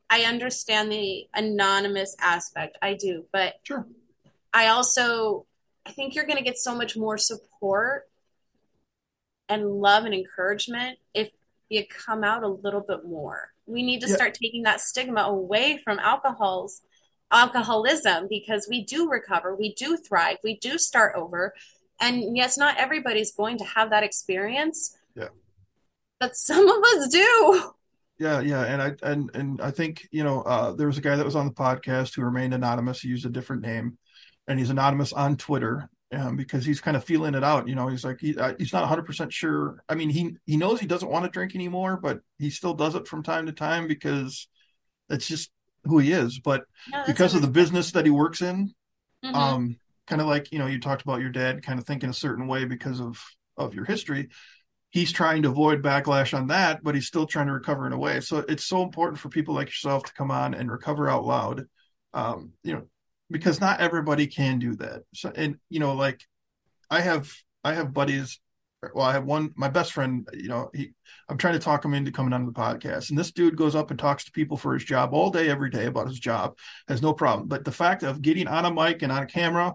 I 0.10 0.22
understand 0.22 0.92
the 0.92 1.28
anonymous 1.34 2.16
aspect. 2.20 2.78
I 2.82 2.94
do, 2.94 3.26
but 3.32 3.56
Sure. 3.64 3.86
I 4.54 4.68
also 4.68 5.46
I 5.86 5.92
think 5.92 6.16
you're 6.16 6.26
going 6.26 6.38
to 6.38 6.44
get 6.44 6.58
so 6.58 6.76
much 6.76 6.98
more 6.98 7.18
support 7.18 8.10
and 9.50 9.66
love 9.66 10.04
and 10.04 10.14
encouragement 10.14 11.00
if 11.14 11.32
you 11.70 11.86
come 11.88 12.24
out 12.24 12.44
a 12.44 12.48
little 12.48 12.82
bit 12.82 13.06
more. 13.06 13.54
We 13.66 13.84
need 13.84 14.02
to 14.02 14.10
Yeah. 14.10 14.16
start 14.16 14.34
taking 14.34 14.64
that 14.64 14.82
stigma 14.82 15.22
away 15.22 15.78
from 15.78 16.00
alcohol's 16.00 16.82
alcoholism 17.32 18.28
because 18.30 18.68
we 18.70 18.84
do 18.86 19.10
recover, 19.10 19.56
we 19.56 19.74
do 19.74 19.98
thrive, 19.98 20.38
we 20.44 20.58
do 20.58 20.78
start 20.78 21.16
over. 21.16 21.54
And 22.00 22.38
yes, 22.38 22.58
not 22.58 22.78
everybody's 22.78 23.34
going 23.36 23.58
to 23.60 23.66
have 23.66 23.90
that 23.92 24.04
experience. 24.04 24.96
Yeah. 25.16 25.30
But 26.20 26.36
some 26.36 26.68
of 26.70 26.84
us 26.84 27.08
do. 27.10 27.72
Yeah, 28.20 28.40
yeah, 28.42 28.64
and 28.64 28.82
I 28.82 28.96
and 29.04 29.30
and 29.36 29.62
I 29.62 29.70
think 29.72 30.08
you 30.12 30.24
know 30.24 30.42
uh, 30.42 30.72
there 30.74 30.88
was 30.88 30.98
a 30.98 31.02
guy 31.02 31.16
that 31.16 31.26
was 31.26 31.36
on 31.36 31.46
the 31.46 31.54
podcast 31.54 32.16
who 32.16 32.24
remained 32.24 32.54
anonymous. 32.54 33.02
He 33.02 33.10
used 33.10 33.26
a 33.28 33.30
different 33.30 33.62
name, 33.62 33.98
and 34.48 34.58
he's 34.58 34.72
anonymous 34.72 35.14
on 35.14 35.38
Twitter. 35.38 35.90
um, 36.14 36.36
because 36.38 36.66
he's 36.66 36.82
kind 36.82 36.98
of 36.98 37.04
feeling 37.04 37.36
it 37.36 37.44
out. 37.44 37.68
You 37.68 37.76
know, 37.76 37.88
he's 37.88 38.04
like 38.06 38.20
he, 38.20 38.36
uh, 38.38 38.54
he's 38.58 38.74
not 38.74 38.82
100 38.82 39.04
percent 39.06 39.34
sure. 39.34 39.84
I 39.90 39.96
mean, 39.96 40.10
he 40.10 40.36
he 40.46 40.58
knows 40.58 40.80
he 40.80 40.88
doesn't 40.88 41.10
want 41.10 41.26
to 41.26 41.32
drink 41.32 41.54
anymore, 41.56 41.98
but 42.02 42.22
he 42.40 42.50
still 42.50 42.74
does 42.74 42.96
it 42.96 43.08
from 43.08 43.24
time 43.24 43.46
to 43.48 43.52
time 43.52 43.88
because 43.88 44.48
it's 45.10 45.28
just 45.28 45.52
who 45.88 46.00
he 46.00 46.12
is. 46.12 46.40
But 46.40 46.66
No, 46.92 47.04
because 47.06 47.34
of 47.34 47.42
the 47.42 47.48
business 47.48 47.92
that 47.92 48.06
he 48.06 48.12
works 48.12 48.42
in, 48.42 48.74
Mhm. 49.24 49.36
um, 49.36 49.80
kind 50.08 50.22
of 50.22 50.28
like 50.28 50.52
you 50.52 50.60
know, 50.60 50.68
you 50.68 50.80
talked 50.80 51.02
about 51.02 51.22
your 51.22 51.30
dad 51.30 51.64
kind 51.64 51.80
of 51.80 51.86
thinking 51.86 52.10
a 52.10 52.14
certain 52.14 52.48
way 52.48 52.66
because 52.66 53.00
of 53.02 53.24
of 53.58 53.74
your 53.74 53.86
history. 53.86 54.30
He's 54.90 55.12
trying 55.12 55.44
to 55.44 55.50
avoid 55.50 55.84
backlash 55.84 56.36
on 56.36 56.48
that, 56.48 56.84
but 56.84 56.96
he's 56.96 57.08
still 57.08 57.26
trying 57.26 57.48
to 57.48 57.54
recover 57.54 57.86
in 57.88 57.94
a 57.94 57.98
way. 57.98 58.22
So 58.22 58.38
it's 58.48 58.64
so 58.64 58.84
important 58.84 59.20
for 59.20 59.30
people 59.30 59.54
like 59.54 59.68
yourself 59.68 60.04
to 60.04 60.14
come 60.14 60.32
on 60.32 60.54
and 60.54 60.72
recover 60.72 61.10
out 61.10 61.26
loud. 61.26 61.66
Um, 62.14 62.54
you 62.64 62.74
know, 62.74 62.88
because 63.30 63.60
not 63.60 63.82
everybody 63.82 64.28
can 64.28 64.60
do 64.60 64.76
that. 64.76 65.04
So, 65.14 65.32
and 65.36 65.58
you 65.70 65.80
know, 65.80 65.94
like 65.94 66.22
I 66.90 67.02
have, 67.02 67.32
I 67.64 67.74
have 67.74 67.94
buddies. 67.94 68.40
Well, 68.94 69.06
I 69.06 69.14
have 69.14 69.26
one, 69.26 69.52
my 69.56 69.70
best 69.70 69.92
friend. 69.92 70.28
You 70.34 70.50
know, 70.50 70.70
he, 70.74 70.92
I'm 71.28 71.38
trying 71.38 71.54
to 71.54 71.60
talk 71.60 71.84
him 71.84 71.94
into 71.96 72.12
coming 72.12 72.34
on 72.34 72.46
the 72.46 72.52
podcast, 72.52 73.10
and 73.10 73.18
this 73.18 73.32
dude 73.32 73.56
goes 73.58 73.76
up 73.76 73.90
and 73.90 74.00
talks 74.00 74.26
to 74.26 74.32
people 74.32 74.56
for 74.56 74.74
his 74.74 74.84
job 74.84 75.14
all 75.14 75.32
day, 75.32 75.50
every 75.50 75.70
day 75.72 75.86
about 75.86 76.08
his 76.08 76.20
job, 76.20 76.58
has 76.88 77.02
no 77.02 77.12
problem. 77.14 77.48
But 77.48 77.66
the 77.66 77.72
fact 77.72 78.04
of 78.04 78.22
getting 78.22 78.48
on 78.48 78.66
a 78.66 78.74
mic 78.74 79.02
and 79.02 79.12
on 79.12 79.24
a 79.24 79.28
camera 79.28 79.74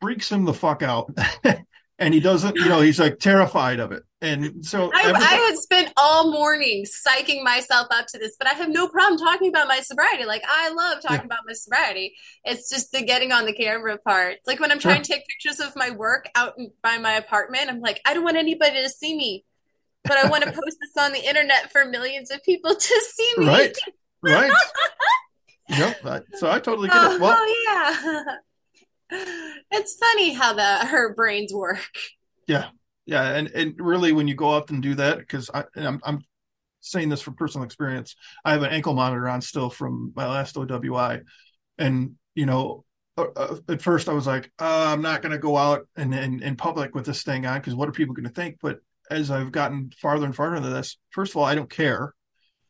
freaks 0.00 0.32
him 0.32 0.44
the 0.44 0.54
fuck 0.54 0.82
out, 0.82 1.10
and 1.98 2.12
he 2.14 2.20
doesn't. 2.20 2.56
You 2.56 2.68
know, 2.68 2.80
he's 2.80 2.98
like 3.00 3.18
terrified 3.18 3.80
of 3.80 3.92
it, 3.92 4.02
and 4.20 4.64
so 4.64 4.90
I, 4.94 5.00
everybody- 5.00 5.24
I 5.24 5.34
had 5.34 5.56
spent 5.56 5.92
all 5.96 6.30
morning 6.30 6.84
psyching 6.84 7.42
myself 7.42 7.86
up 7.90 8.06
to 8.08 8.18
this, 8.18 8.36
but 8.38 8.46
I 8.48 8.54
have 8.54 8.68
no 8.68 8.88
problem 8.88 9.18
talking 9.18 9.48
about 9.48 9.68
my 9.68 9.80
sobriety. 9.80 10.24
Like 10.24 10.42
I 10.48 10.70
love 10.70 11.00
talking 11.02 11.18
Yeah. 11.20 11.24
about 11.24 11.40
my 11.46 11.52
sobriety. 11.54 12.14
It's 12.44 12.68
just 12.68 12.92
the 12.92 13.02
getting 13.02 13.32
on 13.32 13.46
the 13.46 13.52
camera 13.52 13.98
part. 13.98 14.34
It's 14.34 14.46
like 14.46 14.60
when 14.60 14.70
I'm 14.72 14.78
trying 14.78 15.02
to 15.02 15.10
take 15.12 15.26
pictures 15.26 15.60
of 15.60 15.74
my 15.76 15.90
work 15.90 16.28
out 16.34 16.54
by 16.82 16.98
my 16.98 17.12
apartment, 17.14 17.68
I'm 17.70 17.80
like, 17.80 18.00
I 18.04 18.14
don't 18.14 18.24
want 18.24 18.36
anybody 18.36 18.82
to 18.82 18.88
see 18.90 19.16
me, 19.16 19.44
but 20.04 20.16
I 20.18 20.28
want 20.28 20.44
to 20.44 20.52
post 20.60 20.76
this 20.80 21.02
on 21.02 21.12
the 21.12 21.26
internet 21.26 21.72
for 21.72 21.84
millions 21.84 22.30
of 22.30 22.42
people 22.42 22.74
to 22.74 23.02
see 23.14 23.32
me. 23.38 23.46
right, 23.46 23.76
right. 24.22 24.52
yep. 25.70 26.04
I- 26.04 26.20
So 26.34 26.50
I 26.50 26.60
totally 26.60 26.88
get 26.88 26.96
Oh, 26.98 27.14
it. 27.14 27.20
Well, 27.20 27.36
oh, 27.38 27.64
yeah. 28.24 28.36
It's 29.10 29.96
funny 29.96 30.32
how 30.32 30.54
the 30.54 30.86
her 30.86 31.14
brains 31.14 31.52
work. 31.52 31.88
Yeah, 32.46 32.68
yeah, 33.04 33.34
and 33.34 33.48
and 33.48 33.74
really, 33.78 34.12
when 34.12 34.28
you 34.28 34.34
go 34.34 34.50
up 34.50 34.70
and 34.70 34.82
do 34.82 34.94
that, 34.96 35.18
because 35.18 35.50
I'm 35.52 36.00
I'm 36.04 36.24
saying 36.80 37.08
this 37.08 37.22
from 37.22 37.34
personal 37.34 37.64
experience. 37.64 38.14
I 38.44 38.52
have 38.52 38.62
an 38.62 38.70
ankle 38.70 38.94
monitor 38.94 39.28
on 39.28 39.40
still 39.40 39.70
from 39.70 40.12
my 40.14 40.26
last 40.26 40.56
OWI, 40.56 41.22
and 41.78 42.12
you 42.34 42.46
know, 42.46 42.84
uh, 43.16 43.26
uh, 43.34 43.56
at 43.68 43.82
first 43.82 44.08
I 44.08 44.12
was 44.12 44.26
like, 44.26 44.52
uh, 44.58 44.92
I'm 44.92 45.02
not 45.02 45.22
going 45.22 45.32
to 45.32 45.38
go 45.38 45.56
out 45.56 45.88
and 45.96 46.14
in, 46.14 46.42
in 46.42 46.56
public 46.56 46.94
with 46.94 47.06
this 47.06 47.22
thing 47.22 47.46
on 47.46 47.58
because 47.58 47.74
what 47.74 47.88
are 47.88 47.92
people 47.92 48.14
going 48.14 48.28
to 48.28 48.32
think? 48.34 48.58
But 48.62 48.78
as 49.10 49.30
I've 49.30 49.52
gotten 49.52 49.90
farther 50.00 50.26
and 50.26 50.34
farther 50.34 50.56
into 50.56 50.70
this, 50.70 50.96
first 51.10 51.32
of 51.32 51.36
all, 51.36 51.44
I 51.44 51.54
don't 51.54 51.70
care, 51.70 52.14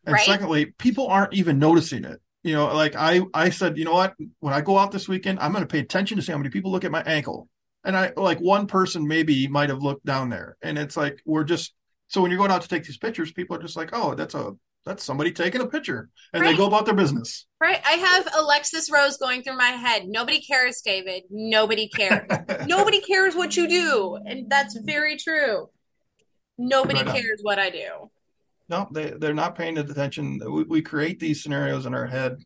and 0.07 0.15
Right. 0.15 0.25
secondly, 0.25 0.67
people 0.79 1.09
aren't 1.09 1.35
even 1.35 1.59
noticing 1.59 2.05
it. 2.05 2.21
You 2.47 2.55
know, 2.55 2.67
like 2.75 2.95
I 2.97 3.23
I 3.35 3.51
said, 3.51 3.77
you 3.77 3.85
know 3.85 3.93
what? 3.95 4.15
When 4.41 4.55
I 4.55 4.61
go 4.61 4.79
out 4.79 4.93
this 4.93 5.09
weekend, 5.09 5.41
I'm 5.41 5.53
going 5.53 5.65
to 5.65 5.69
pay 5.69 5.81
attention 5.81 6.17
to 6.17 6.23
see 6.23 6.33
how 6.33 6.39
many 6.39 6.51
people 6.51 6.71
look 6.71 6.85
at 6.85 6.91
my 6.93 7.03
ankle 7.03 7.49
and 7.87 7.97
I 7.97 8.13
like 8.17 8.41
one 8.41 8.67
person 8.67 9.07
maybe 9.07 9.47
might 9.47 9.69
have 9.69 9.81
looked 9.81 10.05
down 10.05 10.29
there, 10.29 10.57
and 10.61 10.77
it's 10.77 10.97
like 10.97 11.23
we're 11.25 11.45
just 11.45 11.73
so 12.09 12.21
when 12.21 12.31
you're 12.31 12.39
going 12.39 12.51
out 12.51 12.63
to 12.63 12.69
take 12.69 12.85
these 12.85 12.99
pictures, 12.99 13.33
people 13.33 13.57
are 13.57 13.63
just 13.63 13.77
like, 13.77 13.91
oh, 13.93 14.15
that's 14.15 14.35
a 14.35 14.55
that's 14.85 15.03
somebody 15.05 15.33
taking 15.33 15.61
a 15.61 15.67
picture, 15.67 16.11
and 16.33 16.45
they 16.45 16.57
go 16.57 16.67
about 16.67 16.85
their 16.85 16.95
business. 16.95 17.47
Right? 17.61 17.81
I 17.85 17.93
have 17.93 18.29
Alexis 18.37 18.91
Rose 18.93 19.17
going 19.17 19.43
through 19.43 19.57
my 19.57 19.71
head. 19.71 20.07
Nobody 20.07 20.41
cares, 20.41 20.83
David. 20.85 21.25
Nobody 21.31 21.89
cares. 21.89 22.29
Nobody 22.67 23.01
cares 23.01 23.35
what 23.35 23.57
you 23.57 23.69
do. 23.69 24.19
And 24.25 24.51
that's 24.51 24.77
very 24.79 25.17
true. 25.17 25.69
Nobody 26.59 27.01
Right 27.01 27.09
on. 27.09 27.15
cares 27.15 27.41
what 27.43 27.59
I 27.59 27.71
do. 27.71 28.11
No, 28.69 28.89
they 28.91 29.11
they're 29.11 29.35
not 29.35 29.57
paying 29.57 29.75
the 29.75 29.83
attention. 29.83 30.41
We, 30.45 30.65
we 30.65 30.83
create 30.83 31.21
these 31.21 31.43
scenarios 31.43 31.87
in 31.87 31.95
our 31.95 32.07
head, 32.07 32.43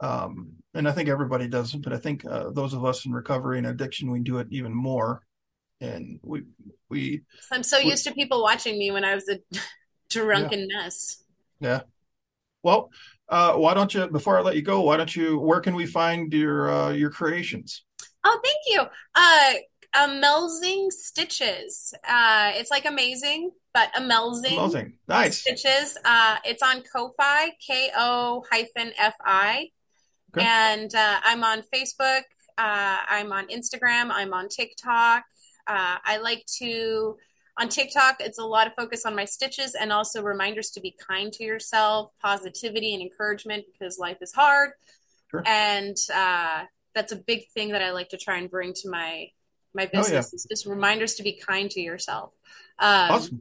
um, 0.00 0.52
and 0.74 0.88
I 0.88 0.92
think 0.92 1.08
everybody 1.08 1.48
does. 1.48 1.72
But 1.72 1.92
I 1.92 1.98
think 1.98 2.24
uh, 2.24 2.50
those 2.50 2.74
of 2.74 2.84
us 2.84 3.06
in 3.06 3.12
recovery 3.12 3.58
and 3.58 3.66
addiction, 3.66 4.10
we 4.10 4.20
do 4.20 4.38
it 4.38 4.48
even 4.50 4.74
more, 4.74 5.22
and 5.80 6.20
we 6.22 6.42
we 6.90 7.22
I'm 7.50 7.62
so 7.62 7.78
used 7.78 8.04
to 8.04 8.12
people 8.12 8.42
watching 8.42 8.78
me 8.78 8.90
when 8.90 9.04
I 9.04 9.14
was 9.14 9.28
a 9.28 9.38
drunken 10.10 10.68
mess. 10.72 11.22
yeah. 11.60 11.80
Well, 12.62 12.90
uh, 13.28 13.54
why 13.54 13.74
don't 13.74 13.92
you 13.92 14.06
before 14.08 14.38
I 14.38 14.42
let 14.42 14.56
you 14.56 14.62
go? 14.62 14.82
Why 14.82 14.96
don't 14.96 15.14
you? 15.14 15.38
Where 15.38 15.60
can 15.60 15.74
we 15.74 15.86
find 15.86 16.32
your 16.32 16.70
uh, 16.70 16.90
your 16.90 17.10
creations? 17.10 17.84
Oh, 18.24 18.40
thank 18.42 18.56
you. 18.66 18.84
Amelzing 19.94 20.90
Stitches. 20.90 21.94
Uh, 22.06 22.52
it's 22.54 22.70
like 22.70 22.84
amazing, 22.84 23.50
but 23.72 23.92
Amelzing 23.94 24.58
Amazing, 24.58 24.94
nice. 25.08 25.40
Stitches. 25.40 25.96
Uh, 26.04 26.36
it's 26.44 26.62
on 26.62 26.82
Ko-Fi, 26.82 27.50
K-O 27.64 28.44
hyphen 28.50 28.92
F-I. 28.98 29.70
Okay. 30.36 30.46
And 30.46 30.94
uh, 30.94 31.20
I'm 31.22 31.44
on 31.44 31.62
Facebook. 31.72 32.22
Uh, 32.58 32.98
I'm 33.08 33.32
on 33.32 33.46
Instagram. 33.48 34.10
I'm 34.10 34.32
on 34.34 34.48
TikTok. 34.48 35.24
Uh, 35.66 35.96
I 36.04 36.18
like 36.18 36.44
to, 36.58 37.16
on 37.58 37.68
TikTok, 37.68 38.16
it's 38.20 38.38
a 38.38 38.44
lot 38.44 38.66
of 38.66 38.74
focus 38.74 39.06
on 39.06 39.14
my 39.14 39.24
stitches 39.24 39.74
and 39.74 39.92
also 39.92 40.22
reminders 40.22 40.70
to 40.70 40.80
be 40.80 40.94
kind 41.08 41.32
to 41.34 41.44
yourself, 41.44 42.10
positivity 42.20 42.94
and 42.94 43.02
encouragement 43.02 43.64
because 43.72 43.98
life 43.98 44.18
is 44.20 44.32
hard. 44.32 44.72
Sure. 45.30 45.42
And 45.46 45.96
uh, 46.14 46.64
that's 46.94 47.12
a 47.12 47.16
big 47.16 47.48
thing 47.54 47.70
that 47.70 47.82
I 47.82 47.92
like 47.92 48.08
to 48.10 48.16
try 48.16 48.38
and 48.38 48.50
bring 48.50 48.72
to 48.74 48.90
my 48.90 49.28
my 49.74 49.84
Oh, 49.84 49.88
yeah. 49.98 50.00
business 50.00 50.32
is 50.32 50.46
just 50.50 50.66
reminders 50.66 51.14
to 51.14 51.22
be 51.22 51.32
kind 51.32 51.70
to 51.70 51.80
yourself. 51.80 52.32
Um, 52.78 53.10
Awesome. 53.10 53.40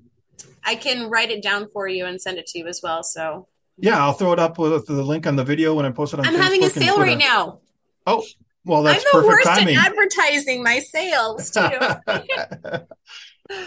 I 0.65 0.75
can 0.75 1.09
write 1.09 1.29
it 1.31 1.43
down 1.43 1.67
for 1.71 1.87
you 1.87 2.05
and 2.05 2.19
send 2.21 2.37
it 2.37 2.47
to 2.47 2.59
you 2.59 2.67
as 2.67 2.81
well. 2.83 3.03
So 3.03 3.47
Yeah, 3.77 4.01
I'll 4.03 4.13
throw 4.13 4.33
it 4.33 4.39
up 4.39 4.57
with 4.57 4.85
the 4.87 5.03
link 5.03 5.27
on 5.27 5.35
the 5.35 5.43
video 5.43 5.73
when 5.75 5.85
I 5.85 5.91
post 5.91 6.13
it 6.13 6.19
on 6.19 6.25
I'm 6.25 6.33
Facebook 6.33 6.41
having 6.41 6.63
a 6.63 6.69
sale 6.69 6.99
right 6.99 7.17
now. 7.17 7.59
Oh 8.07 8.23
Well, 8.65 8.83
that's 8.83 9.03
I'm 9.05 9.21
the 9.21 9.27
perfect 9.27 9.45
worst 9.45 9.59
timing. 9.59 9.75
at 9.77 9.87
advertising 9.91 10.63
my 10.63 10.79
sales 10.79 11.51
too. 11.51 11.67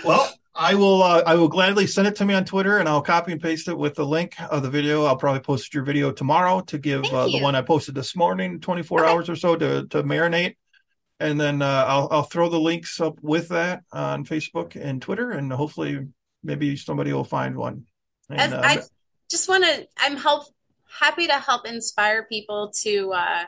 well, 0.05 0.33
I 0.55 0.75
will. 0.75 1.03
Uh, 1.03 1.23
I 1.27 1.35
will 1.35 1.49
gladly 1.49 1.87
send 1.87 2.09
it 2.09 2.17
to 2.17 2.25
me 2.25 2.33
on 2.35 2.45
Twitter, 2.47 2.79
and 2.79 2.89
I'll 2.89 3.03
copy 3.03 3.33
and 3.33 3.41
paste 3.41 3.69
it 3.69 3.77
with 3.77 3.95
the 3.95 4.07
link 4.07 4.35
of 4.41 4.63
the 4.63 4.71
video. 4.71 5.05
I'll 5.05 5.17
probably 5.17 5.41
post 5.43 5.75
your 5.75 5.85
video 5.85 6.11
tomorrow 6.13 6.61
to 6.63 6.79
give 6.79 7.05
uh, 7.05 7.29
the 7.29 7.41
one 7.43 7.55
I 7.55 7.61
posted 7.63 7.95
this 7.95 8.17
morning, 8.17 8.59
24 8.61 9.01
Okay. 9.05 9.13
hours 9.13 9.29
or 9.29 9.37
so 9.37 9.55
to 9.57 9.87
to 9.89 10.03
marinate, 10.03 10.57
and 11.21 11.41
then 11.41 11.63
uh, 11.63 11.85
I'll 11.87 12.09
I'll 12.11 12.23
throw 12.23 12.49
the 12.49 12.61
links 12.61 13.01
up 13.01 13.19
with 13.23 13.49
that 13.49 13.83
on 13.93 14.25
Facebook 14.25 14.77
and 14.81 15.01
Twitter, 15.01 15.31
and 15.31 15.53
hopefully 15.53 16.07
maybe 16.43 16.77
somebody 16.77 17.13
will 17.13 17.25
find 17.25 17.57
one. 17.57 17.87
And, 18.29 18.55
uh, 18.55 18.61
I 18.63 18.83
just 19.31 19.49
want 19.49 19.65
to, 19.65 19.87
I'm 19.99 20.17
help 20.17 20.47
happy 21.01 21.27
to 21.27 21.35
help 21.35 21.67
inspire 21.67 22.25
people 22.25 22.73
to 22.83 23.13
uh, 23.13 23.45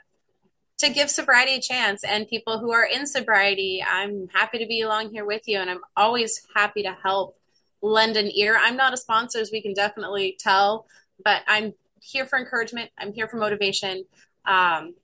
to 0.78 0.90
give 0.90 1.11
sobriety 1.11 1.57
a 1.57 1.61
chance, 1.61 2.04
and 2.04 2.28
people 2.28 2.59
who 2.59 2.72
are 2.72 2.85
in 2.85 3.07
sobriety. 3.07 3.85
I'm 3.87 4.28
happy 4.33 4.59
to 4.59 4.66
be 4.66 4.83
along 4.83 5.11
here 5.11 5.24
with 5.24 5.42
you, 5.46 5.59
and 5.59 5.68
I'm 5.70 5.81
always 5.96 6.42
happy 6.54 6.83
to 6.85 6.96
help 7.02 7.35
lend 7.83 8.16
an 8.16 8.31
ear. 8.35 8.57
I'm 8.61 8.76
not 8.76 8.92
a 8.92 8.96
sponsor, 8.96 9.38
as 9.38 9.50
we 9.52 9.62
can 9.62 9.75
definitely 9.75 10.37
tell, 10.38 10.87
but 11.25 11.42
I'm 11.46 11.75
here 12.00 12.27
for 12.27 12.38
encouragement. 12.38 12.90
I'm 12.98 13.12
here 13.12 13.29
for 13.29 13.37
motivation. 13.37 14.04
Um, 14.44 14.94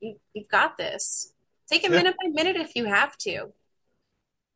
you, 0.00 0.16
you've 0.32 0.48
got 0.48 0.76
this. 0.76 1.33
Take 1.70 1.86
a 1.86 1.90
Yeah. 1.90 1.96
minute 1.98 2.16
by 2.22 2.28
minute 2.30 2.56
if 2.56 2.74
you 2.76 2.84
have 2.86 3.16
to. 3.18 3.52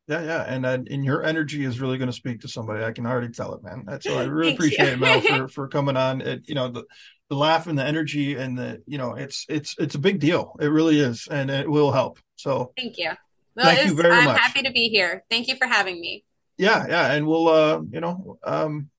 Yeah, 0.07 0.23
yeah, 0.23 0.41
and 0.43 0.65
uh, 0.65 0.79
and 0.89 1.05
your 1.05 1.23
energy 1.23 1.63
is 1.63 1.79
really 1.79 1.99
going 1.99 2.09
to 2.09 2.15
speak 2.15 2.41
to 2.41 2.47
somebody. 2.47 2.83
I 2.83 2.91
can 2.93 3.05
already 3.05 3.29
tell 3.29 3.53
it, 3.53 3.61
man. 3.63 3.83
That's 3.85 4.05
so 4.05 4.17
I 4.17 4.23
really 4.25 4.49
you. 4.49 4.53
appreciate 4.55 4.89
it, 4.93 4.99
Mel, 4.99 5.21
for 5.21 5.47
for 5.53 5.67
coming 5.67 5.97
on. 5.97 6.21
It, 6.21 6.49
you 6.49 6.55
know, 6.55 6.67
the 6.69 6.83
the 7.29 7.35
laugh 7.35 7.67
and 7.67 7.77
the 7.77 7.85
energy 7.85 8.33
and 8.35 8.57
the 8.57 8.81
you 8.87 8.97
know, 8.97 9.13
it's 9.13 9.45
it's 9.49 9.75
it's 9.77 9.93
a 9.93 9.99
big 9.99 10.19
deal. 10.19 10.55
It 10.59 10.67
really 10.67 10.99
is, 10.99 11.27
and 11.29 11.51
it 11.51 11.69
will 11.69 11.91
help. 11.91 12.17
So 12.37 12.73
Thank 12.75 12.97
you. 12.97 13.11
Well, 13.55 13.65
Thank 13.67 13.79
it 13.81 13.85
you 13.87 13.95
was- 13.95 14.01
very 14.01 14.15
I'm 14.15 14.25
much. 14.25 14.39
happy 14.39 14.63
to 14.63 14.71
be 14.71 14.89
here. 14.89 15.23
Thank 15.29 15.47
you 15.47 15.55
for 15.57 15.67
having 15.67 16.01
me. 16.01 16.23
yeah, 16.57 16.87
yeah, 16.89 17.11
and 17.11 17.27
we'll 17.27 17.47
uh, 17.47 17.81
you 17.91 17.99
know, 18.01 18.39
um, 18.43 18.89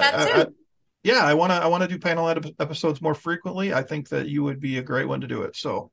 Chat 0.00 0.14
I- 0.14 0.26
soon. 0.26 0.40
I- 0.40 0.46
yeah, 1.04 1.20
I 1.24 1.34
want 1.34 1.52
to 1.52 1.56
I 1.56 1.68
want 1.68 1.84
to 1.84 1.88
do 1.88 1.98
panel 2.00 2.28
ep- 2.28 2.44
episodes 2.58 3.00
more 3.00 3.14
frequently. 3.14 3.72
I 3.72 3.82
think 3.84 4.08
that 4.08 4.28
you 4.28 4.42
would 4.42 4.58
be 4.58 4.78
a 4.78 4.82
great 4.82 5.06
one 5.06 5.20
to 5.20 5.28
do 5.28 5.42
it. 5.42 5.54
So 5.54 5.92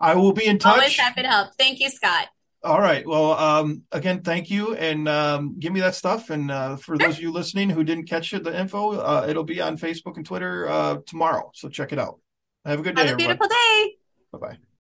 I 0.00 0.14
will 0.14 0.32
be 0.32 0.46
in 0.46 0.58
touch. 0.58 0.74
Always 0.76 0.96
happy 0.96 1.22
to 1.22 1.28
help. 1.28 1.54
Thank 1.58 1.80
you, 1.80 1.90
Scott. 1.90 2.26
All 2.62 2.80
right. 2.80 3.06
Well, 3.06 3.32
um, 3.32 3.82
again, 3.92 4.22
thank 4.22 4.50
you, 4.50 4.74
and 4.74 5.08
um, 5.08 5.56
give 5.58 5.72
me 5.72 5.80
that 5.80 5.94
stuff. 5.94 6.30
And 6.30 6.50
uh, 6.50 6.76
for 6.76 6.98
those 6.98 7.16
of 7.16 7.22
you 7.22 7.30
listening 7.30 7.70
who 7.70 7.84
didn't 7.84 8.06
catch 8.06 8.32
it, 8.32 8.42
the 8.42 8.58
info, 8.58 8.92
uh, 8.98 9.26
it'll 9.28 9.44
be 9.44 9.60
on 9.60 9.78
Facebook 9.78 10.16
and 10.16 10.26
Twitter 10.26 10.68
uh, 10.68 10.98
tomorrow. 11.06 11.50
So 11.54 11.68
check 11.68 11.92
it 11.92 11.98
out. 11.98 12.18
Have 12.64 12.80
a 12.80 12.82
good 12.82 12.96
day, 12.96 13.02
Have 13.02 13.10
a 13.10 13.12
everybody. 13.12 13.38
beautiful 13.38 13.48
day. 14.40 14.56